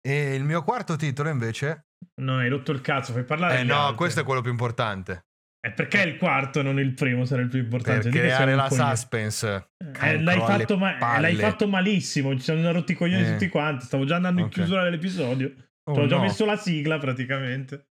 E 0.00 0.34
il 0.34 0.42
mio 0.44 0.62
quarto 0.64 0.96
titolo 0.96 1.28
invece... 1.28 1.88
No, 2.22 2.38
hai 2.38 2.48
rotto 2.48 2.72
il 2.72 2.80
cazzo, 2.80 3.12
fai 3.12 3.24
parlare 3.24 3.60
Eh 3.60 3.64
no, 3.64 3.78
altri. 3.82 3.96
questo 3.96 4.20
è 4.20 4.24
quello 4.24 4.40
più 4.40 4.50
importante. 4.50 5.26
Eh, 5.66 5.70
perché 5.72 6.02
il 6.02 6.16
quarto, 6.16 6.62
non 6.62 6.78
il 6.78 6.92
primo, 6.94 7.24
sarà 7.24 7.42
il 7.42 7.48
più 7.48 7.58
importante? 7.58 8.08
Per 8.08 8.20
creare 8.20 8.54
la 8.54 8.68
coglione. 8.68 8.90
suspense. 8.90 9.68
Eh, 10.00 10.20
l'hai, 10.22 10.38
fatto 10.38 10.76
ma- 10.78 10.94
palle. 10.94 11.20
l'hai 11.22 11.34
fatto 11.34 11.66
malissimo, 11.66 12.32
ci 12.34 12.40
siamo 12.40 12.70
rotti 12.70 12.92
i 12.92 12.94
coglioni 12.94 13.24
Eh. 13.26 13.32
tutti 13.32 13.48
quanti. 13.48 13.84
Stavo 13.84 14.04
già 14.04 14.16
andando 14.16 14.40
in 14.40 14.46
Ok. 14.46 14.52
chiusura 14.52 14.84
dell'episodio. 14.84 15.52
Oh, 15.88 16.00
ho 16.00 16.06
già 16.06 16.16
no. 16.16 16.22
messo 16.22 16.44
la 16.44 16.56
sigla 16.56 16.98
praticamente. 16.98 17.86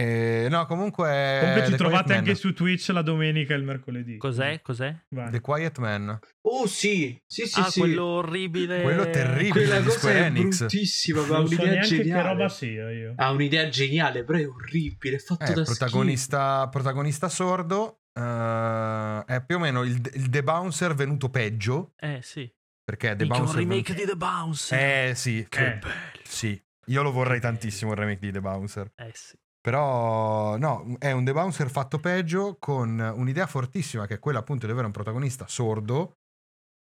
Eh, 0.00 0.48
no, 0.48 0.66
comunque... 0.66 1.38
Comunque 1.40 1.64
ci 1.64 1.70
The 1.72 1.76
trovate 1.76 2.14
anche 2.14 2.34
su 2.34 2.52
Twitch 2.54 2.88
la 2.88 3.02
domenica 3.02 3.54
e 3.54 3.56
il 3.58 3.64
mercoledì. 3.64 4.16
cos'è? 4.16 4.60
cos'è? 4.62 4.94
Vai. 5.10 5.30
The 5.30 5.40
Quiet 5.40 5.78
Man. 5.78 6.18
Oh 6.42 6.66
sì, 6.66 7.20
sì, 7.26 7.46
sì, 7.46 7.60
ah 7.60 7.64
sì. 7.70 7.80
quello 7.80 8.04
orribile 8.04 8.82
Quello 8.82 9.08
terribile. 9.10 9.50
Quella 9.50 9.78
di 9.78 9.84
cosa 9.84 9.98
Square 9.98 10.18
è 10.18 10.22
Enix. 10.24 10.58
bruttissima, 10.58 11.20
ma 11.20 11.26
ha 11.26 11.38
Non 11.38 11.46
so 11.48 11.54
un'idea 11.54 11.70
neanche 11.72 11.96
geniale. 11.96 12.22
che 12.22 12.28
roba 12.28 12.48
sia 12.48 12.90
io. 12.90 13.12
Ha 13.16 13.30
un'idea 13.30 13.68
geniale, 13.68 14.24
però 14.24 14.38
è 14.38 14.46
orribile, 14.48 15.16
è 15.16 15.18
fatto 15.18 15.44
Eh, 15.50 15.54
da 15.54 15.62
protagonista, 15.64 16.68
protagonista 16.68 17.28
sordo. 17.28 18.00
eh, 18.14 19.24
è 19.26 19.44
più 19.44 19.56
o 19.56 19.58
meno 19.58 19.82
il, 19.84 20.00
il 20.14 20.28
The 20.30 20.42
Bouncer 20.42 20.94
venuto 20.94 21.28
peggio. 21.28 21.92
eh 21.98 22.20
sì 22.22 22.50
Perché 22.82 23.14
The 23.14 23.22
un 23.24 23.28
Bouncer. 23.28 23.56
remake 23.56 23.92
venuto- 23.92 24.04
di 24.04 24.04
The 24.10 24.16
Bouncer 24.16 24.78
Eh 25.08 25.14
sì, 25.14 25.46
che 25.48 25.66
Eh. 25.66 25.78
bello 25.78 25.92
sì. 26.24 26.60
Io 26.86 27.02
lo 27.02 27.12
vorrei 27.12 27.38
tantissimo 27.38 27.92
il 27.92 27.98
remake 27.98 28.18
di 28.20 28.32
The 28.32 28.40
Bouncer. 28.40 28.90
eh 28.96 29.10
sì 29.14 29.36
Però 29.60 30.56
no, 30.56 30.96
è 30.98 31.12
un 31.12 31.24
The 31.24 31.32
Bouncer 31.32 31.70
fatto 31.70 31.98
peggio 31.98 32.56
con 32.58 32.98
un'idea 32.98 33.46
fortissima 33.46 34.06
che 34.06 34.14
è 34.14 34.18
quella 34.18 34.38
appunto 34.38 34.64
di 34.64 34.72
avere 34.72 34.86
un 34.86 34.92
protagonista 34.92 35.46
sordo 35.46 36.19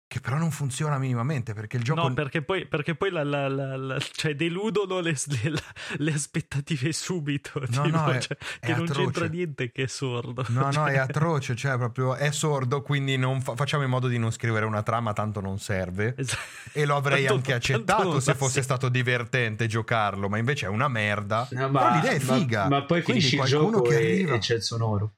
che 0.09 0.21
però 0.21 0.37
non 0.37 0.51
funziona 0.51 0.97
minimamente 0.97 1.53
perché 1.53 1.75
il 1.75 1.83
gioco 1.83 2.07
No, 2.07 2.13
perché 2.13 2.41
poi, 2.41 2.65
perché 2.65 2.95
poi 2.95 3.11
la, 3.11 3.25
la- 3.25 3.49
la- 3.49 3.75
la- 3.75 3.99
cioè 3.99 4.35
deludono 4.35 5.01
le, 5.01 5.13
le- 5.41 5.53
le 5.97 6.13
aspettative 6.13 6.93
subito. 6.93 7.59
No, 7.59 7.65
tipo, 7.83 7.97
no, 7.97 8.11
è- 8.11 8.19
cioè, 8.19 8.37
è 8.61 8.65
che 8.67 8.71
non 8.71 8.83
atroce. 8.83 9.01
c'entra 9.01 9.25
niente 9.27 9.69
che 9.69 9.83
è 9.83 9.87
sordo. 9.87 10.45
No, 10.47 10.61
no, 10.61 10.71
Cioè, 10.71 10.91
è 10.93 10.97
atroce, 10.97 11.55
cioè 11.57 11.75
proprio 11.77 12.15
è 12.15 12.31
sordo, 12.31 12.81
quindi 12.83 13.17
non 13.17 13.41
fa- 13.41 13.55
facciamo 13.57 13.83
in 13.83 13.89
modo 13.89 14.07
di 14.07 14.17
non 14.17 14.31
scrivere 14.31 14.65
una 14.65 14.81
trama, 14.81 15.11
tanto 15.11 15.41
non 15.41 15.59
serve. 15.59 16.13
esatto. 16.17 16.41
E 16.71 16.85
lo 16.85 16.95
avrei 16.95 17.19
Tanto- 17.25 17.33
anche 17.35 17.53
accettato 17.53 18.03
non 18.11 18.21
se 18.21 18.33
fosse 18.33 18.53
se- 18.53 18.61
stato 18.61 18.87
divertente 18.87 19.67
giocarlo, 19.67 20.29
ma 20.29 20.37
invece 20.37 20.67
è 20.67 20.69
una 20.69 20.87
merda. 20.87 21.45
No, 21.51 21.69
Però 21.69 21.93
l'idea 21.95 22.11
è 22.11 22.23
ma- 22.23 22.33
figa. 22.35 22.67
Ma, 22.69 22.85
poi 22.85 23.01
Quindi 23.01 23.23
finisci 23.23 23.35
il 23.35 23.41
qualcuno 23.59 23.77
gioco 23.79 23.89
che 23.89 23.99
e, 23.99 24.13
arriva- 24.13 24.35
e 24.35 24.37
c'è 24.39 24.55
il 24.55 24.61
sonoro. 24.63 25.15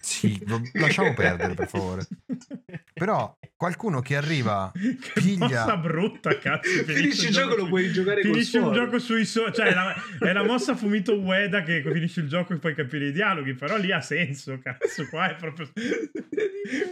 Sì, 0.00 0.44
lasciamo 0.72 1.14
perdere, 1.14 1.54
per 1.54 1.68
favore. 1.68 2.06
Però 2.98 3.36
qualcuno 3.56 4.00
che 4.00 4.16
arriva, 4.16 4.70
che 4.74 4.98
piglia- 5.14 5.46
mossa 5.46 5.76
brutta, 5.76 6.36
cazzo. 6.38 6.68
Finisci 6.84 7.26
il 7.26 7.32
gioco 7.32 7.56
lo 7.56 7.66
puoi 7.66 7.90
giocare 7.90 8.22
col 8.22 8.32
Finisci 8.32 8.56
un 8.58 8.72
gioco 8.72 8.98
sui 8.98 9.24
so- 9.24 9.50
cioè 9.50 9.66
è 9.66 9.74
la, 9.74 9.94
è 10.20 10.32
la 10.32 10.44
mossa 10.44 10.76
Fumito 10.76 11.18
Ueda 11.18 11.62
che 11.62 11.82
finisci 11.82 12.20
il 12.20 12.28
gioco 12.28 12.52
e 12.52 12.58
puoi 12.58 12.74
capire 12.74 13.06
i 13.06 13.12
dialoghi, 13.12 13.54
però 13.54 13.76
lì 13.76 13.92
ha 13.92 14.00
senso, 14.00 14.58
cazzo, 14.62 15.06
qua 15.08 15.30
è 15.30 15.36
proprio 15.36 15.70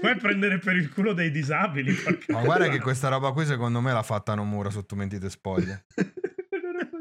qua 0.01 0.11
è 0.11 0.16
prendere 0.16 0.59
per 0.59 0.77
il 0.77 0.88
culo 0.90 1.12
dei 1.12 1.31
disabili. 1.31 1.95
Ma 2.29 2.42
guarda 2.42 2.69
che 2.69 2.81
questa 2.81 3.09
roba 3.09 3.33
qui 3.33 3.45
secondo 3.45 3.81
me 3.81 3.92
l'ha 3.92 4.03
fatta 4.03 4.35
Nomura 4.35 4.71
sotto 4.71 4.97
mentite 4.97 5.29
spoglie. 5.31 5.85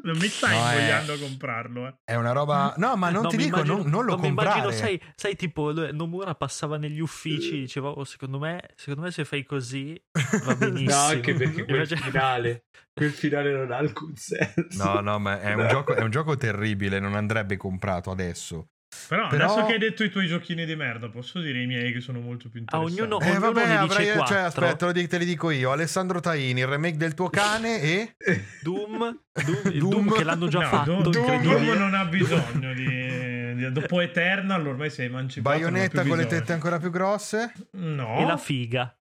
non 0.05 0.17
mi 0.17 0.27
stai 0.27 0.55
No, 0.57 0.67
è- 0.67 0.73
invogliando 0.73 1.13
a 1.13 1.17
comprarlo, 1.17 1.87
eh. 1.87 1.95
È 2.05 2.15
una 2.15 2.31
roba... 2.31 2.73
No, 2.77 2.95
ma 2.95 3.09
non 3.09 3.23
No, 3.23 3.29
ti 3.29 3.37
dico, 3.37 3.57
immagino- 3.57 3.77
non, 3.77 3.89
non 3.89 4.05
lo 4.05 4.15
no, 4.15 4.21
comprare. 4.21 4.59
immagino, 4.59 4.71
sai, 4.71 5.01
sai, 5.15 5.35
tipo 5.35 5.71
Nomura 5.91 6.35
passava 6.35 6.77
negli 6.77 6.99
uffici 6.99 7.59
diceva 7.61 7.89
"Oh, 7.89 8.03
secondo 8.03 8.37
me, 8.39 8.61
secondo 8.75 9.01
me 9.01 9.11
se 9.11 9.25
fai 9.25 9.43
così 9.45 9.99
va 10.45 10.55
benissimo 10.55 10.89
No, 10.95 11.05
anche 11.07 11.33
perché 11.33 11.65
quel 11.65 11.87
finale, 11.97 12.65
quel 12.93 13.11
finale 13.11 13.51
non 13.51 13.71
ha 13.71 13.77
alcun 13.77 14.15
senso. 14.15 14.83
No, 14.83 14.99
no, 15.01 15.19
ma 15.19 15.39
è 15.41 15.53
un, 15.53 15.67
gioco, 15.67 15.93
è 15.95 16.01
un 16.01 16.11
gioco 16.11 16.35
terribile, 16.37 16.99
non 16.99 17.15
andrebbe 17.15 17.57
comprato 17.57 18.11
adesso. 18.11 18.69
Però, 19.07 19.27
Però- 19.27 19.45
adesso 19.45 19.65
che 19.67 19.73
hai 19.73 19.79
detto 19.79 20.03
i 20.03 20.09
tuoi 20.09 20.27
giochini 20.27 20.65
di 20.65 20.75
merda, 20.75 21.09
posso 21.09 21.39
dire 21.39 21.61
i 21.61 21.65
miei 21.67 21.91
che 21.91 21.99
sono 21.99 22.19
molto 22.19 22.49
più 22.49 22.59
A 22.65 22.77
interessanti. 22.77 23.01
ognuno- 23.01 23.19
Eh 23.21 23.29
Ognuno 23.29 23.39
vabbè, 23.51 23.67
ne 23.67 23.77
avrai, 23.77 24.05
dice 24.05 24.25
cioè, 24.25 24.37
aspetta, 24.39 24.85
lo 24.85 24.91
dico- 24.91 25.07
te 25.07 25.17
li 25.17 25.25
dico 25.25 25.49
io. 25.51 25.71
Alessandro 25.71 26.19
Taini, 26.19 26.59
il 26.61 26.67
remake 26.67 26.97
del 26.97 27.13
tuo 27.13 27.29
cane 27.29 27.81
e... 27.81 28.15
Doom, 28.63 29.19
Doom, 29.45 29.61
Doom. 29.63 29.89
Doom 29.89 30.13
che 30.15 30.23
l'hanno 30.23 30.47
già 30.47 30.59
No, 30.61 30.65
fatto 30.67 31.01
Doom. 31.09 31.41
Doom 31.41 31.77
non 31.77 31.93
ha 31.93 32.05
bisogno 32.05 32.73
di, 32.73 33.55
di- 33.55 33.71
dopo 33.71 33.99
Eternal 34.01 34.65
ormai 34.65 34.89
sei 34.89 35.05
emancipato 35.07 35.55
Baionetta 35.57 36.03
con 36.03 36.17
le 36.17 36.25
tette 36.25 36.53
ancora 36.53 36.79
più 36.79 36.89
grosse. 36.89 37.51
no 37.71 38.17
e 38.19 38.25
la 38.25 38.37
figa 38.37 38.97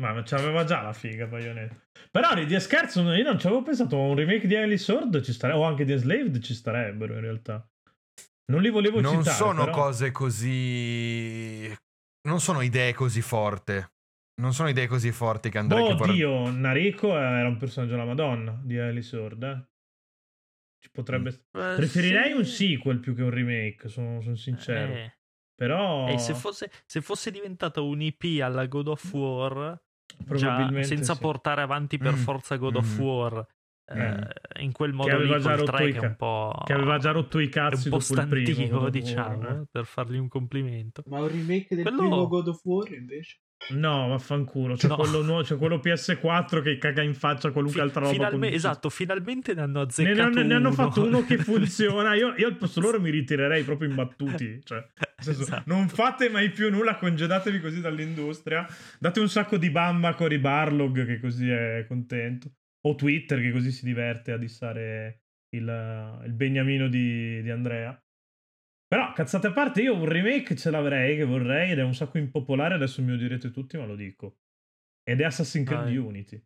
ma 0.00 0.22
c'aveva 0.24 0.64
già 0.64 0.80
la 0.80 0.92
figa 0.94 1.26
Bayonetta 1.26 1.76
però 2.10 2.32
di 2.42 2.54
a 2.54 2.60
scherzo 2.60 3.02
io 3.12 3.22
non 3.24 3.38
ci 3.38 3.46
avevo 3.46 3.62
pensato 3.62 3.98
un 3.98 4.14
remake 4.16 4.46
di 4.46 4.54
Ellie 4.54 4.78
Sword 4.78 5.20
ci 5.20 5.32
starebbe 5.34 5.58
o 5.58 5.64
anche 5.64 5.84
di 5.84 5.92
Enslaved 5.92 6.40
ci 6.40 6.54
starebbero 6.54 7.14
in 7.14 7.20
realtà 7.20 7.62
non 8.50 8.60
li 8.62 8.70
volevo 8.70 9.00
Non 9.00 9.18
citare 9.18 9.36
sono 9.36 9.64
però. 9.64 9.76
cose 9.76 10.10
così... 10.10 11.74
Non 12.22 12.40
sono 12.40 12.60
idee 12.60 12.92
così 12.92 13.22
forti. 13.22 13.82
Non 14.40 14.52
sono 14.52 14.68
idee 14.68 14.86
così 14.86 15.10
forti 15.12 15.50
che 15.50 15.58
andrei... 15.58 15.82
oh 15.82 15.88
che 15.88 15.94
vorrei- 15.94 16.14
Dio 16.16 16.50
Nariko 16.50 17.16
era 17.16 17.46
un 17.48 17.56
personaggio 17.56 17.92
della 17.92 18.04
madonna 18.04 18.58
di 18.62 18.76
Ellie 18.76 19.02
Sword 19.02 19.42
eh. 19.42 19.68
ci 20.82 20.90
potrebbe 20.90 21.28
Eh, 21.30 21.74
preferirei 21.76 22.30
sì. 22.32 22.36
un 22.38 22.44
sequel 22.46 22.98
più 23.00 23.14
che 23.14 23.22
un 23.22 23.30
remake 23.30 23.88
sono, 23.88 24.20
sono 24.22 24.36
sincero 24.36 24.92
Eh, 24.94 25.18
però 25.54 26.08
e 26.08 26.18
se 26.18 26.32
fosse, 26.34 26.70
se 26.86 27.02
fosse 27.02 27.30
diventata 27.30 27.82
un 27.82 28.00
IP 28.00 28.40
alla 28.42 28.64
God 28.66 28.88
of 28.88 29.12
War 29.12 29.78
già, 30.16 30.24
probabilmente 30.24 30.86
senza 30.88 31.14
sì. 31.14 31.20
portare 31.20 31.60
avanti 31.60 31.98
per 31.98 32.14
Mm. 32.14 32.22
forza 32.22 32.56
God 32.56 32.76
of 32.76 32.96
Mm. 32.98 33.00
War 33.02 33.46
eh, 33.92 34.62
in 34.62 34.72
quel 34.72 34.92
modo 34.92 35.14
aveva 35.14 35.36
lì 35.36 35.42
già 35.42 35.48
col 35.50 35.58
rotto 35.58 35.72
3 35.72 35.88
i 35.88 35.92
che 35.92 35.98
ca- 35.98 36.06
un 36.06 36.16
po' 36.16 36.62
che 36.64 36.72
aveva 36.72 36.98
già 36.98 37.10
rotto 37.10 37.38
i 37.38 37.48
cazzi 37.48 37.88
un 37.88 37.98
po' 37.98 38.14
il 38.20 38.26
primo 38.28 38.88
diciamo 38.88 39.48
eh. 39.48 39.52
eh, 39.52 39.62
per 39.70 39.84
fargli 39.84 40.16
un 40.18 40.28
complimento 40.28 41.02
Ma 41.06 41.20
un 41.20 41.28
remake 41.28 41.74
del 41.74 41.82
Quello- 41.84 41.98
primo 41.98 42.26
God 42.28 42.48
of 42.48 42.60
War 42.64 42.92
invece? 42.92 43.40
No, 43.72 44.08
vaffanculo. 44.08 44.74
C'è, 44.74 44.88
No. 44.88 44.96
quello, 44.96 45.20
nuovo, 45.20 45.42
c'è 45.42 45.58
quello 45.58 45.76
PS4 45.84 46.62
che 46.62 46.78
caga 46.78 47.02
in 47.02 47.12
faccia 47.12 47.50
qualunque 47.50 47.78
Fi- 47.80 47.86
altra 47.86 48.00
roba. 48.00 48.12
finalme- 48.14 48.46
con- 48.46 48.56
esatto 48.56 48.88
finalmente 48.88 49.52
ne 49.52 49.60
hanno 49.60 49.80
Ne, 49.80 49.84
azzeccato 49.84 50.28
ne- 50.38 50.44
ne 50.44 50.54
hanno 50.54 50.72
fatto 50.72 51.04
uno 51.04 51.22
che 51.26 51.36
funziona. 51.44 52.14
Io, 52.14 52.32
io 52.38 52.46
al 52.46 52.56
posto 52.56 52.80
loro 52.80 52.98
mi 53.02 53.10
ritirerei 53.10 53.62
proprio 53.62 53.90
imbattuti. 53.90 54.60
Cioè, 54.64 54.82
senso, 55.18 55.42
Esatto. 55.42 55.62
Non 55.66 55.88
fate 55.88 56.30
mai 56.30 56.48
più 56.50 56.70
nulla, 56.70 56.96
congedatevi 56.96 57.60
così 57.60 57.82
dall'industria. 57.82 58.66
Date 58.98 59.20
un 59.20 59.28
sacco 59.28 59.58
di 59.58 59.68
bamba 59.70 60.08
a 60.08 60.14
Cory 60.14 60.38
Barlog, 60.38 61.04
che 61.04 61.20
così 61.20 61.50
è 61.50 61.84
contento. 61.86 62.50
O 62.86 62.94
Twitter, 62.94 63.40
che 63.40 63.52
così 63.52 63.70
si 63.70 63.84
diverte 63.84 64.32
a 64.32 64.38
dissare 64.38 65.22
il, 65.54 66.22
il 66.24 66.32
beniamino 66.32 66.88
di, 66.88 67.42
di 67.42 67.50
Andrea. 67.50 67.98
Però, 68.86 69.12
cazzate 69.12 69.48
a 69.48 69.52
parte, 69.52 69.82
io 69.82 69.94
un 69.94 70.06
remake 70.06 70.56
ce 70.56 70.70
l'avrei, 70.70 71.16
che 71.16 71.24
vorrei, 71.24 71.72
ed 71.72 71.78
è 71.78 71.82
un 71.82 71.94
sacco 71.94 72.18
impopolare, 72.18 72.74
adesso 72.74 73.02
mi 73.02 73.12
odierete 73.12 73.50
tutti, 73.50 73.76
ma 73.76 73.84
lo 73.84 73.94
dico. 73.94 74.38
Ed 75.02 75.20
è 75.20 75.24
Assassin's 75.24 75.66
Creed 75.66 75.84
Vai. 75.84 75.96
Unity. 75.96 76.44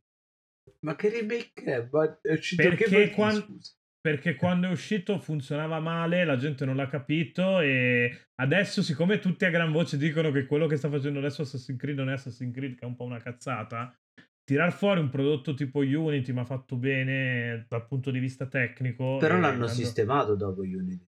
Ma 0.81 0.95
che 0.97 1.09
remake 1.09 1.63
è? 1.63 1.89
Ma 1.91 2.05
è 2.05 2.19
Perché 2.21 2.57
che 2.57 2.91
versione, 2.91 3.11
quan- 3.11 3.41
scusa? 3.41 3.73
Perché 4.05 4.35
quando 4.35 4.69
è 4.69 4.71
uscito 4.71 5.19
funzionava 5.19 5.81
male, 5.81 6.27
la 6.27 6.37
gente 6.37 6.67
non 6.67 6.77
l'ha 6.77 6.87
capito 6.87 7.61
e 7.61 8.27
adesso 8.35 8.83
siccome 8.83 9.19
tutti 9.19 9.47
a 9.47 9.51
gran 9.51 9.73
voce 9.73 9.97
dicono 9.97 10.31
che 10.31 10.45
quello 10.45 10.67
che 10.67 10.77
sta 10.77 10.91
facendo 10.91 11.21
adesso 11.21 11.41
Assassin's 11.41 11.79
Creed 11.79 11.97
non 11.97 12.11
è 12.11 12.13
Assassin's 12.13 12.55
Creed, 12.55 12.75
che 12.75 12.85
è 12.85 12.89
un 12.89 12.97
po' 12.97 13.05
una 13.05 13.21
cazzata, 13.21 13.99
tirar 14.45 14.73
fuori 14.73 15.01
un 15.01 15.09
prodotto 15.09 15.55
tipo 15.55 15.81
Unity 15.81 16.33
ma 16.33 16.45
fatto 16.45 16.77
bene 16.77 17.67
dal 17.69 17.87
punto 17.87 18.11
di 18.11 18.19
vista 18.19 18.47
tecnico... 18.47 19.17
Però 19.17 19.35
l'hanno 19.35 19.67
dando- 19.67 19.69
sistemato 19.69 20.35
dopo 20.37 20.61
Unity. 20.61 21.07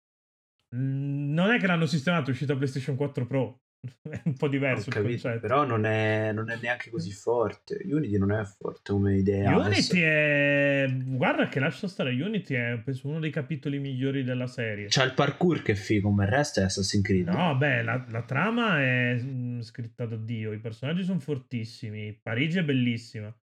Non 0.73 1.51
è 1.51 1.59
che 1.59 1.67
l'hanno 1.67 1.85
sistemato, 1.85 2.29
è 2.29 2.33
uscita 2.33 2.55
PlayStation 2.55 2.95
4 2.95 3.25
Pro. 3.25 3.61
È 3.81 4.21
un 4.25 4.35
po' 4.35 4.47
diverso 4.47 4.89
il 4.89 4.95
concetto. 4.95 5.39
però 5.39 5.65
non 5.65 5.85
è, 5.85 6.31
non 6.33 6.49
è 6.51 6.57
neanche 6.61 6.89
così 6.89 7.11
forte. 7.11 7.81
Unity 7.83 8.17
non 8.17 8.31
è 8.31 8.43
forte 8.43 8.91
come 8.91 9.17
idea. 9.17 9.55
Unity 9.57 9.69
adesso. 9.69 9.95
è... 9.95 10.95
Guarda 11.05 11.47
che 11.47 11.59
lascia 11.59 11.87
stare, 11.87 12.11
Unity 12.11 12.53
è 12.53 12.79
penso 12.83 13.07
uno 13.07 13.19
dei 13.19 13.31
capitoli 13.31 13.79
migliori 13.79 14.23
della 14.23 14.47
serie. 14.47 14.87
C'ha 14.89 15.03
il 15.03 15.13
parkour 15.13 15.61
che 15.61 15.71
è 15.71 15.75
figo, 15.75 16.09
ma 16.11 16.23
il 16.23 16.29
resto 16.29 16.59
è 16.59 16.63
Assassin's 16.63 17.03
Creed. 17.03 17.27
No, 17.27 17.55
beh, 17.57 17.81
la, 17.81 18.05
la 18.09 18.23
trama 18.23 18.79
è 18.79 19.19
mm, 19.19 19.61
scritta 19.61 20.05
da 20.05 20.17
Dio, 20.17 20.51
i 20.51 20.59
personaggi 20.59 21.03
sono 21.03 21.19
fortissimi, 21.19 22.17
Parigi 22.21 22.59
è 22.59 22.63
bellissima. 22.63 23.35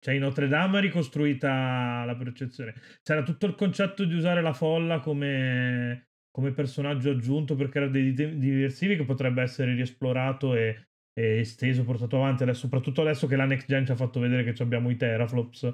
Cioè, 0.00 0.14
in 0.14 0.20
Notre 0.20 0.48
Dame 0.48 0.78
è 0.78 0.80
ricostruita 0.82 2.04
la 2.04 2.14
percezione. 2.14 2.74
C'era 3.02 3.22
tutto 3.22 3.46
il 3.46 3.54
concetto 3.54 4.04
di 4.04 4.12
usare 4.12 4.42
la 4.42 4.52
folla 4.52 5.00
come, 5.00 6.08
come 6.34 6.50
personaggio 6.50 7.10
aggiunto 7.10 7.54
per 7.54 7.68
creare 7.68 7.92
dei 7.92 8.12
di- 8.12 8.38
diversivi 8.38 8.96
che 8.96 9.04
potrebbe 9.04 9.40
essere 9.40 9.72
riesplorato 9.72 10.56
e, 10.56 10.88
e 11.12 11.38
esteso, 11.38 11.84
portato 11.84 12.16
avanti. 12.16 12.42
Adesso, 12.42 12.62
soprattutto 12.62 13.02
adesso 13.02 13.28
che 13.28 13.36
la 13.36 13.44
next 13.44 13.68
gen 13.68 13.86
ci 13.86 13.92
ha 13.92 13.96
fatto 13.96 14.18
vedere 14.18 14.42
che 14.42 14.60
abbiamo 14.60 14.90
i 14.90 14.96
teraflops. 14.96 15.72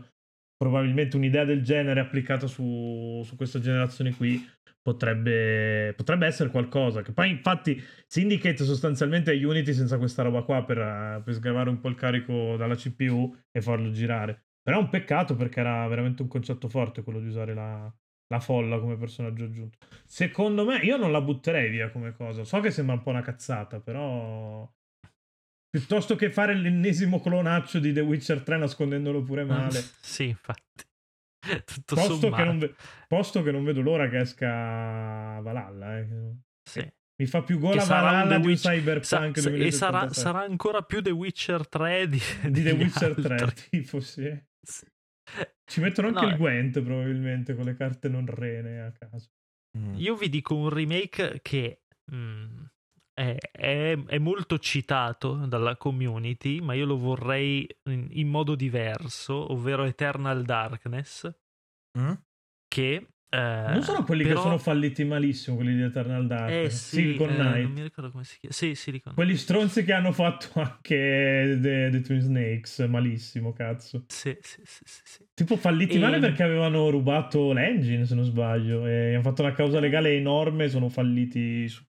Probabilmente 0.54 1.16
un'idea 1.16 1.46
del 1.46 1.62
genere 1.62 2.00
applicata 2.00 2.46
su, 2.46 3.22
su 3.24 3.36
questa 3.36 3.58
generazione 3.58 4.14
qui 4.14 4.46
potrebbe, 4.82 5.94
potrebbe 5.96 6.26
essere 6.26 6.50
qualcosa. 6.50 7.00
Che 7.00 7.12
poi, 7.12 7.30
infatti, 7.30 7.82
Syndicate 8.06 8.62
sostanzialmente 8.62 9.32
è 9.32 9.42
Unity 9.42 9.72
senza 9.72 9.96
questa 9.96 10.22
roba 10.22 10.42
qua 10.42 10.62
per, 10.62 11.22
per 11.24 11.32
sgravare 11.32 11.70
un 11.70 11.80
po' 11.80 11.88
il 11.88 11.94
carico 11.94 12.56
dalla 12.58 12.74
CPU 12.74 13.34
e 13.50 13.62
farlo 13.62 13.90
girare. 13.92 14.48
Però 14.60 14.76
è 14.76 14.82
un 14.82 14.90
peccato 14.90 15.36
perché 15.36 15.60
era 15.60 15.88
veramente 15.88 16.20
un 16.20 16.28
concetto 16.28 16.68
forte 16.68 17.02
quello 17.02 17.18
di 17.18 17.28
usare 17.28 17.54
la, 17.54 17.90
la 18.32 18.40
folla 18.40 18.78
come 18.78 18.96
personaggio 18.96 19.44
aggiunto. 19.44 19.78
Secondo 20.04 20.64
me, 20.64 20.78
io 20.78 20.96
non 20.96 21.10
la 21.12 21.20
butterei 21.20 21.68
via 21.70 21.90
come 21.90 22.12
cosa. 22.14 22.44
So 22.44 22.60
che 22.60 22.70
sembra 22.70 22.94
un 22.94 23.02
po' 23.02 23.10
una 23.10 23.22
cazzata, 23.22 23.80
però. 23.80 24.68
Piuttosto 25.68 26.16
che 26.16 26.30
fare 26.32 26.54
l'ennesimo 26.54 27.20
clonaccio 27.20 27.78
di 27.78 27.92
The 27.92 28.00
Witcher 28.00 28.42
3 28.42 28.56
nascondendolo 28.56 29.22
pure 29.22 29.44
male. 29.44 29.80
sì 30.00 30.26
infatti 30.28 30.84
tutto 31.64 31.94
Posto 31.94 32.30
che, 32.30 32.44
ve- 32.56 32.74
posto 33.06 33.42
che 33.44 33.52
non 33.52 33.62
vedo 33.62 33.80
l'ora 33.80 34.08
che 34.08 34.18
esca 34.18 35.38
Valhalla. 35.40 35.98
eh. 35.98 36.08
sì. 36.68 36.80
Mi 37.20 37.26
fa 37.26 37.42
più 37.42 37.58
gola 37.60 37.84
Valhalla 37.84 38.34
The 38.36 38.40
di 38.40 38.46
Witch- 38.48 38.62
Cyberpunk 38.62 39.05
Sa- 39.38 39.50
e 39.50 39.70
sarà, 39.70 40.07
2077. 40.07 40.14
sarà 40.14 40.40
ancora 40.40 40.82
più 40.82 41.02
The 41.02 41.11
Witcher 41.11 41.68
3 41.68 42.09
di, 42.09 42.18
di 42.18 42.50
The 42.50 42.50
degli 42.50 42.80
Witcher 42.82 43.14
3, 43.14 43.34
altri. 43.36 43.68
tipo 43.70 44.00
sì. 44.00 44.42
Sì. 44.61 44.86
Ci 45.64 45.81
mettono 45.81 46.09
anche 46.09 46.20
No, 46.22 46.26
il 46.28 46.35
eh. 46.35 46.37
Gwent 46.37 46.83
probabilmente 46.83 47.55
con 47.55 47.64
le 47.64 47.74
carte 47.76 48.09
non 48.09 48.26
rene 48.26 48.81
a 48.83 48.93
caso. 48.93 49.31
Mm. 49.78 49.95
Io 49.99 50.16
vi 50.16 50.28
dico 50.28 50.57
un 50.57 50.68
remake 50.68 51.41
che 51.43 51.83
mm, 52.12 52.64
è, 53.12 53.37
è- 53.53 54.05
è 54.07 54.18
molto 54.18 54.59
citato 54.59 55.47
dalla 55.47 55.76
community, 55.76 56.61
ma 56.61 56.74
io 56.74 56.87
lo 56.87 56.97
vorrei 56.99 57.66
in, 57.85 58.09
in 58.11 58.28
modo 58.28 58.55
diverso, 58.57 59.53
ovvero 59.53 59.85
Eternal 59.85 60.43
Darkness, 60.45 61.31
Mm? 61.99 62.12
che 62.68 63.09
Eh, 63.33 63.64
non 63.68 63.83
sono 63.83 64.03
quelli 64.03 64.24
però... 64.24 64.35
che 64.35 64.41
sono 64.41 64.59
falliti 64.59 65.05
malissimo, 65.05 65.55
quelli 65.55 65.76
di 65.76 65.83
Eternal 65.83 66.26
Dark. 66.26 66.51
Eh 66.51 66.70
sì, 66.70 66.97
Silicon 66.97 67.31
eh, 67.31 67.35
Knight. 67.37 67.62
non 67.62 67.72
mi 67.72 67.83
ricordo 67.83 68.11
come 68.11 68.24
si 68.24 68.39
chiama. 68.39 68.55
Sì, 68.55 68.74
Silicon 68.74 69.14
Quelli 69.14 69.37
stronzi 69.37 69.85
che 69.85 69.93
hanno 69.93 70.11
fatto 70.11 70.49
anche 70.61 71.59
The, 71.61 71.89
The 71.93 72.01
Twin 72.01 72.20
Snakes, 72.20 72.81
malissimo, 72.81 73.53
cazzo. 73.53 74.05
Sì, 74.09 74.37
sì, 74.41 74.61
sì, 74.64 74.83
sì, 74.85 75.01
sì. 75.05 75.24
Tipo 75.33 75.57
falliti 75.57 75.95
E- 75.97 76.01
male 76.01 76.18
perché 76.18 76.43
avevano 76.43 76.91
rubato 76.91 77.53
l'engine, 77.53 78.05
se 78.05 78.16
non 78.16 78.24
sbaglio, 78.24 78.85
e 78.87 79.14
hanno 79.14 79.22
fatto 79.22 79.43
una 79.43 79.53
causa 79.53 79.78
legale 79.78 80.12
enorme 80.16 80.68
sono 80.68 80.89
falliti 80.89 81.68
su- 81.68 81.85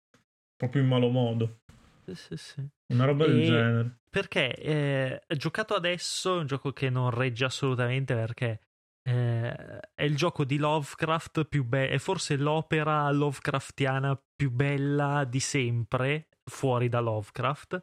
proprio 0.56 0.84
in 0.84 0.88
malo 0.90 1.10
modo. 1.10 1.62
Sì, 2.06 2.14
sì, 2.16 2.38
sì. 2.38 2.68
Una 2.94 3.06
roba 3.06 3.26
del 3.26 3.42
E- 3.42 3.46
genere. 3.46 3.98
Perché 4.12 4.54
eh, 4.58 5.22
giocato 5.38 5.74
adesso 5.74 6.36
è 6.36 6.40
un 6.40 6.46
gioco 6.46 6.72
che 6.72 6.90
non 6.90 7.10
regge 7.10 7.46
assolutamente 7.46 8.14
perché 8.14 8.60
eh, 9.04 9.80
è 9.94 10.04
il 10.04 10.16
gioco 10.16 10.46
di 10.46 10.58
Lovecraft 10.58 11.46
più 11.46 11.64
bello, 11.64 11.92
è 11.92 11.98
forse 11.98 12.36
l'opera 12.36 13.10
Lovecraftiana 13.12 14.20
più 14.36 14.52
bella 14.52 15.24
di 15.26 15.40
sempre, 15.40 16.28
fuori 16.44 16.90
da 16.90 17.00
Lovecraft, 17.00 17.82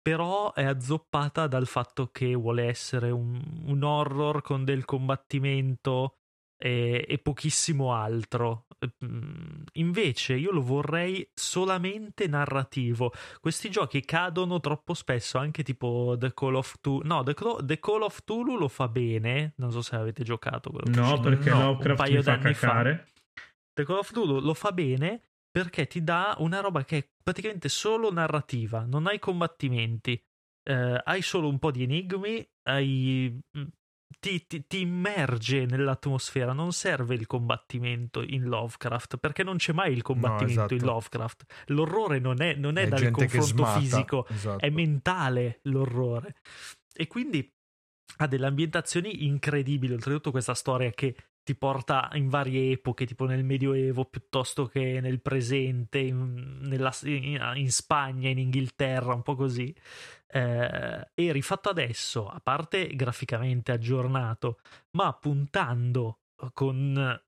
però 0.00 0.52
è 0.52 0.64
azzoppata 0.64 1.46
dal 1.46 1.66
fatto 1.66 2.10
che 2.10 2.34
vuole 2.34 2.64
essere 2.64 3.10
un, 3.10 3.40
un 3.66 3.82
horror 3.82 4.42
con 4.42 4.64
del 4.64 4.84
combattimento 4.84 6.18
e, 6.56 7.04
e 7.08 7.18
pochissimo 7.18 7.94
altro. 7.94 8.66
Mm, 9.04 9.62
Invece 9.74 10.34
io 10.34 10.50
lo 10.52 10.62
vorrei 10.62 11.28
solamente 11.34 12.26
narrativo. 12.26 13.12
Questi 13.40 13.70
giochi 13.70 14.04
cadono 14.04 14.60
troppo 14.60 14.94
spesso, 14.94 15.38
anche 15.38 15.62
tipo 15.62 16.14
The 16.18 16.32
Call 16.34 16.54
of 16.54 16.74
Tulu. 16.80 17.06
No, 17.06 17.22
The, 17.22 17.34
Clo- 17.34 17.60
The 17.64 17.78
Call 17.78 18.02
of 18.02 18.24
Tulu 18.24 18.56
lo 18.56 18.68
fa 18.68 18.88
bene. 18.88 19.54
Non 19.56 19.70
so 19.72 19.80
se 19.82 19.96
avete 19.96 20.22
giocato 20.24 20.70
quello 20.70 20.90
No, 20.90 21.20
perché 21.20 21.50
un 21.50 21.58
Lovecraft 21.58 21.96
paio 22.02 22.16
mi 22.16 22.22
fa 22.22 22.30
d'anni 22.36 22.54
fa. 22.54 22.66
cacare. 22.66 23.08
The 23.74 23.84
Call 23.84 23.98
of 23.98 24.12
Duty 24.12 24.40
lo 24.40 24.54
fa 24.54 24.70
bene 24.72 25.20
perché 25.50 25.86
ti 25.86 26.02
dà 26.04 26.36
una 26.38 26.60
roba 26.60 26.84
che 26.84 26.96
è 26.98 27.08
praticamente 27.22 27.68
solo 27.68 28.12
narrativa, 28.12 28.84
non 28.84 29.06
hai 29.06 29.18
combattimenti, 29.18 30.20
eh, 30.68 31.00
hai 31.04 31.22
solo 31.22 31.48
un 31.48 31.58
po' 31.58 31.70
di 31.72 31.82
enigmi, 31.84 32.44
hai- 32.68 33.36
mm, 33.58 33.64
ti, 34.18 34.46
ti- 34.46 34.66
ti 34.66 34.80
immerge 34.80 35.66
nell'atmosfera, 35.66 36.52
non 36.52 36.72
serve 36.72 37.14
il 37.14 37.26
combattimento 37.26 38.22
in 38.22 38.44
Lovecraft 38.44 39.16
perché 39.18 39.42
non 39.42 39.56
c'è 39.56 39.72
mai 39.72 39.92
il 39.92 40.02
combattimento 40.02 40.74
in 40.74 40.80
esatto. 40.80 40.92
Lovecraft. 40.92 41.44
L'orrore 41.66 42.18
non 42.18 42.40
è, 42.42 42.54
non 42.54 42.76
è 42.76 42.84
È 42.84 42.88
dal 42.88 43.10
confronto 43.10 43.64
fisico, 43.66 44.26
esatto. 44.28 44.64
è 44.64 44.70
mentale 44.70 45.60
l'orrore. 45.64 46.36
E 46.92 47.06
quindi 47.06 47.50
ha 48.18 48.26
delle 48.26 48.46
ambientazioni 48.46 49.24
incredibili. 49.26 49.92
Oltretutto, 49.94 50.30
questa 50.30 50.54
storia 50.54 50.90
che 50.90 51.14
ti 51.44 51.54
porta 51.54 52.08
in 52.14 52.28
varie 52.28 52.72
epoche, 52.72 53.04
tipo 53.06 53.26
nel 53.26 53.44
Medioevo 53.44 54.06
piuttosto 54.06 54.66
che 54.66 54.98
nel 55.00 55.20
presente, 55.20 55.98
in, 55.98 56.58
nella- 56.62 56.92
in- 57.04 57.52
in 57.56 57.70
Spagna, 57.70 58.28
in 58.30 58.38
Inghilterra, 58.38 59.14
un 59.14 59.22
po' 59.22 59.36
così. 59.36 59.72
Eh, 60.26 61.08
e 61.14 61.32
rifatto 61.32 61.68
adesso, 61.68 62.26
a 62.28 62.40
parte 62.42 62.88
graficamente 62.96 63.70
aggiornato, 63.70 64.58
ma 64.92 65.12
puntando 65.12 66.18
con 66.52 67.20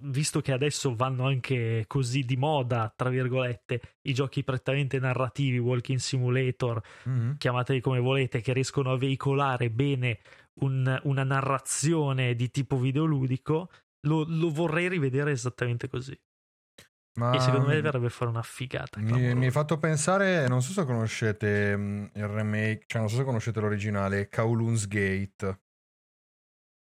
visto 0.00 0.40
che 0.40 0.52
adesso 0.52 0.94
vanno 0.94 1.26
anche 1.26 1.84
così 1.88 2.24
di 2.24 2.36
moda, 2.36 2.92
tra 2.94 3.08
virgolette, 3.08 3.80
i 4.02 4.14
giochi 4.14 4.44
prettamente 4.44 4.98
narrativi, 5.00 5.58
walking 5.58 5.98
simulator, 5.98 6.80
Mhm. 7.04 7.36
chiamateli 7.38 7.80
come 7.80 7.98
volete, 7.98 8.40
che 8.40 8.52
riescono 8.52 8.92
a 8.92 8.96
veicolare 8.98 9.70
bene 9.70 10.20
un- 10.60 11.00
una 11.04 11.24
narrazione 11.24 12.34
di 12.34 12.50
tipo 12.50 12.78
videoludico, 12.78 13.70
lo, 14.06 14.24
lo 14.26 14.50
vorrei 14.50 14.88
rivedere 14.88 15.30
esattamente 15.32 15.88
così. 15.88 16.18
Ma 17.18 17.34
e 17.34 17.40
secondo 17.40 17.66
me 17.66 17.80
dovrebbe 17.80 18.10
fare 18.10 18.30
una 18.30 18.42
figata. 18.42 19.00
mi, 19.00 19.44
hai 19.46 19.50
fatto 19.50 19.78
pensare, 19.78 20.46
non 20.46 20.62
so 20.62 20.72
se 20.72 20.84
conoscete 20.84 21.76
mm, 21.76 22.04
il 22.14 22.28
remake, 22.28 22.84
cioè 22.86 23.00
non 23.00 23.10
so 23.10 23.16
se 23.16 23.24
conoscete 23.24 23.60
l'originale, 23.60 24.28
Kowloon's 24.28 24.86
Gate. 24.86 25.60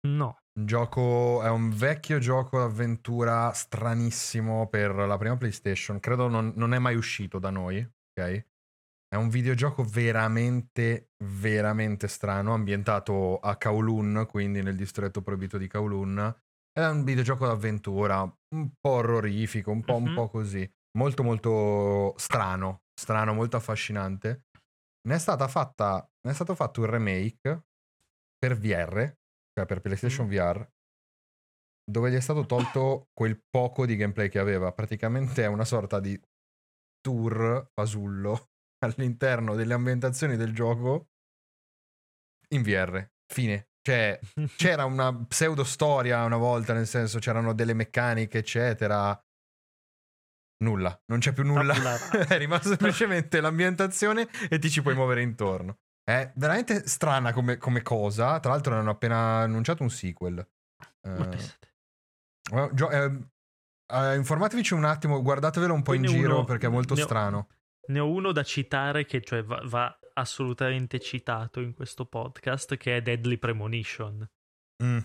No, 0.06 0.36
Un 0.58 0.66
gioco, 0.66 1.42
è 1.42 1.48
un 1.48 1.70
vecchio 1.70 2.18
gioco 2.18 2.58
d'avventura 2.58 3.52
stranissimo 3.52 4.68
per 4.68 4.94
la 4.94 5.16
prima 5.16 5.36
PlayStation. 5.36 5.98
Credo 6.00 6.28
non, 6.28 6.52
non 6.56 6.74
è 6.74 6.78
mai 6.78 6.96
uscito 6.96 7.38
da 7.38 7.50
noi, 7.50 7.78
ok? 7.78 8.46
È 9.08 9.16
un 9.16 9.30
videogioco 9.30 9.84
veramente, 9.84 11.12
veramente 11.24 12.08
strano, 12.08 12.52
ambientato 12.52 13.38
a 13.38 13.56
Kowloon, 13.56 14.26
quindi 14.28 14.62
nel 14.62 14.76
distretto 14.76 15.22
proibito 15.22 15.56
di 15.56 15.66
Kowloon. 15.66 16.36
È 16.70 16.84
un 16.84 17.04
videogioco 17.04 17.46
d'avventura, 17.46 18.20
un 18.20 18.70
po' 18.78 18.90
orrorifico, 18.90 19.70
un 19.70 19.82
po', 19.82 19.94
un 19.96 20.04
Mhm. 20.04 20.12
po' 20.12 20.28
così. 20.28 20.70
Molto, 20.98 21.22
molto 21.22 22.14
strano, 22.18 22.82
strano, 22.94 23.32
molto 23.32 23.56
affascinante. 23.56 24.44
Ne 25.08 25.14
è, 25.14 25.18
stata 25.18 25.48
fatta, 25.48 26.06
ne 26.26 26.30
è 26.30 26.34
stato 26.34 26.54
fatto 26.54 26.80
un 26.80 26.86
remake 26.90 27.64
per 28.36 28.58
VR, 28.58 29.10
cioè 29.54 29.64
per 29.66 29.80
PlayStation 29.80 30.26
Mm. 30.26 30.30
VR, 30.30 30.68
dove 31.84 32.10
gli 32.10 32.14
è 32.14 32.20
stato 32.20 32.44
tolto 32.44 33.08
quel 33.14 33.42
poco 33.48 33.86
di 33.86 33.96
gameplay 33.96 34.28
che 34.28 34.38
aveva. 34.38 34.72
Praticamente 34.72 35.42
è 35.44 35.46
una 35.46 35.64
sorta 35.64 35.98
di 35.98 36.20
tour 37.00 37.70
fasullo 37.74 38.50
all'interno 38.80 39.54
delle 39.54 39.74
ambientazioni 39.74 40.36
del 40.36 40.54
gioco 40.54 41.08
in 42.50 42.62
VR. 42.62 43.06
Fine. 43.26 43.68
Cioè, 43.82 44.18
c'era 44.56 44.84
una 44.84 45.14
pseudo 45.26 45.64
storia 45.64 46.24
una 46.24 46.36
volta, 46.36 46.72
nel 46.72 46.86
senso 46.86 47.18
c'erano 47.18 47.52
delle 47.54 47.74
meccaniche, 47.74 48.38
eccetera. 48.38 49.18
Nulla, 50.60 51.00
non 51.06 51.20
c'è 51.20 51.32
più 51.32 51.44
nulla. 51.44 51.74
È 52.26 52.36
rimasto 52.36 52.68
semplicemente 52.68 53.40
l'ambientazione 53.40 54.28
e 54.48 54.58
ti 54.58 54.68
ci 54.70 54.82
puoi 54.82 54.94
muovere 54.96 55.22
intorno. 55.22 55.78
È 56.02 56.32
veramente 56.36 56.86
strana 56.88 57.32
come, 57.32 57.58
come 57.58 57.82
cosa. 57.82 58.40
Tra 58.40 58.52
l'altro, 58.52 58.74
hanno 58.74 58.90
appena 58.90 59.40
annunciato 59.40 59.82
un 59.82 59.90
sequel. 59.90 60.46
Ma 61.06 61.28
eh, 61.30 62.70
gio- 62.72 62.90
eh, 62.90 63.28
eh, 63.92 64.16
informatevici 64.16 64.74
un 64.74 64.84
attimo, 64.84 65.22
guardatevelo 65.22 65.72
un 65.74 65.82
po' 65.82 65.92
in 65.94 66.02
Poi 66.02 66.10
ne 66.10 66.16
giro 66.18 66.34
uno- 66.36 66.44
perché 66.44 66.66
è 66.66 66.70
molto 66.70 66.94
ne 66.94 67.02
ho- 67.02 67.04
strano. 67.04 67.48
Ne 67.88 67.98
ho 68.00 68.10
uno 68.10 68.32
da 68.32 68.42
citare 68.42 69.04
che 69.06 69.20
cioè, 69.22 69.42
va, 69.42 69.60
va 69.64 69.98
assolutamente 70.14 70.98
citato 71.00 71.60
in 71.60 71.74
questo 71.74 72.04
podcast, 72.06 72.76
che 72.76 72.96
è 72.96 73.02
Deadly 73.02 73.36
Premonition. 73.38 74.28
Mm. 74.82 74.98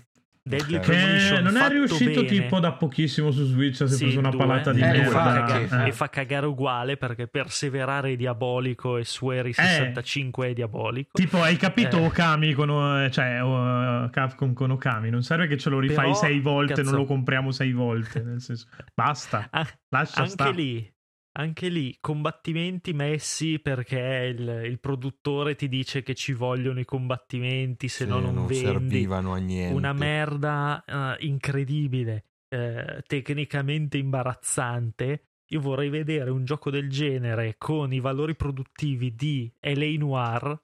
Deadly 0.46 0.76
Ok. 0.76 0.82
Che 0.82 0.88
Premonition 0.92 1.44
non 1.44 1.56
è 1.56 1.70
riuscito 1.70 2.22
bene. 2.24 2.28
tipo 2.42 2.60
da 2.60 2.74
pochissimo 2.74 3.32
su 3.32 3.46
Switch, 3.46 3.76
si 3.78 3.84
è 3.84 3.88
Sì, 3.88 4.04
preso 4.04 4.20
una 4.20 4.30
due. 4.30 4.40
palata 4.40 4.74
di 4.74 4.82
Eh, 4.82 4.84
e, 4.84 4.92
merda. 4.98 5.14
cagare, 5.46 5.84
Eh. 5.86 5.88
e 5.88 5.92
fa 5.94 6.10
cagare 6.10 6.46
uguale 6.48 6.98
perché 6.98 7.28
perseverare 7.28 8.12
è 8.12 8.16
diabolico 8.18 8.98
e 8.98 9.06
Sueri 9.06 9.54
65 9.54 10.50
è 10.50 10.54
diabolico. 10.54 11.12
Tipo, 11.14 11.42
hai 11.42 11.56
capito 11.56 11.98
Eh. 12.00 12.06
Okami 12.08 12.52
con 12.52 12.70
eh, 13.04 13.10
cioè 13.10 13.40
eh, 13.42 14.10
Capcom 14.10 14.52
con 14.54 14.72
Okami? 14.72 15.10
Non 15.10 15.24
serve 15.24 15.48
che 15.48 15.58
ce 15.58 15.70
lo 15.70 15.80
rifai 15.80 16.08
Però, 16.08 16.14
sei 16.14 16.40
volte, 16.42 16.74
cazzo- 16.74 16.90
non 16.90 17.00
lo 17.00 17.06
compriamo 17.06 17.52
sei 17.52 17.72
volte. 17.72 18.22
Nel 18.22 18.42
senso, 18.42 18.68
basta, 18.94 19.48
Ah, 19.52 19.66
lascia 19.90 20.18
anche 20.18 20.30
stare. 20.32 20.52
lì, 20.52 20.94
anche 21.36 21.68
lì, 21.70 21.98
combattimenti 22.00 22.94
messi 22.94 23.60
perché 23.60 24.34
il, 24.38 24.66
il 24.66 24.80
produttore 24.80 25.56
ti 25.56 25.68
dice 25.68 26.04
che 26.04 26.14
ci 26.14 26.34
vogliono 26.34 26.80
i 26.80 26.86
combattimenti, 26.86 27.88
se 27.88 28.06
no 28.06 28.20
non, 28.20 28.46
vendi. 28.46 28.56
servivano 28.56 29.34
a 29.34 29.38
niente. 29.38 29.74
Una 29.76 29.94
merda 29.94 30.84
eh, 30.86 31.26
incredibile, 31.26 32.26
eh, 32.50 33.04
tecnicamente 33.08 33.98
imbarazzante. 33.98 35.28
Io 35.54 35.60
vorrei 35.60 35.90
vedere 35.90 36.30
un 36.30 36.46
gioco 36.46 36.70
del 36.72 36.90
genere 36.90 37.56
con 37.58 37.92
i 37.94 38.00
valori 38.00 38.36
produttivi 38.36 39.14
di 39.16 39.52
LA 39.60 39.98
Noir 39.98 40.62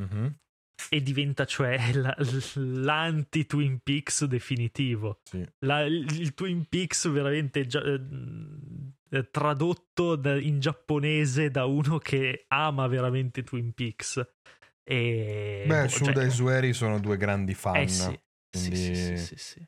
Mhm, 0.00 0.34
e 0.90 1.02
diventa 1.02 1.46
cioè 1.46 1.78
la- 1.94 2.16
l'anti-Twin 2.54 3.80
Peaks 3.82 4.24
definitivo. 4.26 5.20
sì. 5.24 5.42
La- 5.60 5.84
il, 5.84 6.34
Twin 6.34 6.66
Peaks 6.68 7.08
veramente 7.10 7.66
gia- 7.66 7.80
eh, 9.10 9.30
tradotto 9.30 10.16
da- 10.16 10.38
in 10.38 10.58
giapponese 10.60 11.50
da 11.50 11.64
uno 11.64 11.98
che 11.98 12.44
ama 12.48 12.86
veramente 12.86 13.42
Twin 13.42 13.72
Peaks. 13.72 14.20
E, 14.82 15.64
Beh, 15.66 15.82
boh, 15.82 15.88
Suda 15.88 16.12
cioè- 16.12 16.24
e 16.26 16.30
Sueri 16.30 16.72
sono 16.72 17.00
due 17.00 17.16
grandi 17.16 17.54
fan. 17.54 17.76
eh 17.76 17.88
sì, 17.88 18.02
sì, 18.50 18.68
quindi- 18.68 18.76
sì, 18.76 18.94
sì, 18.94 19.16
sì, 19.16 19.36
sì. 19.36 19.66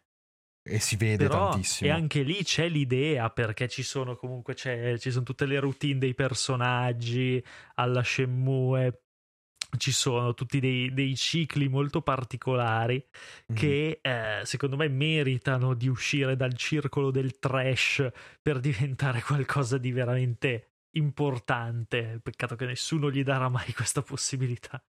E 0.70 0.80
si 0.80 0.96
vede 0.96 1.26
Però, 1.28 1.48
tantissimo. 1.50 1.88
e 1.90 1.92
anche 1.94 2.22
lì 2.22 2.44
c'è 2.44 2.68
l'idea 2.68 3.30
perché 3.30 3.68
ci 3.68 3.82
sono 3.82 4.16
comunque 4.16 4.52
c'è- 4.54 4.98
ci 4.98 5.10
sono 5.10 5.24
tutte 5.24 5.46
le 5.46 5.58
routine 5.60 5.98
dei 5.98 6.12
personaggi 6.14 7.42
alla 7.76 8.02
Shenmue 8.02 9.04
ci 9.76 9.92
sono 9.92 10.32
tutti 10.34 10.60
dei, 10.60 10.92
dei 10.94 11.14
cicli 11.16 11.68
molto 11.68 12.00
particolari 12.00 13.04
Mhm. 13.48 13.54
che 13.56 13.98
eh, 14.02 14.40
secondo 14.44 14.76
me 14.76 14.88
meritano 14.88 15.74
di 15.74 15.88
uscire 15.88 16.36
dal 16.36 16.54
circolo 16.54 17.10
del 17.10 17.38
trash 17.38 18.08
per 18.40 18.60
diventare 18.60 19.20
qualcosa 19.22 19.76
di 19.78 19.92
veramente 19.92 20.70
importante 20.96 22.18
peccato 22.22 22.56
che 22.56 22.64
nessuno 22.66 23.10
gli 23.10 23.22
darà 23.22 23.48
mai 23.48 23.72
questa 23.74 24.00
possibilità 24.02 24.82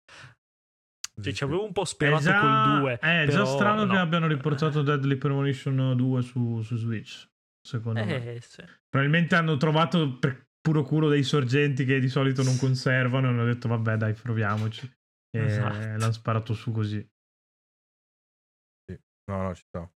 Cioè, 1.22 1.34
ci 1.34 1.44
avevo 1.44 1.66
un 1.66 1.74
po' 1.74 1.84
sperato 1.84 2.24
già, 2.24 2.40
col 2.40 2.80
2. 2.80 3.00
è 3.00 3.28
già 3.28 3.44
strano 3.46 3.84
no. 3.84 3.92
che 3.94 4.00
abbiano 4.00 4.28
riportato 4.28 4.82
Deadly 4.82 5.18
Premonition 5.18 5.94
2 5.98 6.22
su, 6.22 6.62
su 6.62 6.78
Switch, 6.78 7.28
secondo 7.62 8.04
me. 8.06 8.36
Eh, 8.36 8.42
sì. 8.42 8.64
Probabilmente 8.88 9.36
hanno 9.36 9.58
trovato 9.58 10.18
per 10.18 10.48
puro 10.70 10.84
culo 10.84 11.10
dei 11.10 11.24
sorgenti 11.24 11.84
che 11.84 12.00
di 12.00 12.10
solito 12.10 12.44
non 12.44 12.56
conservano 12.58 13.26
e 13.28 13.30
hanno 13.32 13.46
detto 13.46 13.68
vabbè 13.68 13.98
dai 13.98 14.14
proviamoci. 14.14 14.86
E 15.32 15.42
Esatto. 15.44 15.78
l'hanno 15.98 16.12
sparato 16.12 16.54
su 16.54 16.72
così. 16.72 17.08
No, 19.32 19.42
no, 19.44 19.56
ci 19.56 19.64
sto. 19.68 19.94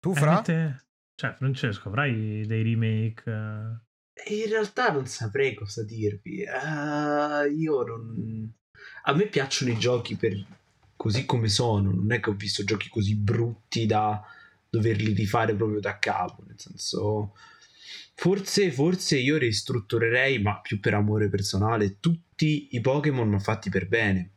Tu, 0.00 0.10
Eh, 0.10 0.14
Fra? 0.14 0.34
mette- 0.36 0.86
Cioè, 1.14 1.34
Francesco, 1.34 1.88
avrai 1.88 2.46
dei 2.46 2.62
remake? 2.62 3.30
eh? 3.30 4.34
In 4.34 4.48
realtà 4.48 4.92
non 4.92 5.06
saprei 5.06 5.54
cosa 5.54 5.82
dirvi. 5.84 6.46
Ah, 6.46 7.44
io 7.44 7.82
non. 7.82 8.52
A 9.04 9.14
me 9.14 9.26
piacciono 9.26 9.72
i 9.72 9.78
giochi 9.78 10.16
per 10.16 10.32
così 10.96 11.24
come 11.26 11.48
sono. 11.48 11.90
Non 11.92 12.12
è 12.12 12.20
che 12.20 12.30
ho 12.30 12.34
visto 12.34 12.62
giochi 12.64 12.88
così 12.88 13.16
brutti 13.16 13.84
da 13.86 14.22
doverli 14.70 15.12
rifare 15.12 15.54
proprio 15.54 15.80
da 15.80 15.98
capo. 15.98 16.44
Nel 16.46 16.58
senso, 16.60 17.34
forse, 18.18 18.72
forse 18.72 19.16
io 19.16 19.36
ristrutturerei, 19.38 20.42
ma 20.42 20.60
più 20.60 20.80
per 20.80 20.94
amore 20.94 21.28
personale, 21.28 21.98
tutti 22.00 22.68
i 22.72 22.80
Pokémon 22.80 23.28
ma 23.28 23.38
fatti 23.38 23.70
per 23.70 23.86
bene. 23.86 24.30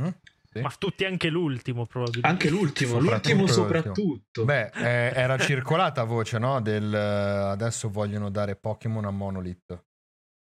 Mm? 0.00 0.08
Sì. 0.50 0.60
Ma 0.62 0.72
tutti 0.78 1.04
anche 1.04 1.28
l'ultimo, 1.28 1.84
probabilmente. 1.84 2.26
Anche 2.26 2.48
l'ultimo, 2.48 2.98
Soprattutto 2.98 3.34
l'ultimo 3.34 3.40
l'ultimo. 3.44 3.64
soprattutto. 3.64 4.44
Beh, 4.46 4.70
eh, 4.74 5.12
era 5.14 5.36
circolata 5.36 6.04
voce, 6.04 6.38
no? 6.38 6.62
Del 6.62 6.94
eh, 6.94 6.98
adesso 6.98 7.90
vogliono 7.90 8.30
dare 8.30 8.56
Pokémon 8.56 9.04
a 9.04 9.10
Monolith. 9.10 9.84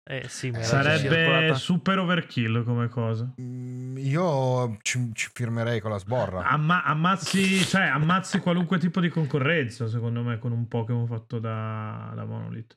Eh 0.07 0.29
sì, 0.29 0.53
Sarebbe 0.61 1.55
super 1.55 1.99
overkill 1.99 2.63
come 2.63 2.89
cosa. 2.89 3.33
Mm, 3.41 3.97
io 3.97 4.77
ci, 4.83 5.11
ci 5.15 5.31
firmerei 5.33 5.81
con 5.81 5.93
la 5.93 5.99
sborra. 5.99 6.47
Amma- 6.47 6.85
ammazzi, 6.85 7.65
cioè, 7.65 7.85
ammazzi 7.85 8.39
qualunque 8.39 8.79
tipo 8.79 9.01
di 9.01 9.09
concorrenza, 9.09 9.89
secondo 9.89 10.23
me, 10.23 10.39
con 10.39 10.53
un 10.53 10.69
Pokémon 10.69 11.07
fatto 11.07 11.39
da, 11.39 12.13
da 12.15 12.25
Monolith. 12.27 12.77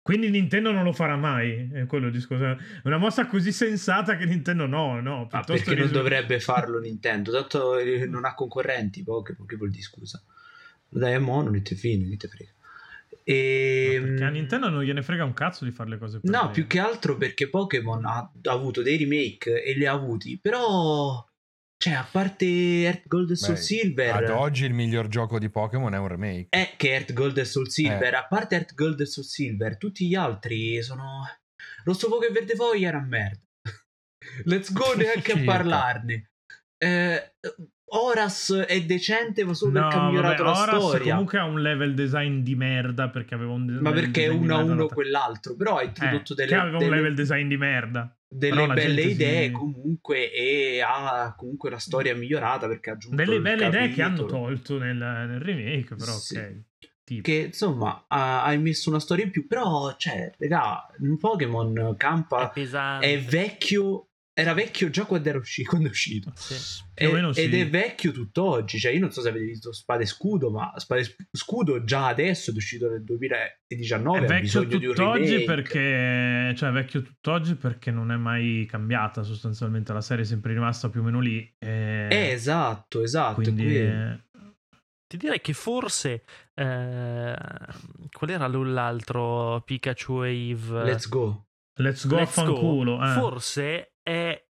Quindi 0.00 0.30
Nintendo 0.30 0.72
non 0.72 0.82
lo 0.82 0.92
farà 0.92 1.16
mai, 1.16 1.70
è 1.70 1.84
quello 1.84 2.06
il 2.06 2.12
discorso. 2.12 2.44
È 2.44 2.56
una 2.84 2.96
mossa 2.96 3.26
così 3.26 3.52
sensata 3.52 4.16
che 4.16 4.24
Nintendo 4.24 4.66
no, 4.66 4.98
no. 4.98 5.18
Ma 5.18 5.26
piuttosto 5.26 5.52
perché 5.52 5.74
non 5.74 5.82
risu- 5.82 5.94
dovrebbe 5.94 6.40
farlo 6.40 6.80
Nintendo? 6.80 7.30
Tanto 7.32 7.76
eh, 7.76 8.06
non 8.06 8.24
ha 8.24 8.34
concorrenti 8.34 9.02
Pokémon, 9.02 9.46
che 9.46 9.56
vuol 9.56 9.70
dire 9.70 9.82
scusa? 9.82 10.20
Dai 10.88 11.12
a 11.12 11.20
Monolith 11.20 11.72
e 11.72 11.74
fine, 11.74 12.08
che 12.08 12.16
te 12.16 12.28
frega. 12.28 12.50
E... 13.24 13.96
No, 14.00 14.06
perché 14.06 14.24
a 14.24 14.28
Nintendo 14.30 14.68
non 14.68 14.82
gliene 14.82 15.02
frega 15.02 15.24
un 15.24 15.32
cazzo 15.34 15.64
di 15.64 15.70
fare 15.70 15.90
le 15.90 15.98
cose 15.98 16.20
per 16.20 16.30
No, 16.30 16.40
bene. 16.40 16.52
più 16.52 16.66
che 16.66 16.78
altro 16.78 17.16
perché 17.16 17.48
Pokémon 17.48 18.04
ha, 18.04 18.30
avuto 18.44 18.82
dei 18.82 18.96
remake 18.96 19.62
e 19.62 19.74
li 19.74 19.86
ha 19.86 19.92
avuti, 19.92 20.38
però... 20.40 21.24
Cioè, 21.76 21.94
a 21.94 22.08
parte 22.08 22.46
Earth 22.46 23.08
Gold 23.08 23.30
e 23.32 23.36
Soul 23.36 23.54
Beh, 23.54 23.60
Silver... 23.60 24.14
Ad 24.14 24.28
oggi 24.30 24.64
il 24.64 24.72
miglior 24.72 25.08
gioco 25.08 25.38
di 25.40 25.50
Pokémon 25.50 25.92
è 25.92 25.98
un 25.98 26.06
remake. 26.06 26.46
È 26.48 26.74
che 26.76 26.92
Earth 26.92 27.12
Gold 27.12 27.36
e 27.38 27.44
Soul 27.44 27.68
Silver, 27.70 28.12
Eh. 28.12 28.16
a 28.16 28.26
parte 28.26 28.54
Earth 28.54 28.74
Gold 28.74 29.00
e 29.00 29.06
Soul 29.06 29.26
Silver, 29.26 29.76
tutti 29.78 30.06
gli 30.06 30.14
altri 30.14 30.80
sono... 30.82 31.22
Rosso 31.84 32.06
Fuoco 32.06 32.26
e 32.26 32.30
Verde 32.30 32.54
Foglia 32.54 32.88
era 32.88 33.00
merda. 33.00 33.40
Let's 34.44 34.72
go 34.72 34.94
neanche 34.94 35.32
a 35.32 35.36
Circa. 35.36 35.52
parlarne. 35.52 36.30
Eh, 36.78 37.32
Horas 37.94 38.52
è 38.66 38.82
decente, 38.84 39.44
ma 39.44 39.52
solo 39.54 39.72
No, 39.72 39.80
perché 39.80 39.96
ha 39.96 40.06
migliorato 40.06 40.42
vabbè, 40.44 40.54
la 40.56 40.62
Horas 40.62 40.86
storia. 40.88 41.10
comunque 41.12 41.38
ha 41.38 41.44
un 41.44 41.60
level 41.60 41.94
design 41.94 42.38
di 42.40 42.54
merda 42.54 43.08
perché 43.10 43.34
aveva 43.34 43.52
un 43.52 43.64
Ma 43.66 43.90
level 43.90 43.92
perché 44.04 44.24
è 44.24 44.28
uno 44.28 44.56
a 44.56 44.62
uno 44.62 44.74
nota- 44.74 44.94
quell'altro, 44.94 45.54
però 45.56 45.76
ha 45.76 45.82
Eh, 45.82 45.86
introdotto 45.86 46.34
che 46.34 46.44
delle, 46.46 46.56
aveva 46.56 46.76
un 46.78 46.82
delle- 46.84 46.96
level 46.96 47.14
design 47.14 47.48
di 47.48 47.56
merda. 47.56 48.16
delle 48.34 48.66
belle 48.68 48.80
gente 48.80 49.02
si- 49.02 49.08
idee 49.10 49.50
comunque 49.50 50.32
e 50.32 50.80
ha 50.80 51.34
comunque 51.36 51.68
la 51.68 51.78
storia 51.78 52.14
migliorata 52.16 52.66
perché 52.66 52.88
ha 52.88 52.92
aggiunto 52.94 53.16
Delle 53.16 53.40
belle 53.40 53.66
idee 53.66 53.90
che 53.90 54.00
hanno 54.00 54.16
capitolo. 54.24 54.44
tolto 54.46 54.78
nel, 54.78 54.96
nel 54.96 55.40
remake, 55.40 55.94
però 55.96 56.12
Sì. 56.12 56.36
ok. 56.38 56.60
Tipo. 57.04 57.22
che 57.22 57.34
insomma 57.46 58.04
ha- 58.08 58.44
hai 58.44 58.58
messo 58.58 58.88
una 58.88 59.00
storia 59.00 59.24
in 59.24 59.32
più 59.32 59.46
però 59.48 59.92
cioè 59.98 60.32
raga 60.38 60.86
un 61.00 61.18
Pokémon 61.18 61.76
È 61.92 61.96
campa 61.96 62.48
pesante. 62.48 63.12
è 63.12 63.20
vecchio 63.20 64.11
era 64.34 64.54
vecchio 64.54 64.88
già 64.88 65.04
quando, 65.04 65.28
era 65.28 65.36
uscito, 65.38 65.68
quando 65.70 65.88
è 65.88 65.90
uscito 65.90 66.32
Sì. 66.36 66.54
E- 66.94 67.12
meno 67.12 67.32
sì. 67.32 67.42
ed 67.42 67.54
è 67.54 67.68
vecchio 67.68 68.12
tutt'oggi 68.12 68.78
cioè 68.78 68.92
io 68.92 69.00
non 69.00 69.10
so 69.12 69.20
se 69.20 69.28
avete 69.28 69.44
visto 69.44 69.72
Spade 69.72 70.04
e 70.04 70.06
Scudo 70.06 70.50
ma 70.50 70.72
Spade 70.76 71.00
e 71.02 71.16
Scudo 71.32 71.84
già 71.84 72.06
adesso 72.06 72.50
è 72.50 72.54
uscito 72.54 72.88
nel 72.90 73.04
2019 73.04 74.18
È 74.18 74.22
ha 74.22 74.26
vecchio 74.26 74.40
bisogno 74.40 74.78
di 74.78 74.86
un 74.86 74.94
tutt'oggi 74.94 75.44
perché 75.44 76.54
cioè 76.56 76.68
è 76.70 76.72
vecchio 76.72 77.02
tutt'oggi 77.02 77.54
perché 77.56 77.90
non 77.90 78.10
è 78.10 78.16
mai 78.16 78.66
cambiata 78.68 79.22
sostanzialmente 79.22 79.92
la 79.92 80.00
serie 80.00 80.24
è 80.24 80.26
sempre 80.26 80.54
rimasta 80.54 80.88
più 80.88 81.00
o 81.00 81.04
meno 81.04 81.20
lì 81.20 81.38
e- 81.58 82.08
eh, 82.10 82.28
esatto 82.30 83.02
esatto 83.02 83.40
è 83.40 83.44
quindi 83.44 83.76
eh, 83.76 84.20
Ti 85.06 85.16
direi 85.18 85.40
che 85.42 85.52
forse. 85.52 86.22
eh, 86.54 87.36
qual 88.10 88.30
era 88.30 88.46
l'altro? 88.46 89.60
Pikachu 89.62 90.22
e 90.22 90.50
Eve. 90.50 90.84
let's 90.84 91.06
go 91.08 91.48
let's 91.80 92.06
go 92.06 92.16
a 92.16 92.20
Let's 92.20 92.34
go. 92.36 92.44
fanculo 92.44 93.04
eh. 93.04 93.12
Forse 93.12 93.91
è 94.02 94.44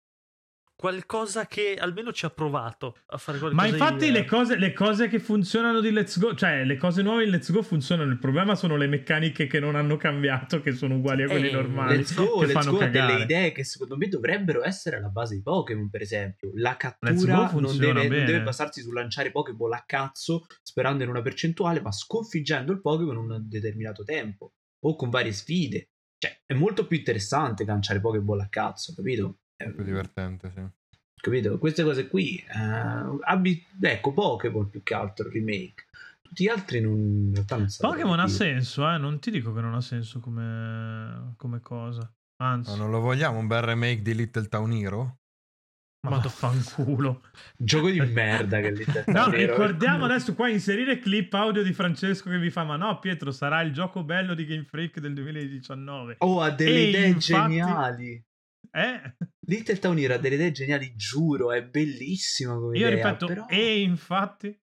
qualcosa 0.74 1.46
che 1.46 1.76
almeno 1.78 2.12
ci 2.12 2.24
ha 2.24 2.30
provato 2.30 2.96
a 3.06 3.16
fare 3.16 3.38
qualcosa 3.38 3.62
ma 3.62 3.68
infatti 3.68 4.06
di- 4.06 4.10
le 4.10 4.24
cose, 4.24 4.56
le 4.56 4.72
cose 4.72 5.06
che 5.06 5.20
funzionano 5.20 5.78
di 5.80 5.92
Let's 5.92 6.18
Go 6.18 6.34
cioè 6.34 6.64
le 6.64 6.76
cose 6.76 7.02
nuove 7.02 7.22
in 7.22 7.30
Let's 7.30 7.52
Go 7.52 7.62
funzionano 7.62 8.10
il 8.10 8.18
problema 8.18 8.56
sono 8.56 8.74
le 8.76 8.88
meccaniche 8.88 9.46
che 9.46 9.60
non 9.60 9.76
hanno 9.76 9.96
cambiato 9.96 10.60
che 10.60 10.72
sono 10.72 10.96
uguali 10.96 11.22
a 11.22 11.26
quelle 11.28 11.50
Eh, 11.50 11.52
normali 11.52 11.98
Let's 11.98 12.16
Go, 12.16 12.38
che 12.38 12.46
Let's 12.46 12.64
fanno 12.64 12.76
Go 12.76 12.84
delle 12.88 13.22
idee 13.22 13.52
che 13.52 13.62
secondo 13.62 13.96
me 13.96 14.08
dovrebbero 14.08 14.64
essere 14.64 14.96
alla 14.96 15.10
base 15.10 15.36
di 15.36 15.42
Pokémon, 15.42 15.88
per 15.88 16.00
esempio. 16.00 16.50
La 16.54 16.76
cattura 16.76 17.48
non 17.52 17.76
deve, 17.76 18.08
non 18.08 18.08
deve 18.08 18.42
basarsi 18.42 18.80
sul 18.82 18.94
lanciare 18.94 19.30
Pokéball 19.30 19.72
a 19.74 19.84
cazzo 19.86 20.46
sperando 20.62 21.04
in 21.04 21.10
una 21.10 21.22
percentuale, 21.22 21.80
ma 21.80 21.92
sconfiggendo 21.92 22.72
il 22.72 22.80
Pokémon 22.80 23.14
in 23.14 23.30
un 23.30 23.48
determinato 23.48 24.02
tempo 24.02 24.54
o 24.80 24.96
con 24.96 25.10
varie 25.10 25.32
sfide. 25.32 25.90
Cioè, 26.18 26.42
è 26.44 26.54
molto 26.54 26.88
più 26.88 26.96
interessante 26.96 27.64
lanciare 27.64 28.00
Pokéball 28.00 28.40
a 28.40 28.48
cazzo, 28.48 28.94
capito? 28.96 29.38
È 29.64 29.70
più 29.70 29.84
divertente, 29.84 30.50
sì. 30.54 30.62
Capito? 31.20 31.58
Queste 31.58 31.84
cose 31.84 32.08
qui, 32.08 32.36
eh, 32.36 33.18
abbi- 33.22 33.64
ecco, 33.80 34.12
Pokéball 34.12 34.68
più 34.68 34.82
che 34.82 34.94
altro 34.94 35.28
remake. 35.28 35.86
Tutti 36.20 36.44
gli 36.44 36.48
altri 36.48 36.80
non, 36.80 36.94
in 36.98 37.30
realtà 37.34 37.56
non 37.58 37.68
Pokémon 37.78 38.18
ha 38.18 38.26
senso 38.26 38.90
eh 38.90 38.96
non 38.96 39.18
ti 39.20 39.30
dico 39.30 39.52
che 39.52 39.60
non 39.60 39.74
ha 39.74 39.82
senso 39.82 40.18
come, 40.18 41.34
come 41.36 41.60
cosa 41.60 42.10
anzi 42.42 42.70
Ma 42.70 42.76
non 42.78 42.90
lo 42.90 43.00
vogliamo 43.00 43.38
un 43.38 43.46
bel 43.46 43.60
remake 43.60 44.00
di 44.00 44.14
Little 44.14 44.48
Town 44.48 44.72
Hero? 44.72 45.16
ma 46.08 46.20
fanculo 46.22 47.20
Gioco 47.56 47.90
di 47.90 48.00
merda 48.10 48.60
che 48.60 48.70
lì 48.72 48.84
No, 49.08 49.28
vero? 49.28 49.36
ricordiamo 49.36 50.06
adesso 50.06 50.34
qua 50.34 50.48
inserire 50.48 50.98
clip 50.98 51.32
audio 51.34 51.62
di 51.62 51.72
Francesco 51.74 52.30
che 52.30 52.38
vi 52.38 52.50
fa: 52.50 52.64
Ma 52.64 52.76
no, 52.76 52.98
Pietro, 52.98 53.30
sarà 53.30 53.60
il 53.60 53.72
gioco 53.72 54.02
bello 54.02 54.34
di 54.34 54.44
Game 54.46 54.64
Freak 54.64 54.98
del 55.00 55.12
2019. 55.14 56.16
Oh, 56.20 56.40
ha 56.40 56.50
delle 56.50 56.70
E 56.78 56.88
idee 56.88 57.06
infatti- 57.08 57.52
geniali. 57.52 58.24
Eh? 58.74 59.16
Little 59.46 59.78
Town 59.78 59.98
Hero 59.98 60.14
ha 60.14 60.18
delle 60.18 60.36
idee 60.36 60.50
geniali, 60.52 60.94
giuro, 60.96 61.52
è 61.52 61.62
bellissima 61.62 62.54
come 62.54 62.78
Io 62.78 62.88
idea, 62.88 63.04
ripeto, 63.10 63.26
però... 63.26 63.46
e 63.48 63.80
infatti. 63.82 64.58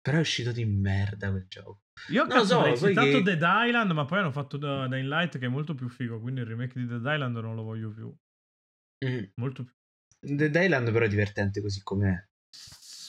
però 0.00 0.18
è 0.18 0.20
uscito 0.20 0.52
di 0.52 0.64
merda 0.64 1.30
quel 1.30 1.46
gioco. 1.48 1.80
Io 2.10 2.20
Non 2.24 2.28
lo 2.28 2.34
cazzo 2.34 2.46
so, 2.46 2.58
avrei 2.60 2.94
che- 2.94 3.22
Dead 3.22 3.42
Island, 3.42 3.90
ma 3.92 4.04
poi 4.04 4.18
hanno 4.20 4.30
fatto 4.30 4.58
Dying 4.58 5.08
Light 5.08 5.38
che 5.38 5.46
è 5.46 5.48
molto 5.48 5.74
più 5.74 5.88
figo. 5.88 6.20
Quindi 6.20 6.40
il 6.42 6.46
remake 6.46 6.78
di 6.78 6.86
Dead 6.86 7.00
Island 7.04 7.36
non 7.38 7.54
lo 7.54 7.62
voglio 7.62 7.90
più. 7.90 8.14
Molto 9.36 9.64
più. 9.64 9.74
Dead 10.20 10.54
Island 10.54 10.92
però 10.92 11.04
è 11.04 11.08
divertente 11.08 11.60
così 11.60 11.82
com'è. 11.82 12.14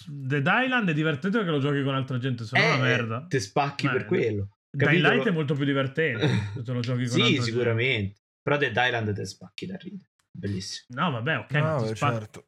Dead 0.07 0.45
Island 0.49 0.89
è 0.89 0.93
divertente 0.93 1.37
perché 1.37 1.51
lo 1.51 1.59
giochi 1.59 1.83
con 1.83 1.93
altra 1.95 2.17
gente, 2.17 2.45
se 2.45 2.57
no 2.57 2.63
è 2.63 2.73
una 2.75 2.81
merda. 2.83 3.25
Te 3.27 3.39
spacchi 3.39 3.85
Ma- 3.87 3.91
per 3.91 4.05
quello. 4.05 4.57
Dying 4.71 4.91
capito? 5.01 5.09
Light 5.09 5.27
è 5.27 5.31
molto 5.31 5.53
più 5.53 5.65
divertente 5.65 6.27
se 6.63 6.71
lo 6.73 6.79
giochi 6.79 7.07
con 7.07 7.17
Sì, 7.17 7.21
altra 7.21 7.43
sicuramente. 7.43 8.21
Però 8.47 8.57
Dead 8.57 8.77
Island 8.77 9.13
te 9.13 9.25
spacchi 9.25 9.65
da 9.65 9.75
ridere. 9.75 10.09
Bellissimo. 10.31 11.01
No, 11.01 11.11
vabbè, 11.11 11.37
ok. 11.39 11.51
ma 11.55 11.75
No, 11.75 11.81
beh, 11.81 11.95
certo. 11.95 12.47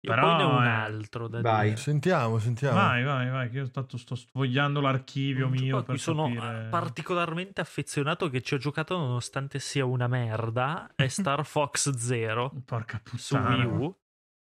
Io 0.00 0.10
Però, 0.10 0.26
poi 0.26 0.36
ne 0.36 0.42
ho 0.42 0.56
un 0.58 0.66
altro 0.66 1.26
da 1.26 1.40
vai. 1.40 1.68
dire. 1.70 1.80
Sentiamo, 1.80 2.38
sentiamo. 2.38 2.76
Vai, 2.76 3.02
vai, 3.02 3.30
vai, 3.30 3.48
che 3.48 3.56
io 3.56 3.64
stato, 3.64 3.96
sto 3.96 4.14
sfogliando 4.14 4.82
l'archivio 4.82 5.46
Un 5.46 5.54
gioco 5.54 5.64
mio 5.64 5.84
cui 5.84 5.96
sono 5.96 6.24
capire... 6.24 6.68
particolarmente 6.68 7.62
affezionato 7.62 8.28
che 8.28 8.42
ci 8.42 8.52
ho 8.52 8.58
giocato 8.58 8.94
nonostante 8.94 9.58
sia 9.58 9.86
una 9.86 10.06
merda 10.06 10.92
è 10.94 11.08
Star 11.08 11.46
Fox 11.46 11.94
Zero 11.94 12.52
Porca 12.66 13.00
su 13.14 13.36
puttana. 13.36 13.66
Wii 13.66 13.86
U 13.86 13.96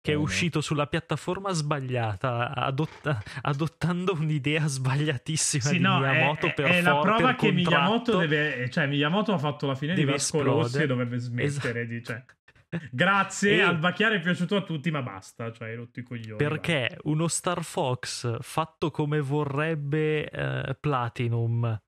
che 0.06 0.12
è 0.12 0.16
no. 0.16 0.22
uscito 0.22 0.62
sulla 0.62 0.86
piattaforma 0.86 1.52
sbagliata 1.52 2.54
adotta- 2.54 3.24
adottando 3.42 4.14
un'idea 4.14 4.68
sbagliatissima 4.68 5.64
Sì, 5.64 5.78
di 5.78 5.80
no, 5.80 5.98
Miyamoto 6.00 6.46
è, 6.46 6.54
per 6.54 6.66
è 6.68 6.82
la 6.82 7.00
prova 7.00 7.34
che. 7.34 7.52
Miyamoto 7.52 8.18
deve... 8.20 8.70
Cioè, 8.70 8.86
Miyamoto 8.86 9.34
ha 9.34 9.40
fatto 9.40 9.66
la 9.66 9.74
fine 9.76 9.96
di 9.96 10.04
Vasco 10.06 10.44
Rossi 10.44 10.84
e 10.84 10.86
dovrebbe 10.86 11.18
smettere 11.18 11.82
Esatto. 11.82 11.86
di... 11.88 12.04
Cioè, 12.04 12.24
grazie, 12.92 13.56
E- 13.58 13.62
al 13.62 13.78
Bacchiare 13.80 14.18
è 14.18 14.20
piaciuto 14.20 14.56
a 14.56 14.62
tutti, 14.62 14.92
ma 14.92 15.02
basta. 15.02 15.52
Cioè, 15.52 15.70
hai 15.70 15.76
rotto 15.76 16.00
i 16.00 16.04
coglioni. 16.04 16.38
perché 16.38 16.98
uno 17.04 17.28
Star 17.28 17.64
Fox 17.64 18.38
fatto 18.42 18.92
come 18.92 19.20
vorrebbe 19.22 20.30
eh, 20.30 20.76
Platinum 20.80 21.82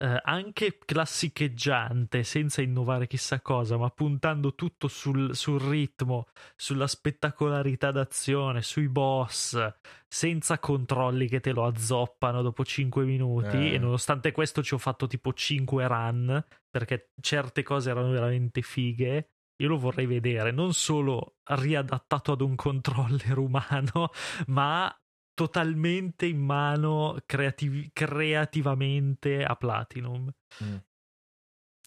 eh, 0.00 0.20
anche 0.22 0.78
classicheggiante, 0.84 2.22
senza 2.22 2.62
innovare 2.62 3.06
chissà 3.06 3.40
cosa, 3.40 3.76
ma 3.76 3.90
puntando 3.90 4.54
tutto 4.54 4.86
sul, 4.86 5.34
sul 5.34 5.60
ritmo, 5.60 6.28
sulla 6.54 6.86
spettacolarità 6.86 7.90
d'azione, 7.90 8.62
sui 8.62 8.88
boss, 8.88 9.58
senza 10.06 10.58
controlli 10.58 11.28
che 11.28 11.40
te 11.40 11.52
lo 11.52 11.64
azzoppano 11.64 12.42
dopo 12.42 12.64
5 12.64 13.04
minuti. 13.04 13.56
Eh. 13.56 13.74
E 13.74 13.78
nonostante 13.78 14.32
questo 14.32 14.62
ci 14.62 14.74
ho 14.74 14.78
fatto 14.78 15.06
tipo 15.06 15.32
5 15.32 15.86
run, 15.86 16.44
perché 16.70 17.10
certe 17.20 17.62
cose 17.62 17.90
erano 17.90 18.10
veramente 18.10 18.62
fighe. 18.62 19.30
Io 19.60 19.68
lo 19.68 19.78
vorrei 19.78 20.06
vedere, 20.06 20.52
non 20.52 20.72
solo 20.72 21.38
riadattato 21.46 22.30
ad 22.30 22.40
un 22.40 22.54
controller 22.54 23.36
umano, 23.38 24.10
ma 24.46 24.96
totalmente 25.38 26.26
in 26.26 26.40
mano 26.40 27.16
creativ- 27.24 27.90
creativamente 27.92 29.44
a 29.44 29.54
Platinum. 29.54 30.28
Mm. 30.64 30.76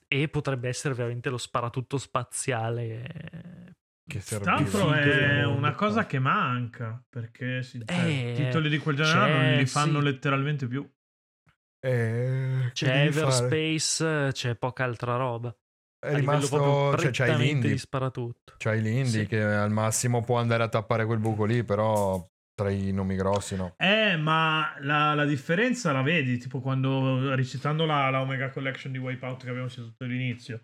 E 0.08 0.28
potrebbe 0.30 0.70
essere 0.70 0.94
veramente 0.94 1.30
lo 1.30 1.38
sparatutto 1.38 1.98
spaziale. 1.98 3.74
Che 4.08 4.20
Tra 4.20 4.22
serviva. 4.22 4.52
l'altro 4.54 4.92
è 4.94 5.46
una 5.46 5.74
cosa 5.74 6.06
che 6.06 6.20
manca, 6.20 7.04
perché 7.10 7.62
sì, 7.64 7.82
cioè, 7.86 8.06
Eh, 8.08 8.34
titoli 8.36 8.70
di 8.70 8.78
quel 8.78 8.96
genere 8.96 9.50
non 9.50 9.58
li 9.60 9.66
fanno 9.66 10.00
sì. 10.00 10.06
letteralmente 10.06 10.68
più. 10.68 10.90
Eh, 11.84 12.70
C'è 12.74 12.86
devi 12.86 13.12
fare? 13.12 13.26
Everspace, 13.48 14.32
c'è 14.32 14.56
poca 14.56 14.84
altra 14.86 15.16
roba. 15.18 15.54
È 16.00 16.14
rimasto. 16.16 16.96
Cioè, 16.98 17.12
c'hai 17.12 17.78
sparatutto. 17.78 18.54
C'hai 18.58 18.82
l'indie 18.82 19.22
Sì. 19.22 19.28
che 19.28 19.42
al 19.44 19.72
massimo 19.72 20.24
può 20.24 20.38
andare 20.40 20.64
a 20.64 20.68
tappare 20.70 21.06
quel 21.06 21.20
buco 21.20 21.46
lì, 21.46 21.64
però 21.64 22.24
tra 22.62 22.70
i 22.70 22.92
nomi 22.92 23.16
grossi 23.16 23.56
no. 23.56 23.74
Eh, 23.78 24.16
ma 24.18 24.76
la, 24.82 25.16
la 25.16 25.26
differenza 25.26 25.92
la 25.92 26.04
vedi, 26.04 26.38
tipo 26.38 26.62
quando 26.62 27.34
recitando 27.34 27.86
la, 27.86 28.10
la 28.10 28.22
Omega 28.22 28.50
Collection 28.50 28.92
di 28.92 29.00
Wipeout 29.00 29.44
che 29.44 29.50
abbiamo 29.50 29.70
citato 29.70 30.04
all'inizio. 30.04 30.62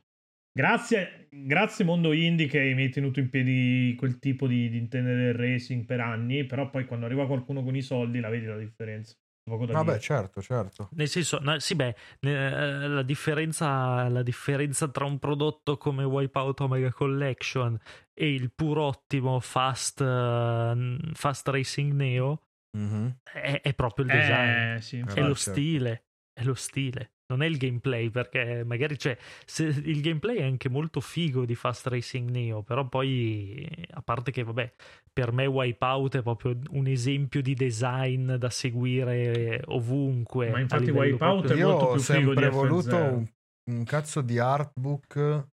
Grazie, 0.52 1.28
grazie 1.30 1.86
mondo 1.86 2.14
indie 2.14 2.48
che 2.48 2.74
mi 2.74 2.84
hai 2.84 2.90
tenuto 2.90 3.20
in 3.20 3.30
piedi 3.30 3.94
quel 3.96 4.18
tipo 4.18 4.48
di, 4.48 4.70
di 4.70 4.78
intendere 4.78 5.30
il 5.30 5.34
racing 5.36 5.86
per 5.86 6.00
anni, 6.00 6.46
però 6.46 6.70
poi 6.70 6.86
quando 6.86 7.06
arriva 7.06 7.28
qualcuno 7.28 7.64
con 7.64 7.76
i 7.76 7.82
soldi 7.82 8.20
la 8.20 8.30
vedi 8.30 8.46
la 8.46 8.58
differenza. 8.58 9.14
Vabbè, 9.48 9.84
dire. 9.84 10.00
certo, 10.00 10.42
certo. 10.42 10.90
Nel 10.92 11.08
senso, 11.08 11.40
no, 11.42 11.58
sì, 11.60 11.76
beh, 11.76 11.96
eh, 12.20 12.88
la 12.88 13.04
differenza, 13.04 14.10
la 14.10 14.22
differenza 14.22 14.90
tra 14.90 15.06
un 15.06 15.20
prodotto 15.20 15.78
come 15.78 16.04
Wipeout 16.04 16.60
Omega 16.60 16.92
Collection 16.92 17.80
e 18.18 18.34
il 18.34 18.52
pur 18.52 18.80
ottimo 18.80 19.40
Fast, 19.40 20.02
eh, 20.02 20.98
Fast 21.14 21.48
Racing 21.50 21.94
Neo 21.94 22.42
Mhm. 22.78 23.18
è, 23.32 23.62
è 23.62 23.74
proprio 23.76 24.06
il 24.06 24.12
design. 24.12 24.76
Eh, 24.76 24.82
sì, 24.82 24.98
Eh, 24.98 25.02
è 25.02 25.22
lo 25.22 25.34
certo. 25.36 25.52
stile, 25.52 26.06
è 26.34 26.44
lo 26.44 26.54
stile. 26.56 27.12
Non 27.30 27.42
è 27.44 27.46
il 27.46 27.58
gameplay, 27.58 28.10
perché 28.10 28.64
magari 28.64 28.98
cioè, 28.98 29.18
se- 29.46 29.66
il 29.66 30.00
gameplay 30.02 30.38
è 30.38 30.44
anche 30.44 30.70
molto 30.70 31.02
figo 31.02 31.46
di 31.46 31.56
Fast 31.56 31.88
Racing 31.88 32.30
Neo, 32.30 32.64
però 32.64 32.88
poi, 32.88 33.68
a 33.92 34.02
parte 34.02 34.32
che, 34.32 34.44
vabbè, 34.44 34.74
per 35.12 35.34
me 35.34 35.46
Wipeout 35.46 36.18
è 36.18 36.22
proprio 36.22 36.58
un 36.70 36.88
esempio 36.88 37.42
di 37.42 37.54
design 37.54 38.36
da 38.36 38.50
seguire 38.50 39.62
ovunque. 39.66 40.50
Ma 40.50 40.60
infatti 40.62 40.90
Wipeout 40.90 41.48
proprio- 41.48 41.52
è 41.52 41.60
Io 41.60 41.68
molto 41.68 41.86
ho 41.88 41.92
più 41.92 42.00
figo 42.02 42.34
di 42.34 42.42
sempre 42.42 42.50
voluto 42.50 42.96
F0. 42.96 43.14
un, 43.14 43.28
un 43.72 43.84
cazzo 43.84 44.22
di 44.22 44.40
artbook 44.40 45.48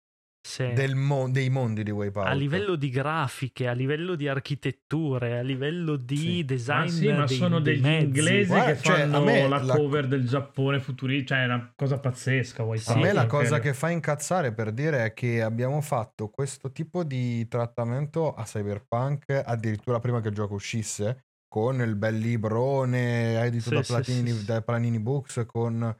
Sì. 0.43 0.73
del 0.73 0.95
mo- 0.95 1.29
dei 1.29 1.49
mondi 1.51 1.83
di 1.83 1.91
Wipeout. 1.91 2.27
a 2.27 2.33
livello 2.33 2.75
di 2.75 2.89
grafiche, 2.89 3.67
a 3.67 3.73
livello 3.73 4.15
di 4.15 4.27
architetture, 4.27 5.37
a 5.37 5.41
livello 5.43 5.95
di 5.95 6.17
Sì. 6.17 6.45
design 6.45 6.79
Ma 6.85 6.87
sì, 6.89 7.07
ma 7.11 7.25
dei- 7.25 7.37
sono 7.37 7.59
dei 7.59 7.75
degli 7.75 7.83
mezzi. 7.83 8.05
inglesi 8.05 8.47
Guarda, 8.47 8.71
che 8.73 8.81
cioè, 8.81 8.93
a 8.95 8.97
fanno 9.01 9.23
me 9.23 9.47
la 9.47 9.61
la- 9.63 9.75
cover 9.75 10.07
del 10.07 10.27
Giappone 10.27 10.79
futurista, 10.79 11.35
cioè 11.35 11.43
è 11.43 11.45
una 11.45 11.71
cosa 11.75 11.99
pazzesca. 11.99 12.63
A 12.63 12.65
Wipeout, 12.65 12.99
me 13.01 13.13
la 13.13 13.25
cosa 13.27 13.59
che 13.59 13.73
fa 13.75 13.89
incazzare 13.91 14.51
per 14.51 14.71
dire 14.71 15.05
è 15.05 15.13
che 15.13 15.41
abbiamo 15.43 15.79
fatto 15.81 16.29
questo 16.29 16.71
tipo 16.71 17.03
di 17.03 17.47
trattamento 17.47 18.33
a 18.33 18.43
Cyberpunk 18.43 19.41
addirittura 19.45 19.99
prima 19.99 20.21
che 20.21 20.29
il 20.29 20.33
gioco 20.35 20.55
uscisse, 20.55 21.25
con 21.47 21.81
il 21.81 21.95
bel 21.95 22.17
librone 22.17 23.39
edito 23.43 23.69
Sì, 23.69 23.75
da, 23.75 23.81
Platini, 23.81 24.31
sì, 24.31 24.37
sì. 24.39 24.45
da 24.45 24.61
Planini 24.61 24.99
Books, 24.99 25.43
con 25.45 25.95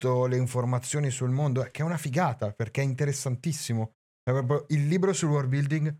tutte 0.00 0.28
le 0.28 0.36
informazioni 0.36 1.10
sul 1.10 1.30
mondo, 1.30 1.62
che 1.70 1.82
è 1.82 1.84
una 1.84 1.98
figata 1.98 2.52
perché 2.52 2.80
è 2.80 2.84
interessantissimo. 2.84 3.92
È 4.22 4.30
proprio 4.32 4.64
il 4.68 4.86
libro 4.88 5.12
sul 5.12 5.28
world 5.30 5.48
building. 5.48 5.94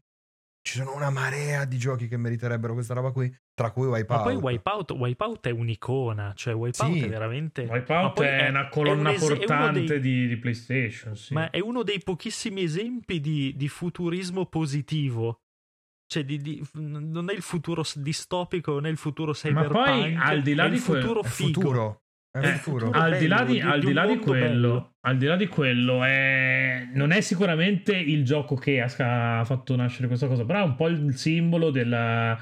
Ci 0.63 0.77
sono 0.77 0.95
una 0.95 1.09
marea 1.11 1.65
di 1.65 1.79
giochi 1.79 2.07
che 2.07 2.19
meriterebbero 2.19 2.75
questa 2.75 2.93
roba 2.93 3.13
qui, 3.13 3.35
tra 3.55 3.71
cui 3.71 3.87
Wipeout. 3.87 4.25
Ma 4.27 4.31
poi 4.31 4.35
Wipeout, 4.37 4.91
Wipeout 4.93 5.47
è 5.47 5.51
un'icona, 5.51 6.33
cioè 6.35 6.55
Wipeout 6.55 6.93
Sì. 6.93 7.01
è 7.03 7.09
veramente... 7.09 7.65
ma 7.65 7.73
Wipeout 7.75 8.13
poi 8.13 8.27
è, 8.27 8.49
una 8.49 8.69
colonna 8.69 9.09
un 9.09 9.15
es- 9.15 9.23
è 9.23 9.25
uno 9.25 9.37
portante 9.37 9.85
dei- 9.87 10.01
di, 10.01 10.29
di 10.29 10.37
PlayStation. 10.37 11.17
Sì. 11.17 11.33
Ma 11.33 11.49
è 11.49 11.61
uno 11.61 11.83
dei 11.83 12.01
pochissimi 12.03 12.63
esempi 12.63 13.21
di, 13.21 13.55
di 13.57 13.69
futurismo 13.69 14.45
positivo. 14.47 15.41
Cioè, 16.07 16.25
di- 16.25 16.39
di- 16.43 16.63
non 16.75 17.31
è 17.31 17.33
il 17.33 17.43
futuro 17.43 17.83
distopico, 17.95 18.73
non 18.73 18.85
è 18.87 18.91
il 18.91 18.99
futuro 18.99 19.33
cyberpunk. 19.33 19.73
poi, 19.73 20.15
al 20.15 20.43
di 20.43 20.55
là 20.55 20.67
è 20.67 20.69
di 20.69 20.77
il 20.77 20.85
quel- 20.85 21.01
futuro 21.03 21.23
È 21.23 21.27
figo. 21.27 21.61
futuro. 21.61 22.03
È 22.33 22.39
Eh, 22.39 22.53
futuro. 22.59 22.91
al 22.91 23.19
di 23.19 23.27
là 23.27 23.39
bello, 23.39 23.49
di, 23.49 23.55
di- 23.55 23.61
al 23.61 23.81
di 23.81 23.93
là 23.93 24.07
di 24.07 24.17
quello, 24.19 24.45
bello. 24.47 24.95
al 25.01 25.17
di 25.17 25.27
là 25.27 25.37
di 25.37 25.47
quello 25.49 26.05
è- 26.05 26.89
non 26.95 27.11
è 27.11 27.21
sicuramente 27.23 27.97
il 27.97 28.25
gioco 28.25 28.55
che 28.55 28.81
ha, 28.81 29.41
ha 29.41 29.45
fatto 29.45 29.75
nascere 29.75 30.07
questa 30.07 30.29
cosa, 30.29 30.45
però 30.45 30.61
è 30.61 30.65
un 30.65 30.77
po' 30.77 30.87
il 30.87 31.15
simbolo 31.17 31.71
della- 31.71 32.39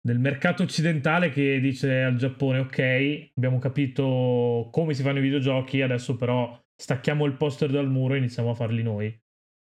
del 0.00 0.18
mercato 0.18 0.62
occidentale 0.64 1.30
che 1.30 1.60
dice 1.60 2.02
al 2.02 2.16
Giappone: 2.16 2.58
Ok, 2.60 3.30
abbiamo 3.36 3.58
capito 3.58 4.68
come 4.72 4.94
si 4.94 5.02
fanno 5.02 5.18
i 5.18 5.22
videogiochi, 5.22 5.82
adesso 5.82 6.16
però 6.16 6.58
stacchiamo 6.74 7.24
il 7.24 7.34
poster 7.36 7.70
dal 7.70 7.88
muro 7.88 8.14
e 8.14 8.18
iniziamo 8.18 8.50
a 8.50 8.54
farli 8.54 8.82
noi. 8.82 9.06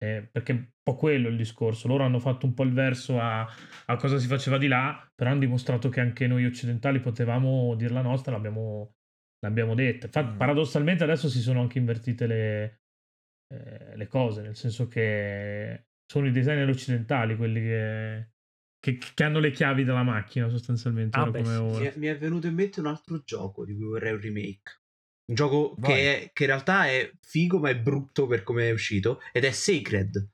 Eh, 0.00 0.28
perché 0.30 0.52
è 0.52 0.54
un 0.54 0.66
po' 0.82 0.94
quello 0.94 1.28
il 1.28 1.36
discorso. 1.36 1.88
Loro 1.88 2.04
hanno 2.04 2.20
fatto 2.20 2.46
un 2.46 2.54
po' 2.54 2.62
il 2.62 2.72
verso 2.72 3.18
a, 3.20 3.46
a 3.86 3.96
cosa 3.96 4.16
si 4.18 4.28
faceva 4.28 4.56
di 4.56 4.68
là, 4.68 5.06
però 5.14 5.30
hanno 5.30 5.40
dimostrato 5.40 5.88
che 5.88 6.00
anche 6.00 6.26
noi 6.28 6.44
occidentali 6.46 7.00
potevamo 7.00 7.74
dir 7.74 7.90
la 7.90 8.02
nostra, 8.02 8.30
l'abbiamo, 8.32 8.94
l'abbiamo 9.40 9.74
detta. 9.74 10.06
Infatti, 10.06 10.34
Mm. 10.34 10.38
paradossalmente 10.38 11.04
adesso 11.04 11.28
si 11.28 11.40
sono 11.40 11.60
anche 11.60 11.78
invertite 11.78 12.26
le, 12.26 12.80
eh, 13.52 13.96
le 13.96 14.06
cose, 14.06 14.42
nel 14.42 14.56
senso 14.56 14.88
che 14.88 15.86
sono 16.06 16.26
i 16.26 16.30
designer 16.32 16.68
occidentali 16.68 17.36
quelli 17.36 17.60
che, 17.60 18.30
che- 18.80 18.98
che 19.14 19.24
hanno 19.24 19.38
le 19.40 19.50
chiavi 19.50 19.84
della 19.84 20.02
macchina 20.02 20.48
sostanzialmente. 20.48 21.16
Ah, 21.18 21.22
ora 21.22 21.30
beh, 21.30 21.44
sì, 21.44 21.50
ora. 21.50 21.92
Mi 21.96 22.06
è, 22.06 22.18
venuto 22.18 22.46
in 22.46 22.54
mente 22.54 22.80
un 22.80 22.86
altro 22.86 23.22
gioco 23.24 23.64
di 23.64 23.74
cui 23.74 23.84
vorrei 23.86 24.12
un 24.12 24.20
remake. 24.20 24.80
Un 25.28 25.34
gioco 25.34 25.74
che, 25.74 26.22
è- 26.24 26.30
che 26.32 26.44
in 26.44 26.48
realtà 26.48 26.86
è 26.86 27.10
figo 27.20 27.58
ma 27.58 27.68
è 27.68 27.78
brutto 27.78 28.26
per 28.26 28.42
come 28.42 28.68
è 28.68 28.72
uscito 28.72 29.20
ed 29.32 29.44
è 29.44 29.50
Sacred. 29.50 30.30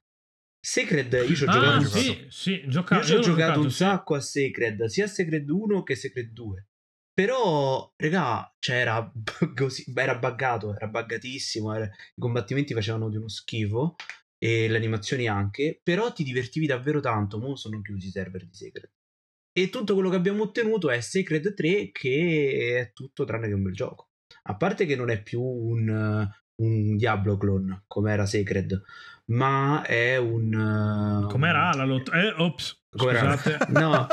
Sacred, 0.65 1.13
io 1.13 1.35
ci 1.35 1.43
ho 1.45 1.47
Ah, 1.49 1.79
giocato, 1.79 1.99
sì, 1.99 2.27
sì, 2.31 2.69
gioca- 2.69 2.97
io 2.97 3.03
ci 3.03 3.13
ho 3.13 3.17
l'ho 3.17 3.23
giocato 3.23 3.61
un 3.61 3.71
sì. 3.71 3.77
sacco 3.77 4.15
a 4.15 4.21
Sacred, 4.21 4.85
sia 4.85 5.07
Sacred 5.07 5.49
1 5.51 5.83
che 5.83 5.95
Sacred 5.95 6.31
2. 6.31 6.69
Però, 7.15 7.93
regà, 7.97 8.53
cioè 8.59 8.77
era, 8.77 9.13
così, 9.55 9.85
era 9.95 10.19
buggato, 10.19 10.75
era 10.75 10.89
buggatissimo, 10.89 11.73
era- 11.73 11.85
i 11.87 12.21
combattimenti 12.21 12.75
facevano 12.75 13.09
di 13.09 13.17
uno 13.17 13.29
schifo 13.29 13.95
e 14.37 14.69
le 14.69 14.77
animazioni 14.77 15.29
anche, 15.29 15.81
però 15.83 16.13
ti 16.13 16.25
divertivi 16.25 16.67
davvero 16.67 16.99
tanto, 17.01 17.39
mo 17.39 17.55
sono 17.55 17.81
chiusi 17.81 18.09
i 18.09 18.11
server 18.11 18.45
di 18.45 18.55
Sacred. 18.55 18.91
E 19.57 19.71
tutto 19.71 19.95
quello 19.95 20.11
che 20.11 20.17
abbiamo 20.17 20.43
ottenuto 20.43 20.91
è 20.91 21.01
Sacred 21.01 21.55
3 21.55 21.91
che 21.93 22.81
è 22.81 22.93
tutto 22.93 23.25
tranne 23.25 23.47
che 23.47 23.55
un 23.55 23.63
bel 23.63 23.75
gioco. 23.75 24.09
A 24.47 24.57
parte 24.57 24.85
che 24.85 24.97
non 24.97 25.11
è 25.11 25.23
più 25.23 25.41
un, 25.41 26.29
un 26.57 26.97
Diablo 26.97 27.37
clone 27.37 27.85
come 27.87 28.13
era 28.13 28.27
Sacred, 28.27 28.83
ma 29.33 29.83
è 29.83 30.17
un... 30.17 31.23
uh, 31.25 31.29
Com'era 31.29 31.73
la 31.75 31.85
lotta? 31.85 32.13
Eh, 32.21 32.35
ops, 32.37 32.85
Com'era? 32.91 33.37
scusate. 33.37 33.67
No, 33.73 34.07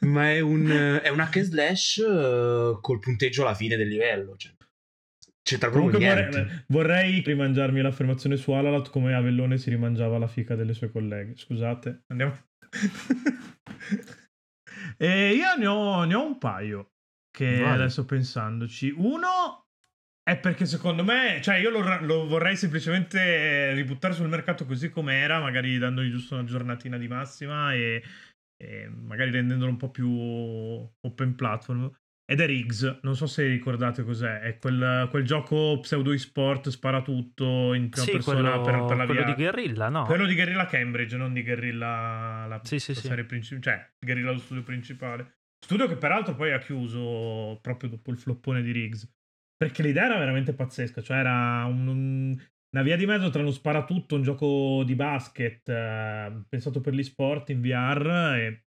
ma 0.00 0.30
è 0.30 0.40
un, 0.40 1.00
è 1.02 1.08
un 1.08 1.20
hack 1.20 1.36
and 1.36 1.44
slash 1.46 1.96
uh, 1.96 2.78
col 2.80 2.98
punteggio 2.98 3.42
alla 3.42 3.54
fine 3.54 3.76
del 3.76 3.88
livello. 3.88 4.36
Cioè, 4.36 4.52
c'entra 5.42 5.70
proprio 5.70 5.98
Comunque 5.98 6.28
vorrei, 6.30 6.64
vorrei 6.68 7.20
rimangiarmi 7.20 7.80
l'affermazione 7.80 8.36
su 8.36 8.52
Alalat 8.52 8.90
come 8.90 9.14
Avellone 9.14 9.58
si 9.58 9.70
rimangiava 9.70 10.18
la 10.18 10.28
fica 10.28 10.54
delle 10.54 10.74
sue 10.74 10.90
colleghe. 10.90 11.36
Scusate, 11.36 12.04
andiamo. 12.08 12.36
e 14.96 15.32
io 15.34 15.56
ne 15.58 15.66
ho, 15.66 16.04
ne 16.04 16.14
ho 16.14 16.24
un 16.24 16.38
paio 16.38 16.92
che 17.30 17.58
Vai. 17.60 17.72
adesso 17.72 18.04
pensandoci. 18.04 18.92
Uno 18.96 19.66
è 20.30 20.38
perché 20.38 20.64
secondo 20.64 21.02
me, 21.02 21.40
cioè 21.42 21.56
io 21.56 21.70
lo, 21.70 21.80
lo 22.02 22.26
vorrei 22.28 22.54
semplicemente 22.56 23.72
ributtare 23.72 24.14
sul 24.14 24.28
mercato 24.28 24.64
così 24.64 24.88
com'era, 24.88 25.40
magari 25.40 25.76
dandogli 25.76 26.10
giusto 26.10 26.34
una 26.34 26.44
giornatina 26.44 26.96
di 26.98 27.08
massima 27.08 27.74
e, 27.74 28.00
e 28.56 28.88
magari 28.88 29.32
rendendolo 29.32 29.70
un 29.72 29.76
po' 29.76 29.90
più 29.90 30.08
open 30.08 31.34
platform. 31.34 31.90
Ed 32.30 32.38
è 32.38 32.46
Riggs, 32.46 33.00
non 33.02 33.16
so 33.16 33.26
se 33.26 33.44
ricordate 33.44 34.04
cos'è, 34.04 34.38
è 34.38 34.58
quel, 34.58 35.08
quel 35.10 35.24
gioco 35.24 35.80
pseudo 35.80 36.12
e-sport, 36.12 36.68
spara 36.68 37.02
tutto 37.02 37.74
in 37.74 37.88
prima 37.88 38.06
Sì, 38.06 38.12
persona 38.12 38.60
quello, 38.60 38.60
per, 38.60 38.84
per 38.84 38.96
la 38.98 39.04
quello 39.06 39.24
via. 39.24 39.34
di 39.34 39.42
Guerrilla, 39.42 39.88
no? 39.88 40.04
Quello 40.04 40.26
di 40.26 40.34
Guerrilla 40.36 40.66
Cambridge, 40.66 41.16
non 41.16 41.32
di 41.32 41.42
Guerrilla 41.42 42.46
la, 42.46 42.60
Sì, 42.62 42.78
sì, 42.78 42.94
la 42.94 43.00
sì. 43.00 43.06
serie 43.08 43.24
principale, 43.24 43.62
cioè 43.62 43.90
Guerrilla 43.98 44.30
lo 44.30 44.38
studio 44.38 44.62
principale. 44.62 45.38
Studio 45.58 45.88
che 45.88 45.96
peraltro 45.96 46.36
poi 46.36 46.52
ha 46.52 46.58
chiuso 46.58 47.58
proprio 47.60 47.90
dopo 47.90 48.12
il 48.12 48.16
floppone 48.16 48.62
di 48.62 48.70
Riggs. 48.70 49.12
Perché 49.60 49.82
l'idea 49.82 50.06
era 50.06 50.16
veramente 50.16 50.54
pazzesca, 50.54 51.02
cioè 51.02 51.18
era 51.18 51.66
un, 51.66 51.86
un, 51.86 52.42
una 52.70 52.82
via 52.82 52.96
di 52.96 53.04
mezzo 53.04 53.28
tra 53.28 53.42
uno 53.42 53.50
sparatutto, 53.50 54.14
un 54.14 54.22
gioco 54.22 54.82
di 54.86 54.94
basket 54.94 55.68
eh, 55.68 56.44
pensato 56.48 56.80
per 56.80 56.94
gli 56.94 57.02
sport 57.02 57.50
in 57.50 57.60
VR 57.60 58.36
e 58.38 58.64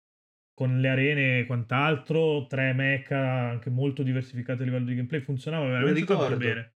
con 0.52 0.80
le 0.80 0.88
arene 0.88 1.38
e 1.38 1.46
quant'altro, 1.46 2.48
tre 2.48 2.72
mecha 2.72 3.50
anche 3.50 3.70
molto 3.70 4.02
diversificati 4.02 4.62
a 4.62 4.64
livello 4.64 4.86
di 4.86 4.96
gameplay, 4.96 5.20
funzionava 5.20 5.66
veramente 5.66 6.04
tanto 6.04 6.36
bene. 6.36 6.74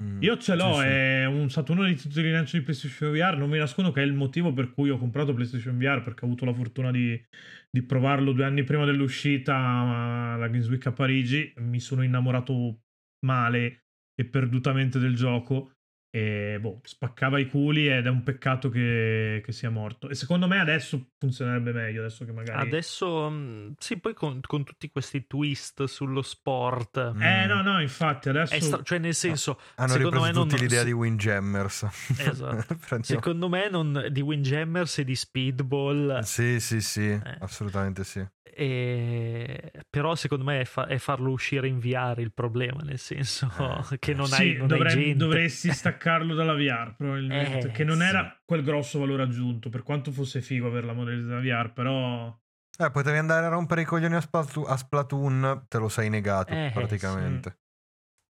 Mm, 0.00 0.22
Io 0.22 0.36
ce 0.38 0.54
l'ho, 0.54 0.74
sì, 0.74 0.86
è 0.86 1.24
un, 1.26 1.50
stato 1.50 1.72
uno 1.72 1.82
dei 1.82 1.96
titoli 1.96 2.26
di 2.26 2.32
lancio 2.32 2.56
di 2.56 2.62
PlayStation 2.62 3.12
VR. 3.12 3.36
Non 3.36 3.50
mi 3.50 3.58
nascondo 3.58 3.90
che 3.90 4.00
è 4.00 4.04
il 4.04 4.14
motivo 4.14 4.52
per 4.52 4.72
cui 4.72 4.90
ho 4.90 4.96
comprato 4.96 5.34
PlayStation 5.34 5.76
VR 5.76 6.02
perché 6.02 6.24
ho 6.24 6.28
avuto 6.28 6.44
la 6.44 6.54
fortuna 6.54 6.92
di, 6.92 7.20
di 7.68 7.82
provarlo 7.82 8.30
due 8.30 8.44
anni 8.44 8.62
prima 8.62 8.84
dell'uscita 8.84 9.56
alla 9.56 10.46
Games 10.46 10.68
Week 10.68 10.86
a 10.86 10.92
Parigi. 10.92 11.52
Mi 11.56 11.80
sono 11.80 12.02
innamorato 12.02 12.83
male 13.24 13.84
e 14.14 14.24
perdutamente 14.24 14.98
del 14.98 15.16
gioco. 15.16 15.70
E 16.14 16.58
boh, 16.60 16.78
spaccava 16.84 17.40
i 17.40 17.48
culi 17.48 17.88
ed 17.88 18.06
è 18.06 18.08
un 18.08 18.22
peccato 18.22 18.68
che, 18.68 19.42
che, 19.44 19.50
sia 19.50 19.68
morto. 19.68 20.08
E 20.08 20.14
secondo 20.14 20.46
me 20.46 20.60
adesso 20.60 21.08
funzionerebbe 21.18 21.72
meglio. 21.72 22.02
Adesso 22.02 22.24
che 22.24 22.30
magari. 22.30 22.68
Adesso 22.68 23.30
mm, 23.30 23.72
sì, 23.78 23.98
poi 23.98 24.14
con, 24.14 24.38
con 24.40 24.62
tutti 24.62 24.88
questi 24.90 25.26
twist 25.26 25.82
sullo 25.86 26.22
sport. 26.22 26.98
Eh, 27.18 27.46
mm. 27.46 27.48
no, 27.48 27.62
no, 27.62 27.80
infatti 27.80 28.28
adesso. 28.28 28.54
Stra- 28.60 28.82
cioè, 28.84 28.98
nel 28.98 29.16
senso. 29.16 29.58
No. 29.58 29.84
Hanno 29.84 29.96
ripreso 29.96 30.42
tutti 30.42 30.54
non... 30.54 30.62
l'idea 30.62 30.84
di 30.84 30.92
Windjammers. 30.92 31.88
Esatto. 32.16 32.76
secondo 33.02 33.48
me 33.48 33.68
non... 33.68 34.06
di 34.12 34.20
Windjammers 34.20 34.98
e 34.98 35.04
di 35.04 35.16
Speedball. 35.16 36.20
Sì, 36.20 36.60
sì, 36.60 36.80
sì, 36.80 37.08
eh. 37.08 37.36
assolutamente 37.40 38.04
sì. 38.04 38.24
E... 38.54 39.72
Però 39.90 40.14
secondo 40.14 40.44
me 40.44 40.60
è, 40.60 40.64
fa- 40.64 40.86
è, 40.86 40.98
farlo 40.98 41.30
uscire 41.30 41.68
in 41.68 41.78
VR 41.78 42.14
il 42.18 42.32
problema, 42.32 42.82
nel 42.82 42.98
senso 42.98 43.50
eh. 43.90 43.98
che 44.00 44.14
non 44.14 44.26
sì, 44.26 44.40
hai, 44.40 44.56
non 44.56 44.66
dovre- 44.66 44.92
hai 44.92 45.16
dovresti 45.16 45.70
staccarlo 45.72 46.34
dalla 46.34 46.54
VR 46.54 46.94
probabilmente, 46.96 47.68
eh, 47.68 47.70
che 47.70 47.84
non 47.84 47.98
sì. 47.98 48.04
era 48.04 48.40
quel 48.44 48.62
grosso 48.62 48.98
valore 48.98 49.24
aggiunto, 49.24 49.68
per 49.68 49.82
quanto 49.82 50.12
fosse 50.12 50.40
figo 50.40 50.66
avere 50.66 50.86
la 50.86 50.94
modalità 50.94 51.40
VR, 51.40 51.72
però... 51.72 52.36
Eh, 52.76 52.90
potevi 52.90 53.18
andare 53.18 53.46
a 53.46 53.50
rompere 53.50 53.82
i 53.82 53.84
coglioni 53.84 54.16
a, 54.16 54.20
Splatoon, 54.20 54.64
a 54.68 54.76
Splatoon 54.76 55.66
te 55.68 55.78
lo 55.78 55.88
sei 55.88 56.10
negato 56.10 56.52
eh, 56.52 56.70
praticamente. 56.72 57.50
Sì. 57.50 57.56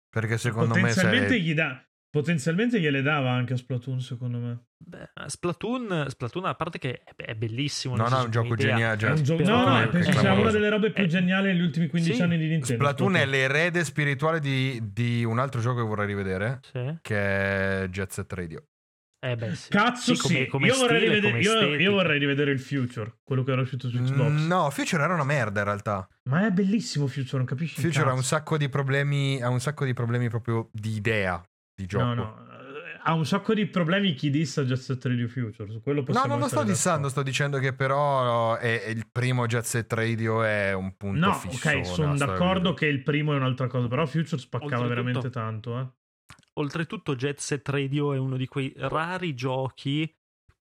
Perché 0.10 0.38
secondo 0.38 0.76
me... 0.76 0.92
Sei... 0.92 1.42
gli 1.42 1.54
dà 1.54 1.84
Potenzialmente 2.12 2.80
gliele 2.80 3.04
dava 3.04 3.30
anche 3.30 3.54
a 3.54 3.56
Splatoon, 3.56 4.02
secondo 4.02 4.40
me. 4.40 4.64
Beh, 4.84 5.12
Splatoon, 5.28 6.06
Splatoon, 6.08 6.46
a 6.46 6.56
parte 6.56 6.80
che 6.80 7.04
è 7.16 7.36
bellissimo. 7.36 7.96
No, 7.96 8.08
no, 8.08 8.22
è 8.22 8.24
un 8.24 8.32
gioco 8.32 8.56
geniale. 8.56 8.98
Cioè, 8.98 9.12
un 9.12 9.24
gio- 9.24 9.38
no, 9.40 9.80
no, 9.80 9.90
penso 9.90 10.12
sia 10.14 10.34
una 10.34 10.50
delle 10.50 10.70
robe 10.70 10.92
più 10.92 11.06
geniali 11.06 11.50
negli 11.50 11.62
ultimi 11.62 11.86
15 11.88 12.16
sì. 12.16 12.22
anni 12.24 12.38
di 12.40 12.48
Nintendo. 12.48 12.66
Splatoon, 12.66 13.12
Splatoon, 13.12 13.16
è 13.16 13.26
l'erede 13.28 13.84
spirituale 13.84 14.40
di, 14.40 14.82
di, 14.92 15.24
un 15.24 15.38
altro 15.38 15.62
gioco 15.62 15.82
che 15.82 15.88
vorrei 15.88 16.08
rivedere, 16.08 16.62
sì. 16.64 16.98
che 17.02 17.84
è 17.84 17.88
Jet 17.90 18.12
Set 18.12 18.34
Radio. 18.34 18.64
Eh 19.22 19.36
beh, 19.36 19.54
sì. 19.54 19.70
Cazzo, 19.70 20.16
sì. 20.16 20.22
Come, 20.22 20.48
come 20.48 20.68
io, 20.68 20.74
stile, 20.74 20.88
vorrei 20.88 21.10
rivedere, 21.10 21.40
io, 21.42 21.76
io, 21.76 21.92
vorrei 21.92 22.18
rivedere 22.18 22.52
il 22.52 22.60
Future, 22.60 23.18
quello 23.22 23.44
che 23.44 23.52
era 23.52 23.62
uscito 23.62 23.88
su 23.88 24.02
Xbox. 24.02 24.48
No, 24.48 24.68
Future 24.72 25.04
era 25.04 25.14
una 25.14 25.26
merda 25.26 25.60
in 25.60 25.66
realtà. 25.66 26.08
Ma 26.24 26.48
è 26.48 26.50
bellissimo 26.50 27.06
Future, 27.06 27.38
non 27.38 27.46
capisci? 27.46 27.80
Future 27.80 28.10
ha 28.10 28.14
un 28.14 28.24
sacco 28.24 28.58
di 28.58 28.68
problemi, 28.68 29.40
ha 29.44 29.50
un 29.50 29.60
sacco 29.60 29.86
di 29.86 29.94
problemi 29.94 30.28
proprio 30.28 30.70
di 30.72 30.96
idea 30.96 31.44
di 31.80 31.86
gioco. 31.86 32.04
No, 32.06 32.14
no 32.14 32.48
ha 33.04 33.14
un 33.14 33.26
sacco 33.26 33.54
di 33.54 33.66
problemi 33.66 34.14
chi 34.14 34.30
dissa 34.30 34.64
Jet 34.64 34.78
Set 34.78 35.06
Radio 35.06 35.28
Future. 35.28 35.72
Su 35.72 35.82
quello 35.82 36.04
no, 36.08 36.26
non 36.26 36.40
lo 36.40 36.48
sto 36.48 36.64
dissando, 36.64 37.10
sto 37.10 37.24
dicendo 37.24 37.58
che 37.58 37.74
però 37.74 38.56
è, 38.56 38.84
è 38.84 38.90
il 38.90 39.08
primo 39.10 39.46
Jet 39.46 39.64
Set 39.64 39.92
Radio 39.94 40.44
è 40.44 40.74
un 40.74 40.96
punto 40.98 41.26
no, 41.26 41.34
fisso. 41.34 41.70
ok, 41.70 41.86
sono 41.86 42.16
d'accordo 42.16 42.74
che 42.74 42.88
il 42.88 43.02
primo 43.02 43.34
è 43.34 43.38
un'altra 43.38 43.68
cosa, 43.68 43.88
però 43.88 44.06
Future 44.06 44.40
spaccava 44.40 44.86
veramente 44.86 45.30
tanto. 45.30 45.80
Eh. 45.80 45.88
Oltretutto 46.54 47.16
Jet 47.16 47.40
Set 47.40 47.68
Radio 47.70 48.14
è 48.14 48.18
uno 48.18 48.36
di 48.36 48.48
quei 48.48 48.74
rari 48.76 49.34
giochi 49.34 50.14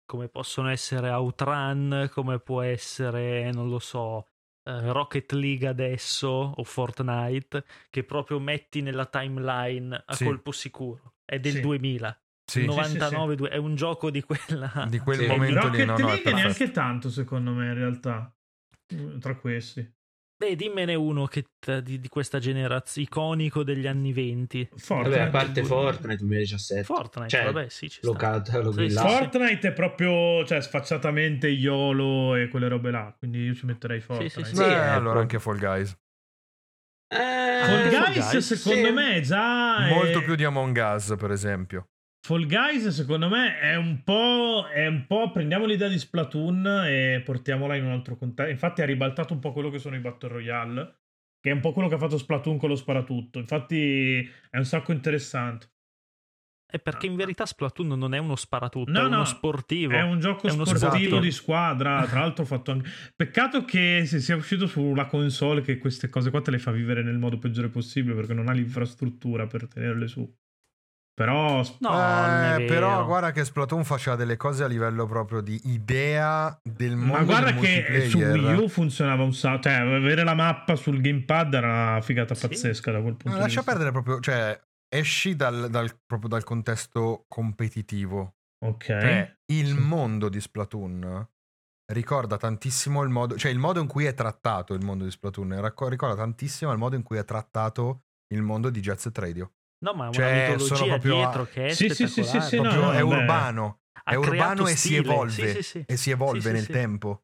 come 0.06 0.30
possono 0.30 0.70
essere 0.70 1.10
Outrun, 1.10 2.10
come 2.14 2.40
può 2.40 2.62
essere, 2.62 3.52
non 3.52 3.68
lo 3.68 3.80
so, 3.80 4.30
uh, 4.68 4.92
Rocket 4.92 5.32
League 5.32 5.68
adesso 5.68 6.28
o 6.28 6.64
Fortnite, 6.64 7.64
che 7.90 8.04
proprio 8.04 8.40
metti 8.40 8.82
nella 8.82 9.06
timeline 9.06 10.04
a 10.06 10.14
sì. 10.14 10.26
colpo 10.26 10.52
sicuro. 10.52 11.14
È 11.24 11.40
del 11.40 11.54
sì. 11.54 11.62
2000. 11.62 12.22
Sì, 12.50 12.66
99 12.66 13.36
sì, 13.36 13.44
sì, 13.44 13.50
è 13.50 13.58
un 13.58 13.76
gioco 13.76 14.10
di 14.10 14.22
quella 14.22 14.88
di 14.88 15.00
quel 15.00 15.28
momento 15.28 15.60
Rocket 15.60 15.80
lì 15.80 15.86
no, 15.86 15.98
League 15.98 16.32
no, 16.32 16.38
neanche 16.38 16.72
tanto 16.72 17.10
secondo 17.10 17.52
me 17.52 17.66
in 17.66 17.74
realtà 17.74 18.34
tra 19.20 19.36
questi 19.36 19.97
Beh, 20.40 20.56
dimmene 20.56 20.94
uno 20.94 21.26
che 21.26 21.48
di, 21.82 22.00
di, 22.00 22.08
questa 22.10 22.38
generazione 22.38 23.08
iconico 23.08 23.64
degli 23.64 23.88
anni 23.88 24.14
20. 24.14 24.70
Fortnite. 24.76 25.10
Vabbè, 25.10 25.28
a 25.28 25.30
parte 25.32 25.64
Fortnite 25.64 26.18
2017. 26.18 26.84
Fortnite, 26.84 27.30
cioè, 27.30 27.52
vabbè, 27.52 27.70
sì, 27.70 27.90
ci 27.90 28.02
locato, 28.04 28.72
sì, 28.72 28.90
Fortnite 28.92 29.70
è 29.70 29.74
proprio, 29.74 30.46
cioè, 30.46 30.62
sfacciatamente 30.62 31.48
YOLO 31.48 32.36
e 32.36 32.50
quelle 32.50 32.68
robe 32.68 32.92
là, 32.92 33.16
quindi 33.18 33.46
io 33.46 33.56
ci 33.56 33.66
metterei 33.66 34.00
Fortnite. 34.00 34.30
Sì, 34.30 34.44
sì, 34.44 34.56
sì. 34.56 34.62
Beh, 34.62 34.76
allora 34.76 35.22
anche 35.22 35.40
Fall 35.40 35.58
Guys. 35.58 35.98
Eh, 37.08 37.18
Fall 37.66 37.90
Guys, 37.90 38.30
Guys 38.30 38.54
secondo 38.54 38.94
me 38.94 39.22
già 39.22 39.88
molto 39.88 40.20
è... 40.20 40.24
più 40.24 40.36
di 40.36 40.44
Among 40.44 40.78
Us, 40.78 41.16
per 41.18 41.32
esempio. 41.32 41.88
Fall 42.20 42.46
Guys 42.46 42.88
secondo 42.90 43.30
me 43.30 43.60
è 43.60 43.76
un 43.76 44.04
po', 44.04 44.68
è 44.68 44.86
un 44.86 45.06
po' 45.08 45.32
prendiamo 45.32 45.66
l'idea 45.66 45.88
di 45.88 45.98
Splatoon 45.98 46.84
e 46.86 47.22
portiamola 47.24 47.76
in 47.76 47.86
un 47.86 47.92
altro 47.92 48.18
contesto. 48.18 48.52
Infatti 48.52 48.82
ha 48.82 48.86
ribaltato 48.86 49.34
un 49.34 49.40
po' 49.40 49.54
quello 49.54 49.70
che 49.70 49.80
sono 49.80 49.96
i 49.96 50.00
Battle 50.00 50.30
Royale, 50.30 51.00
che 51.40 51.50
è 51.50 51.54
un 51.54 51.62
po' 51.62 51.72
quello 51.72 51.88
che 51.88 51.96
ha 51.96 52.00
fatto 52.00 52.18
Splatoon 52.18 52.58
con 52.58 52.70
lo 52.70 52.76
sparatutto. 52.76 53.40
Infatti 53.40 54.30
è 54.50 54.58
un 54.58 54.66
sacco 54.66 54.92
interessante. 54.92 55.72
È 56.70 56.80
perché 56.80 57.06
in 57.06 57.16
verità 57.16 57.46
Splatoon 57.46 57.98
non 57.98 58.14
è 58.14 58.18
uno 58.18 58.36
sparatutto, 58.36 58.92
no, 58.92 59.00
è 59.00 59.06
uno 59.06 59.24
sportivo. 59.24 59.94
È 59.94 60.02
un 60.02 60.20
gioco 60.20 60.48
è 60.48 60.50
sportivo 60.50 61.20
di 61.20 61.32
squadra. 61.32 62.06
Tra 62.06 62.20
l'altro, 62.20 62.44
fatto 62.46 62.72
anche. 62.72 62.90
Peccato 63.16 63.64
che 63.64 64.04
sia 64.06 64.36
uscito 64.36 64.68
sulla 64.68 65.06
console 65.06 65.62
che 65.62 65.78
queste 65.78 66.10
cose 66.10 66.30
qua 66.30 66.42
te 66.42 66.52
le 66.52 66.60
fa 66.60 66.72
vivere 66.72 67.04
nel 67.04 67.20
modo 67.20 67.38
peggiore 67.38 67.70
possibile 67.70 68.16
perché 68.16 68.34
non 68.34 68.50
ha 68.50 68.52
l'infrastruttura 68.52 69.48
per 69.48 69.70
tenerle 69.70 70.08
su. 70.10 70.30
Però, 71.18 71.64
no, 71.80 72.58
eh, 72.58 72.66
però 72.66 73.04
guarda 73.04 73.32
che 73.32 73.44
Splatoon 73.44 73.84
faceva 73.84 74.16
delle 74.16 74.38
cose 74.38 74.64
a 74.64 74.68
livello 74.68 75.08
proprio 75.08 75.42
di 75.42 75.60
idea 75.64 76.56
del 76.62 76.96
mondo. 76.96 77.14
Ma 77.14 77.24
guarda 77.24 77.54
che 77.56 78.08
su 78.08 78.20
Wii 78.20 78.54
U 78.54 78.68
funzionava 78.68 79.24
un 79.24 79.34
sacco. 79.34 79.64
Cioè, 79.64 79.74
avere 79.74 80.24
la 80.24 80.36
mappa 80.36 80.76
sul 80.76 81.02
gamepad 81.02 81.56
era 81.56 81.68
una 81.94 82.02
figata 82.02 82.36
sì. 82.36 82.48
pazzesca 82.48 82.92
da 82.92 83.02
quel 83.02 83.16
punto 83.16 83.30
no, 83.30 83.34
di 83.34 83.40
lascia 83.42 83.62
vista. 83.62 83.72
Lascia 83.72 83.90
perdere 83.90 83.92
proprio, 83.92 84.20
cioè, 84.20 84.62
esci 84.88 85.36
dal, 85.36 85.72
dal, 85.72 86.00
proprio 86.06 86.30
dal 86.30 86.44
contesto 86.44 87.26
competitivo. 87.28 88.36
Ok. 88.64 88.86
Cioè, 88.86 89.38
il 89.54 89.74
mondo 89.74 90.30
di 90.30 90.40
Splatoon 90.40 91.28
ricorda 91.94 92.38
tantissimo 92.38 93.02
il 93.02 93.10
modo, 93.10 93.38
cioè 93.38 93.50
il 93.50 93.58
modo 93.58 93.80
in 93.80 93.88
cui 93.88 94.06
è 94.06 94.14
trattato 94.14 94.76
il 94.76 94.86
mondo 94.86 95.04
di 95.04 95.10
Splatoon. 95.10 95.68
Ricorda 95.88 96.16
tantissimo 96.16 96.72
il 96.72 96.78
modo 96.78 96.96
in 96.96 97.02
cui 97.02 97.18
è 97.18 97.26
trattato 97.26 98.04
il 98.36 98.44
mondo 98.44 98.70
di 98.70 98.82
Jet 98.82 99.00
Set 99.00 99.18
Radio. 99.18 99.54
No, 99.80 99.94
ma 99.94 100.12
cioè, 100.12 100.26
una 100.26 100.56
mitologia 100.56 100.98
dietro 100.98 101.42
a... 101.44 101.48
che 101.48 101.66
è 101.68 101.74
sì, 101.74 101.90
sì, 101.90 102.08
sì, 102.08 102.24
sì, 102.24 102.42
sì 102.42 102.60
no, 102.60 102.74
no, 102.74 102.92
è 102.92 103.02
urbano. 103.02 103.82
È 104.04 104.16
urbano 104.16 104.68
e 104.68 104.76
si 104.76 104.96
evolve. 104.96 105.56
Sì, 105.56 105.62
sì, 105.62 105.84
e 105.86 105.98
si 105.98 106.12
evolve 106.12 106.52
nel 106.52 106.68
tempo. 106.68 107.24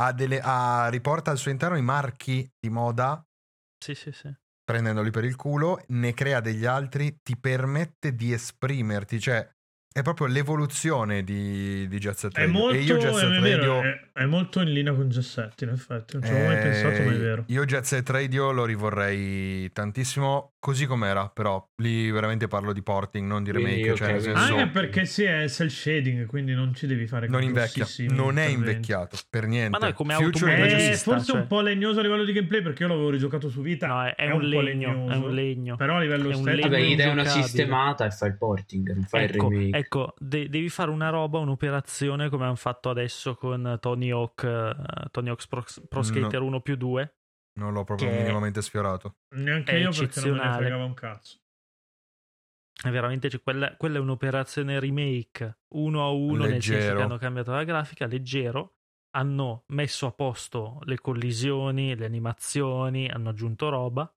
Ha 0.00 0.12
delle, 0.12 0.40
ha, 0.42 0.88
riporta 0.88 1.30
al 1.30 1.38
suo 1.38 1.50
interno 1.50 1.76
i 1.76 1.82
marchi 1.82 2.50
di 2.58 2.70
moda. 2.70 3.24
Sì, 3.78 3.94
sì, 3.94 4.10
sì. 4.12 4.34
Prendendoli 4.64 5.10
per 5.10 5.24
il 5.24 5.36
culo, 5.36 5.82
ne 5.88 6.14
crea 6.14 6.40
degli 6.40 6.64
altri, 6.64 7.18
ti 7.22 7.36
permette 7.36 8.14
di 8.14 8.32
esprimerti. 8.32 9.20
Cioè, 9.20 9.51
è 9.92 10.02
proprio 10.02 10.26
l'evoluzione 10.26 11.22
di, 11.22 11.86
di 11.86 11.98
Jet 11.98 12.14
Set 12.14 12.34
Radio. 12.34 12.50
È 12.50 12.52
molto, 12.52 12.74
e 12.74 12.80
io 12.80 12.96
Jet 12.96 13.14
Set 13.14 13.30
è, 13.30 13.40
Radio, 13.40 13.82
è, 13.82 14.00
è, 14.12 14.24
molto 14.24 14.60
in 14.60 14.72
linea 14.72 14.94
con 14.94 15.08
Jet 15.08 15.22
Set, 15.22 15.60
in 15.62 15.68
effetti. 15.68 16.14
Non 16.14 16.24
ci 16.24 16.30
avevo 16.30 16.46
mai 16.46 16.56
eh, 16.56 16.60
pensato, 16.60 17.02
ma 17.02 17.12
è 17.12 17.18
vero. 17.18 17.44
Io 17.48 17.64
Jet 17.64 17.84
Set 17.84 18.08
Radio 18.08 18.52
lo 18.52 18.64
rivorrei 18.64 19.70
tantissimo 19.72 20.52
così 20.58 20.86
com'era, 20.86 21.28
però 21.28 21.68
lì 21.76 22.10
veramente 22.10 22.48
parlo 22.48 22.72
di 22.72 22.82
porting, 22.82 23.26
non 23.26 23.42
di 23.42 23.52
remake. 23.52 23.90
Okay, 23.90 23.96
cioè, 23.96 24.20
senso... 24.20 24.40
Anche 24.40 24.68
perché 24.68 25.04
sì, 25.04 25.24
è 25.24 25.48
cel 25.48 25.70
shading, 25.70 26.24
quindi 26.26 26.54
non 26.54 26.72
ci 26.72 26.86
devi 26.86 27.06
fare 27.06 27.28
Non 27.28 27.42
invecchia, 27.42 27.84
non 28.10 28.38
è 28.38 28.46
invecchiato 28.46 29.18
per 29.28 29.46
niente. 29.46 29.76
Ma 29.78 29.86
no, 29.88 29.92
come 29.92 30.14
Future 30.14 30.54
è 30.54 30.94
forse 30.94 31.32
cioè... 31.32 31.40
un 31.40 31.46
po' 31.48 31.60
legnoso 31.60 31.98
a 31.98 32.02
livello 32.02 32.24
di 32.24 32.32
gameplay 32.32 32.62
perché 32.62 32.84
io 32.84 32.88
l'avevo 32.88 33.10
rigiocato 33.10 33.50
su 33.50 33.60
Vita. 33.60 33.88
No, 33.88 34.04
è, 34.04 34.14
è 34.14 34.30
un, 34.30 34.42
un 34.42 34.48
legno, 34.48 35.10
è 35.10 35.16
un 35.16 35.34
legno. 35.34 35.76
Però 35.76 35.96
a 35.96 36.00
livello. 36.00 36.30
Vabbè, 36.30 36.80
gli 36.80 36.94
dai 36.96 37.10
una 37.10 37.24
sistemata 37.24 38.06
e 38.06 38.10
fai 38.10 38.28
il 38.28 38.36
porting, 38.36 38.92
non 38.92 39.02
fai 39.02 39.24
ecco, 39.24 39.50
il 39.50 39.58
remake. 39.58 39.81
Ecco, 39.82 40.14
de- 40.18 40.48
devi 40.48 40.68
fare 40.68 40.90
una 40.90 41.10
roba, 41.10 41.38
un'operazione 41.38 42.28
come 42.28 42.44
hanno 42.44 42.56
fatto 42.56 42.90
adesso 42.90 43.34
con 43.34 43.78
Tony 43.80 44.10
Hawk, 44.10 44.42
uh, 44.42 45.08
Tony 45.10 45.28
Hawk's 45.28 45.46
Pro, 45.46 45.64
Pro 45.88 46.02
Skater 46.02 46.40
no. 46.40 46.46
1 46.46 46.60
più 46.60 46.76
2. 46.76 47.16
Non 47.54 47.72
l'ho 47.72 47.84
proprio 47.84 48.10
minimamente 48.10 48.62
sfiorato. 48.62 49.16
Neanche 49.36 49.76
io 49.76 49.90
perché 49.90 50.20
non 50.20 50.38
me 50.38 50.44
ne 50.44 50.52
fregava 50.54 50.84
un 50.84 50.94
cazzo. 50.94 51.38
È 52.82 52.90
veramente, 52.90 53.28
cioè, 53.28 53.42
quella, 53.42 53.76
quella, 53.76 53.98
è 53.98 54.00
un'operazione 54.00 54.80
remake 54.80 55.60
uno 55.74 56.04
a 56.04 56.10
uno, 56.10 56.44
leggero. 56.44 56.48
nel 56.48 56.62
senso 56.62 56.96
che 56.96 57.02
hanno 57.02 57.18
cambiato 57.18 57.52
la 57.52 57.64
grafica, 57.64 58.06
leggero. 58.06 58.76
Hanno 59.14 59.64
messo 59.68 60.06
a 60.06 60.12
posto 60.12 60.78
le 60.84 60.98
collisioni, 60.98 61.94
le 61.94 62.06
animazioni, 62.06 63.08
hanno 63.08 63.28
aggiunto 63.28 63.68
roba 63.68 64.10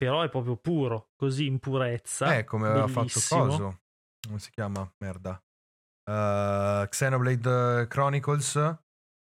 però 0.00 0.22
è 0.22 0.30
proprio 0.30 0.56
puro, 0.56 1.10
così 1.14 1.44
in 1.44 1.58
purezza. 1.58 2.38
Eh, 2.38 2.44
come 2.44 2.68
aveva 2.68 2.86
bellissimo. 2.86 3.44
fatto 3.44 3.50
coso. 3.50 3.80
Come 4.26 4.38
si 4.38 4.50
chiama? 4.50 4.90
Merda. 4.98 5.42
Uh, 6.10 6.86
Xenoblade 6.88 7.86
Chronicles. 7.88 8.78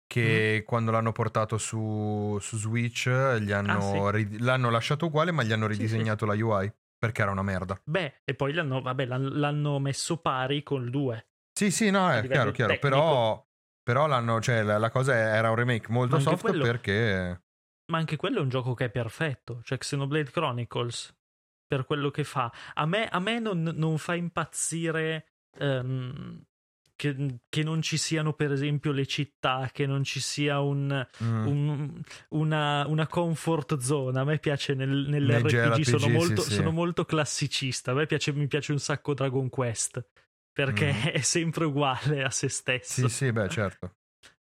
Che 0.08 0.62
quando 0.64 0.92
l'hanno 0.92 1.10
portato 1.10 1.58
su, 1.58 2.38
su 2.40 2.56
Switch 2.56 3.08
gli 3.40 3.50
hanno, 3.50 3.72
Ah, 3.78 3.80
sì. 3.80 4.16
ri- 4.16 4.38
l'hanno 4.38 4.70
lasciato 4.70 5.06
uguale, 5.06 5.32
ma 5.32 5.42
gli 5.42 5.50
hanno 5.50 5.66
Sì, 5.66 5.72
sì. 5.74 5.78
ridisegnato 5.80 6.24
la 6.26 6.34
UI 6.34 6.72
perché 6.96 7.22
era 7.22 7.32
una 7.32 7.42
merda. 7.42 7.80
Beh, 7.82 8.20
e 8.22 8.34
poi 8.36 8.52
l'hanno, 8.52 8.80
vabbè, 8.80 9.04
l'han- 9.04 9.36
l'hanno 9.36 9.80
messo 9.80 10.18
pari 10.18 10.62
col 10.62 10.90
2. 10.90 11.26
Sì, 11.52 11.72
sì, 11.72 11.90
no, 11.90 12.08
è 12.12 12.24
chiaro, 12.28 12.52
chiaro. 12.52 12.74
tecnico. 12.74 12.78
Però, 12.96 13.46
però 13.82 14.06
l'hanno, 14.06 14.40
cioè, 14.40 14.62
la, 14.62 14.78
la 14.78 14.90
cosa 14.90 15.12
era 15.16 15.50
un 15.50 15.56
remake 15.56 15.90
molto 15.90 16.20
soft 16.20 16.40
quello- 16.42 16.62
perché. 16.62 17.42
Ma 17.90 17.98
anche 17.98 18.14
quello 18.16 18.38
è 18.38 18.42
un 18.42 18.48
gioco 18.48 18.74
che 18.74 18.84
è 18.84 18.90
perfetto. 18.90 19.60
Cioè, 19.64 19.76
Xenoblade 19.78 20.30
Chronicles, 20.30 21.12
per 21.66 21.84
quello 21.84 22.10
che 22.10 22.24
fa. 22.24 22.52
A 22.74 22.86
me, 22.86 23.06
a 23.08 23.18
me 23.18 23.38
non, 23.38 23.62
non 23.74 23.98
fa 23.98 24.14
impazzire 24.14 25.26
ehm, 25.58 26.42
che, 26.94 27.40
che 27.48 27.62
non 27.62 27.82
ci 27.82 27.96
siano, 27.98 28.32
per 28.32 28.52
esempio, 28.52 28.92
le 28.92 29.06
città, 29.06 29.68
che 29.72 29.84
non 29.86 30.02
ci 30.04 30.20
sia 30.20 30.60
un, 30.60 31.06
mm, 31.22 31.46
un- 31.46 32.00
una, 32.30 32.86
una 32.86 33.06
comfort 33.06 33.76
zone. 33.78 34.18
A 34.18 34.24
me 34.24 34.38
piace 34.38 34.74
nel, 34.74 35.06
nell'RPG, 35.08 35.82
sono, 35.82 35.98
sì, 36.06 36.10
molto, 36.10 36.40
sì. 36.42 36.54
sono 36.54 36.70
molto 36.70 37.04
classicista. 37.04 37.90
A 37.90 37.94
me 37.94 38.06
piace, 38.06 38.32
mi 38.32 38.46
piace 38.46 38.72
un 38.72 38.78
sacco 38.78 39.12
Dragon 39.14 39.48
Quest. 39.48 40.04
Perché 40.56 40.90
Mm. 40.90 41.02
è 41.12 41.20
sempre 41.20 41.66
uguale 41.66 42.24
a 42.24 42.30
se 42.30 42.48
stesso 42.48 43.08
Sì, 43.08 43.14
sì, 43.26 43.30
beh, 43.32 43.50
certo. 43.50 43.96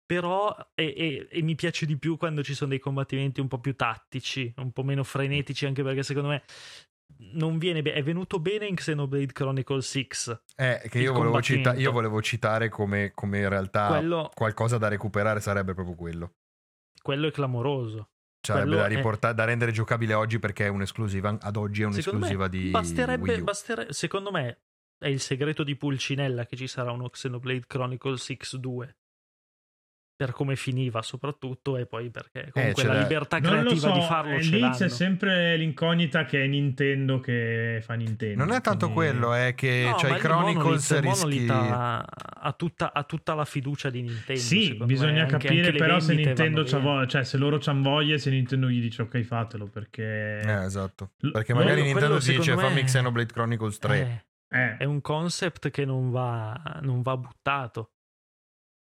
però 0.05 0.55
e, 0.75 0.93
e- 0.95 1.27
e 1.29 1.41
mi 1.41 1.55
piace 1.55 1.85
di 1.85 1.97
più 1.97 2.15
quando 2.15 2.41
ci 2.41 2.53
sono 2.53 2.69
dei 2.69 2.79
combattimenti 2.79 3.41
un 3.41 3.49
po' 3.49 3.59
più 3.59 3.75
tattici, 3.75 4.53
un 4.57 4.71
po' 4.71 4.83
meno 4.83 5.03
frenetici, 5.03 5.65
anche 5.65 5.83
perché 5.83 6.03
secondo 6.03 6.29
me 6.29 6.43
non 7.33 7.57
viene 7.57 7.81
be- 7.81 7.93
è 7.93 8.03
venuto 8.03 8.39
bene 8.39 8.65
in 8.67 8.75
Xenoblade 8.75 9.31
Chronicles 9.33 9.87
6. 9.89 10.07
Eh, 10.55 10.81
che 10.89 10.99
io 10.99 11.13
volevo, 11.13 11.41
cita- 11.41 11.73
io 11.75 11.91
volevo 11.91 12.21
citare 12.21 12.69
come, 12.69 13.11
come 13.13 13.39
in 13.39 13.49
realtà 13.49 13.87
Quello, 13.87 14.31
qualcosa 14.33 14.77
da 14.77 14.87
recuperare 14.87 15.39
sarebbe 15.39 15.73
proprio 15.73 15.95
quello. 15.95 16.33
quello 17.01 17.27
è 17.27 17.31
clamoroso. 17.31 18.09
Sarebbe 18.45 18.67
Quello 18.67 18.81
da, 18.81 18.87
è- 18.87 18.95
riportare, 18.95 19.33
da 19.33 19.43
rendere 19.43 19.71
giocabile 19.71 20.13
oggi 20.13 20.37
perché 20.39 20.65
è 20.65 20.69
un'esclusiva. 20.69 21.35
Ad 21.39 21.55
oggi 21.55 21.81
è 21.81 21.85
un'esclusiva 21.85 22.47
di 22.47 22.69
basterebbe, 22.69 23.41
bastere- 23.41 23.91
secondo 23.91 24.29
me 24.31 24.61
è 24.99 25.07
il 25.07 25.19
segreto 25.19 25.63
di 25.63 25.75
Pulcinella 25.75 26.45
che 26.45 26.55
ci 26.55 26.67
sarà 26.67 26.91
uno 26.91 27.09
Xenoblade 27.09 27.65
Chronicles 27.65 28.21
6 28.23 28.59
2. 28.59 28.97
Per 30.17 30.31
come 30.31 30.55
finiva 30.55 31.01
soprattutto 31.01 31.75
e 31.75 31.85
poi 31.87 32.09
perché 32.09 32.49
comunque 32.49 32.83
c'è 32.83 32.87
la 32.87 32.99
libertà 33.01 33.41
creativa 33.41 33.75
so, 33.75 33.91
di 33.91 34.01
farlo 34.01 34.35
eh, 34.35 34.39
lì 34.43 34.59
l'hanno. 34.59 34.73
c'è 34.73 34.87
sempre 34.87 35.57
l'incognita 35.57 36.23
che 36.23 36.41
è 36.43 36.47
Nintendo 36.47 37.19
che 37.19 37.79
fa 37.83 37.95
Nintendo. 37.95 38.45
Non 38.45 38.53
è 38.55 38.61
tanto 38.61 38.89
quindi- 38.89 39.11
quello, 39.17 39.33
è 39.33 39.53
che 39.55 39.83
No, 39.83 40.07
ma 40.09 40.15
i 40.15 40.19
Chronicles 40.19 40.99
rischi... 41.01 41.47
Ha, 41.49 41.97
ha 41.97 42.51
tutta, 42.53 42.93
ha 42.93 43.03
tutta 43.03 43.33
la 43.33 43.43
fiducia 43.43 43.89
di 43.89 44.03
Nintendo. 44.03 44.39
Sì, 44.39 44.77
me, 44.79 44.85
bisogna 44.85 45.23
anche- 45.23 45.33
capire 45.37 45.57
anche 45.65 45.71
le 45.73 45.77
però 45.77 45.99
se 45.99 46.13
Nintendo 46.13 46.63
c'ha 46.63 46.79
voglia, 46.79 47.07
cioè 47.07 47.23
se 47.25 47.37
loro 47.37 47.57
c'han 47.57 47.81
voglia 47.81 48.17
se 48.17 48.29
Nintendo 48.29 48.69
gli 48.69 48.79
dice 48.79 49.01
ok 49.01 49.21
fatelo 49.23 49.65
perché... 49.67 50.39
Eh, 50.39 50.63
esatto. 50.63 51.11
L- 51.19 51.31
Perché 51.31 51.51
quello- 51.51 51.67
magari 51.69 51.91
quello 51.91 52.07
Nintendo 52.07 52.19
si 52.21 52.35
dice 52.37 52.55
me- 52.55 52.61
fammi 52.61 52.83
Xenoblade 52.83 53.33
Chronicles 53.33 53.77
3. 53.79 53.99
Eh, 53.99 54.23
Eh, 54.57 54.77
è 54.77 54.83
un 54.85 55.01
concept 55.01 55.69
che 55.71 55.83
non 55.83 56.09
va, 56.11 56.79
non 56.83 57.01
va 57.01 57.17
buttato. 57.17 57.89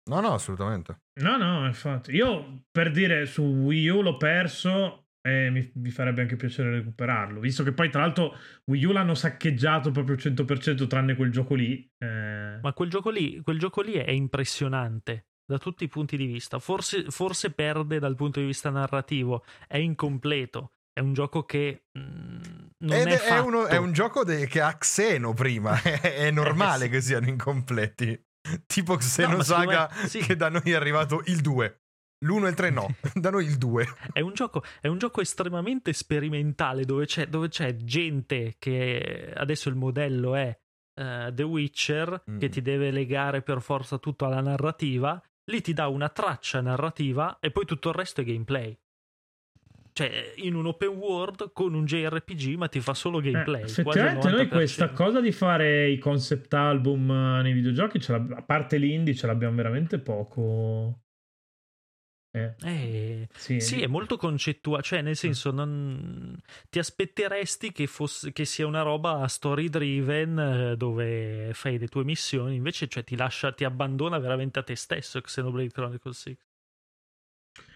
No, 0.09 0.19
no, 0.19 0.33
assolutamente. 0.33 0.99
No, 1.21 1.37
no, 1.37 1.65
infatti. 1.65 2.11
Io 2.13 2.63
per 2.71 2.91
dire 2.91 3.25
su 3.25 3.41
Wii 3.41 3.87
U 3.89 4.01
l'ho 4.01 4.17
perso 4.17 5.07
e 5.25 5.49
mi, 5.49 5.71
mi 5.75 5.89
farebbe 5.91 6.21
anche 6.21 6.35
piacere 6.35 6.71
recuperarlo. 6.71 7.39
Visto 7.39 7.63
che 7.63 7.71
poi, 7.71 7.89
tra 7.89 8.01
l'altro, 8.01 8.35
Wii 8.65 8.83
U 8.85 8.91
l'hanno 8.91 9.13
saccheggiato 9.13 9.91
proprio 9.91 10.15
al 10.15 10.21
100% 10.21 10.87
tranne 10.87 11.15
quel 11.15 11.31
gioco 11.31 11.55
lì. 11.55 11.89
eh. 11.97 12.59
Ma 12.61 12.73
quel 12.73 12.89
gioco 12.89 13.09
lì, 13.09 13.39
quel 13.41 13.57
gioco 13.59 13.81
lì 13.81 13.93
è 13.93 14.11
impressionante 14.11 15.27
da 15.45 15.57
tutti 15.57 15.85
i 15.85 15.87
punti 15.87 16.17
di 16.17 16.25
vista. 16.25 16.59
Forse, 16.59 17.05
forse 17.09 17.51
perde 17.51 17.99
dal 17.99 18.15
punto 18.15 18.39
di 18.41 18.45
vista 18.45 18.69
narrativo, 18.69 19.45
è 19.67 19.77
incompleto. 19.77 20.73
È 20.91 20.99
un 20.99 21.13
gioco 21.13 21.43
che 21.43 21.85
mm, 21.97 22.41
non 22.79 22.97
Ed 22.97 23.07
è, 23.07 23.13
è, 23.13 23.17
fatto. 23.17 23.45
uno- 23.45 23.65
è 23.67 23.77
un 23.77 23.93
gioco 23.93 24.23
de- 24.25 24.45
che 24.47 24.59
ha 24.61 24.77
Xeno 24.77 25.33
prima. 25.33 25.81
è 25.81 26.29
normale 26.31 26.83
Eh, 26.83 26.87
sì. 26.87 26.91
che 26.91 27.01
siano 27.01 27.27
incompleti. 27.29 28.21
Tipo 28.67 28.95
Xeno 28.97 29.37
ma 29.37 29.43
secondo 29.43 29.71
Saga 29.71 29.89
me- 30.01 30.07
sì. 30.07 30.19
che 30.19 30.35
da 30.35 30.49
noi 30.49 30.61
è 30.65 30.73
arrivato 30.73 31.21
il 31.27 31.41
2. 31.41 31.79
L'1 32.23 32.45
e 32.45 32.49
il 32.49 32.55
3 32.55 32.69
no, 32.69 32.95
da 33.15 33.29
noi 33.29 33.45
il 33.45 33.57
2. 33.57 33.87
È 34.13 34.19
un 34.21 34.33
gioco, 34.33 34.63
è 34.79 34.87
un 34.87 34.97
gioco 34.97 35.19
estremamente 35.21 35.91
sperimentale 35.93 36.85
dove 36.85 37.05
c'è, 37.05 37.27
dove 37.27 37.49
c'è 37.49 37.75
gente 37.77 38.55
che 38.59 39.33
adesso 39.35 39.67
il 39.69 39.75
modello 39.75 40.35
è 40.35 40.57
eh, 40.99 41.31
The 41.33 41.43
Witcher 41.43 42.23
Mm. 42.29 42.39
che 42.39 42.49
ti 42.49 42.61
deve 42.61 42.91
legare 42.91 43.41
per 43.41 43.61
forza 43.61 43.97
tutto 43.97 44.25
alla 44.25 44.41
narrativa. 44.41 45.21
Lì 45.51 45.59
ti 45.61 45.73
dà 45.73 45.87
una 45.87 46.07
traccia 46.07 46.61
narrativa 46.61 47.39
e 47.41 47.51
poi 47.51 47.65
tutto 47.65 47.89
il 47.89 47.95
resto 47.95 48.21
è 48.21 48.23
gameplay. 48.23 48.77
Cioè, 49.93 50.33
in 50.37 50.55
un 50.55 50.65
open 50.65 50.89
world 50.89 51.51
con 51.53 51.73
un 51.75 51.85
JRPG, 51.85 52.55
ma 52.55 52.67
ti 52.67 52.79
fa 52.79 52.93
solo 52.93 53.19
Eh, 53.19 53.31
gameplay. 53.31 53.61
il 53.61 53.67
effettivamente 53.69 54.29
noi 54.29 54.45
90%. 54.45 54.49
questa 54.49 54.89
cosa 54.89 55.21
di 55.21 55.31
fare 55.31 55.87
i 55.89 55.99
concept 55.99 56.53
album 56.53 57.09
eh, 57.11 57.41
nei 57.43 57.53
videogiochi, 57.53 57.99
a 58.11 58.41
parte 58.41 58.77
l'indie, 58.77 59.13
ce 59.13 59.27
l'abbiamo 59.27 59.55
veramente 59.55 59.99
poco. 59.99 60.99
Eh, 62.35 62.55
Eh, 62.63 63.27
sì, 63.35 63.59
Sì, 63.59 63.81
è 63.83 63.87
molto 63.87 64.17
concettuale, 64.17 64.81
cioè 64.81 65.03
nel 65.03 65.15
senso 65.15 65.51
non... 65.51 66.35
ti 66.71 66.79
aspetteresti 66.79 67.71
che, 67.71 67.85
fosse, 67.85 68.31
che 68.33 68.45
sia 68.45 68.65
una 68.65 68.81
roba 68.81 69.27
story 69.27 69.69
driven 69.69 70.39
eh, 70.39 70.75
dove 70.75 71.51
fai 71.53 71.77
le 71.77 71.87
tue 71.87 72.03
missioni, 72.03 72.55
invece 72.55 72.87
cioè, 72.87 73.03
ti 73.03 73.15
lascia, 73.15 73.51
ti 73.51 73.63
abbandona 73.63 74.17
veramente 74.17 74.57
a 74.57 74.63
te 74.63 74.75
stesso 74.75 75.21
Xenoblade 75.21 75.69
Chronicles 75.69 76.19
6. 76.21 76.37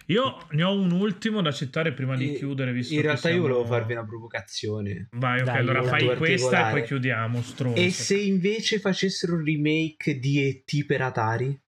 Io 0.09 0.47
ne 0.51 0.63
ho 0.63 0.73
un 0.73 0.91
ultimo 0.91 1.41
da 1.41 1.51
citare 1.51 1.93
prima 1.93 2.15
di 2.15 2.33
E- 2.33 2.37
chiudere. 2.37 2.71
Visto 2.71 2.93
In 2.93 3.01
realtà 3.01 3.27
io 3.29 3.35
siamo- 3.35 3.47
volevo 3.49 3.65
farvi 3.67 3.91
una 3.93 4.05
provocazione. 4.05 5.07
Vai, 5.11 5.39
ok, 5.39 5.45
Dai, 5.45 5.57
allora 5.57 5.83
fai 5.83 6.15
questa 6.15 6.69
e 6.69 6.71
poi 6.71 6.83
chiudiamo. 6.83 7.41
Stronzo. 7.41 7.81
E 7.81 7.89
se 7.91 8.17
invece 8.17 8.79
facessero 8.79 9.35
un 9.35 9.43
remake 9.43 10.17
di 10.19 10.41
E.T. 10.47 10.85
per 10.85 11.01
Atari? 11.01 11.59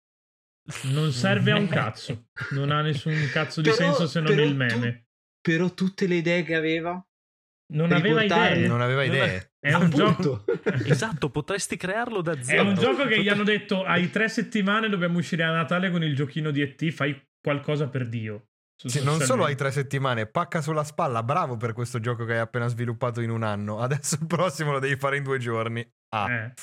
Non 0.84 1.12
serve 1.12 1.52
a 1.52 1.58
un 1.58 1.68
cazzo. 1.70 2.28
Non 2.52 2.72
ha 2.72 2.82
nessun 2.82 3.14
cazzo 3.32 3.62
di 3.62 3.70
Però- 3.70 3.82
senso 3.84 4.08
se 4.08 4.20
non 4.22 4.40
il 4.40 4.50
tu- 4.52 4.56
meme. 4.56 5.08
Però 5.42 5.74
tutte 5.74 6.06
le 6.08 6.16
idee 6.16 6.44
che 6.44 6.56
aveva? 6.56 7.02
Non 7.72 7.92
aveva 7.92 8.24
idee. 8.24 8.68
Non 8.68 8.82
aveva 8.82 9.04
idee. 9.04 9.54
È 9.60 9.74
un 9.74 9.90
gioco. 9.90 10.46
Esatto, 10.86 11.30
potresti 11.30 11.76
crearlo 11.78 12.22
da 12.22 12.34
È 12.34 12.42
zero. 12.44 12.68
un 12.70 12.76
gioco 12.76 13.06
che 13.06 13.22
gli 13.22 13.28
hanno 13.30 13.44
detto 13.44 13.84
hai 13.84 14.10
tre 14.10 14.30
settimane 14.30 14.88
dobbiamo 14.90 15.18
uscire 15.18 15.44
a 15.44 15.52
Natale 15.52 15.92
con 15.92 16.04
il 16.04 16.16
giochino 16.16 16.52
di 16.52 16.62
ET, 16.62 16.90
fai 16.92 17.20
qualcosa 17.42 17.88
per 17.90 18.08
Dio. 18.08 18.46
Sì, 18.80 19.04
non 19.04 19.20
solo 19.20 19.44
hai 19.44 19.56
tre 19.56 19.72
settimane, 19.72 20.26
pacca 20.26 20.62
sulla 20.62 20.86
spalla, 20.86 21.22
bravo 21.22 21.58
per 21.58 21.74
questo 21.74 22.00
gioco 22.00 22.24
che 22.24 22.34
hai 22.34 22.40
appena 22.40 22.68
sviluppato 22.68 23.20
in 23.20 23.30
un 23.30 23.44
anno. 23.44 23.80
Adesso 23.80 24.16
il 24.22 24.26
prossimo 24.28 24.72
lo 24.72 24.80
devi 24.80 24.96
fare 24.96 25.18
in 25.18 25.24
due 25.24 25.38
giorni. 25.38 25.86
Ah, 26.16 26.32
Eh, 26.32 26.54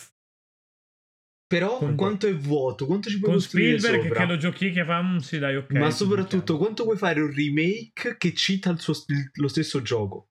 Però 1.47 1.79
Con- 1.79 1.95
quanto 1.95 2.27
è 2.27 2.35
vuoto? 2.35 2.87
Quanto 2.87 3.09
ci 3.09 3.18
puoi 3.20 3.31
con 3.31 3.39
costruire 3.41 3.79
Spielberg 3.79 4.07
sopra? 4.09 4.20
che 4.20 4.27
lo 4.33 4.37
giochi 4.37 4.72
che 4.72 4.85
fa, 4.85 5.01
mm, 5.03 5.16
sì 5.18 5.39
dai 5.39 5.57
ok. 5.57 5.70
Ma 5.74 5.91
soprattutto, 5.91 6.57
quanto 6.57 6.83
vuoi 6.85 6.97
fare 6.97 7.20
un 7.20 7.33
remake 7.33 8.16
che 8.16 8.35
cita 8.35 8.70
il 8.70 8.81
suo- 8.81 8.95
lo 9.35 9.47
stesso 9.49 9.81
gioco? 9.83 10.31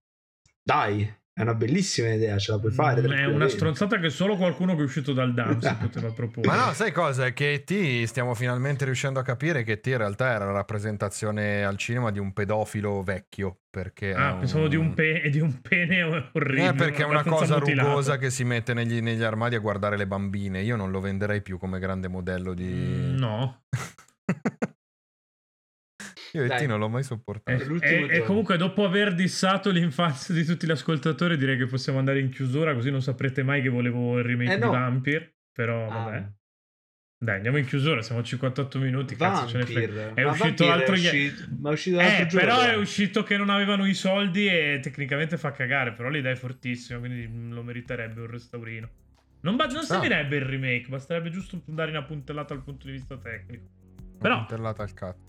Dai, 0.62 1.10
è 1.38 1.42
una 1.42 1.54
bellissima 1.54 2.14
idea, 2.14 2.38
ce 2.38 2.54
la 2.54 2.60
puoi 2.60 2.72
fare. 2.72 3.02
Mm, 3.02 3.12
È 3.12 3.26
una 3.26 3.50
stronzata 3.50 4.00
che 4.00 4.10
solo 4.10 4.38
qualcuno 4.38 4.74
che 4.74 4.82
è 4.82 4.84
uscito 4.86 5.12
dal 5.12 5.34
DAMS 5.34 5.74
poteva 5.82 6.10
proporre. 6.14 6.48
Ma 6.48 6.68
no, 6.68 6.72
sai 6.74 6.94
cosa? 6.94 7.26
È 7.26 7.34
che 7.34 7.64
T 7.66 8.04
stiamo 8.06 8.34
finalmente 8.34 8.86
riuscendo 8.86 9.20
a 9.20 9.24
capire 9.24 9.64
che 9.64 9.82
T 9.82 9.88
in 9.88 9.98
realtà 9.98 10.32
era 10.32 10.46
la 10.46 10.54
rappresentazione 10.54 11.66
al 11.66 11.76
cinema 11.76 12.10
di 12.12 12.20
un 12.20 12.32
pedofilo 12.32 13.04
vecchio. 13.04 13.60
Perché 13.70 14.14
Ah, 14.14 14.36
pensavo 14.36 14.70
di 14.70 14.78
un, 14.78 14.94
pe- 14.94 15.28
di 15.30 15.42
un 15.42 15.60
pene 15.60 16.02
orribile. 16.32 16.70
Eh, 16.70 16.74
perché 16.74 17.02
è 17.04 17.06
una 17.06 17.24
cosa 17.24 17.58
mutilato. 17.58 17.90
rugosa 17.90 18.18
che 18.18 18.30
si 18.30 18.46
mette 18.46 18.74
negli, 18.74 19.02
negli 19.02 19.22
armadi 19.24 19.56
a 19.56 19.60
guardare 19.60 19.98
le 19.98 20.08
bambine. 20.08 20.62
Io 20.62 20.78
non 20.78 20.90
lo 20.92 21.02
venderei 21.02 21.42
più 21.42 21.58
come 21.58 21.78
grande 21.80 22.08
modello 22.08 22.54
di. 22.54 22.64
Mm, 22.64 23.18
No. 23.18 23.64
Io 26.36 26.44
e 26.44 26.48
Dai. 26.48 26.66
T 26.66 26.68
non 26.68 26.80
l'ho 26.80 26.90
mai 26.90 27.02
E, 27.02 27.04
sopportato. 27.04 27.64
e- 27.82 28.04
e 28.04 28.08
gioco. 28.16 28.26
comunque 28.26 28.58
dopo 28.58 28.84
aver 28.86 29.14
dissato 29.14 29.70
l'infanzia 29.72 30.34
di 30.36 30.44
tutti 30.46 30.66
gli 30.68 30.72
ascoltatori 30.72 31.38
direi 31.38 31.58
che 31.58 31.66
possiamo 31.66 31.98
andare 32.00 32.20
in 32.20 32.30
chiusura 32.30 32.74
così 32.74 32.92
non 32.92 33.02
saprete 33.02 33.44
mai 33.44 33.62
che 33.62 33.70
volevo 33.70 34.18
il 34.18 34.24
remake 34.26 34.54
Eh, 34.54 34.58
no. 34.58 34.70
di 34.70 34.76
Vampir. 34.76 35.34
Però 35.54 35.86
Ah, 35.90 36.04
vabbè. 36.04 36.26
Dai, 37.18 37.36
andiamo 37.38 37.58
in 37.58 37.66
chiusura, 37.66 38.02
siamo 38.02 38.20
a 38.20 38.24
58 38.24 38.78
minuti, 38.78 39.16
cazzo 39.16 39.48
ce 39.48 39.58
ne 39.58 39.66
frega. 39.66 39.94
Vampir. 39.94 40.14
È 40.14 40.24
Ma 40.26 40.32
uscito 40.32 40.68
l'altro 40.68 40.96
è 40.96 40.98
ieri. 41.00 41.34
Ma 41.62 41.70
è 41.70 41.74
uscito 41.74 41.96
l'altro 41.96 42.24
Eh, 42.24 42.28
giorno. 42.28 42.48
però 42.48 42.62
è 42.62 42.76
uscito 42.76 43.24
che 43.24 43.38
non 43.38 43.50
avevano 43.50 43.86
i 43.86 43.94
soldi 43.94 44.48
e 44.48 44.80
tecnicamente 44.82 45.38
fa 45.38 45.52
cagare, 45.52 45.94
però 45.94 46.10
l'idea 46.10 46.34
è 46.34 46.36
fortissima, 46.36 47.00
quindi 47.00 47.50
lo 47.54 47.64
meriterebbe 47.64 48.20
un 48.20 48.28
restaurino. 48.28 48.90
Non, 49.42 49.56
ba- 49.56 49.68
non 49.68 49.84
sta. 49.84 49.94
servirebbe 49.94 50.36
il 50.36 50.42
remake, 50.44 50.88
basterebbe 50.90 51.30
giusto 51.30 51.62
dare 51.66 51.92
una 51.92 52.04
puntellata 52.04 52.54
dal 52.54 52.64
punto 52.64 52.86
di 52.88 52.92
vista 52.92 53.16
tecnico. 53.18 53.64
Però- 54.20 54.40
Puntellata 54.40 54.84
al 54.84 54.94
cazzo. 54.94 55.24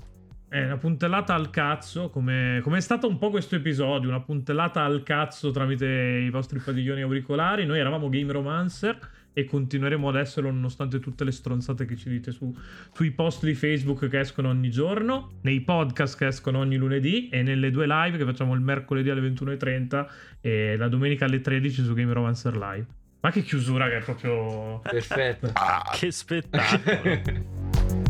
È 0.48 0.64
una 0.64 0.76
puntellata 0.76 1.34
al 1.34 1.50
cazzo, 1.50 2.08
come, 2.08 2.60
come, 2.62 2.78
è 2.78 2.80
stato 2.80 3.08
un 3.08 3.18
po' 3.18 3.30
questo 3.30 3.56
episodio, 3.56 4.08
una 4.08 4.20
puntellata 4.20 4.84
al 4.84 5.02
cazzo 5.02 5.50
tramite 5.50 5.86
i 5.86 6.30
vostri 6.30 6.60
padiglioni 6.60 7.02
auricolari. 7.02 7.66
Noi 7.66 7.80
eravamo 7.80 8.08
Game 8.08 8.30
Romancer 8.30 8.96
e 9.32 9.44
continueremo 9.44 10.08
ad 10.08 10.16
esserlo 10.16 10.50
nonostante 10.50 11.00
tutte 11.00 11.24
le 11.24 11.32
stronzate 11.32 11.84
che 11.84 11.96
ci 11.96 12.08
dite 12.08 12.30
su, 12.30 12.56
sui 12.94 13.10
post 13.10 13.44
di 13.44 13.54
Facebook 13.54 14.08
che 14.08 14.20
escono 14.20 14.48
ogni 14.48 14.70
giorno, 14.70 15.32
nei 15.42 15.60
podcast 15.62 16.16
che 16.16 16.28
escono 16.28 16.60
ogni 16.60 16.76
lunedì 16.76 17.28
e 17.28 17.42
nelle 17.42 17.70
due 17.70 17.86
live 17.86 18.16
che 18.16 18.24
facciamo 18.24 18.54
il 18.54 18.60
mercoledì 18.60 19.10
alle 19.10 19.28
21.30 19.28 20.06
e 20.40 20.76
la 20.76 20.88
domenica 20.88 21.24
alle 21.24 21.40
13 21.40 21.82
su 21.82 21.92
Game 21.92 22.12
Romancer 22.12 22.56
Live. 22.56 22.86
Ma 23.20 23.30
che 23.30 23.42
chiusura 23.42 23.88
che 23.88 23.96
è 23.98 24.02
proprio... 24.02 24.78
Perfetto. 24.78 25.52
che 25.92 26.10
spettacolo. 26.12 28.04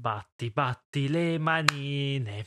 Batti, 0.00 0.48
batti 0.48 1.08
le 1.10 1.36
manine. 1.36 2.46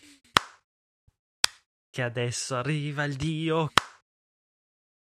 Che 1.88 2.02
adesso 2.02 2.56
arriva 2.56 3.04
il 3.04 3.16
dio 3.16 3.72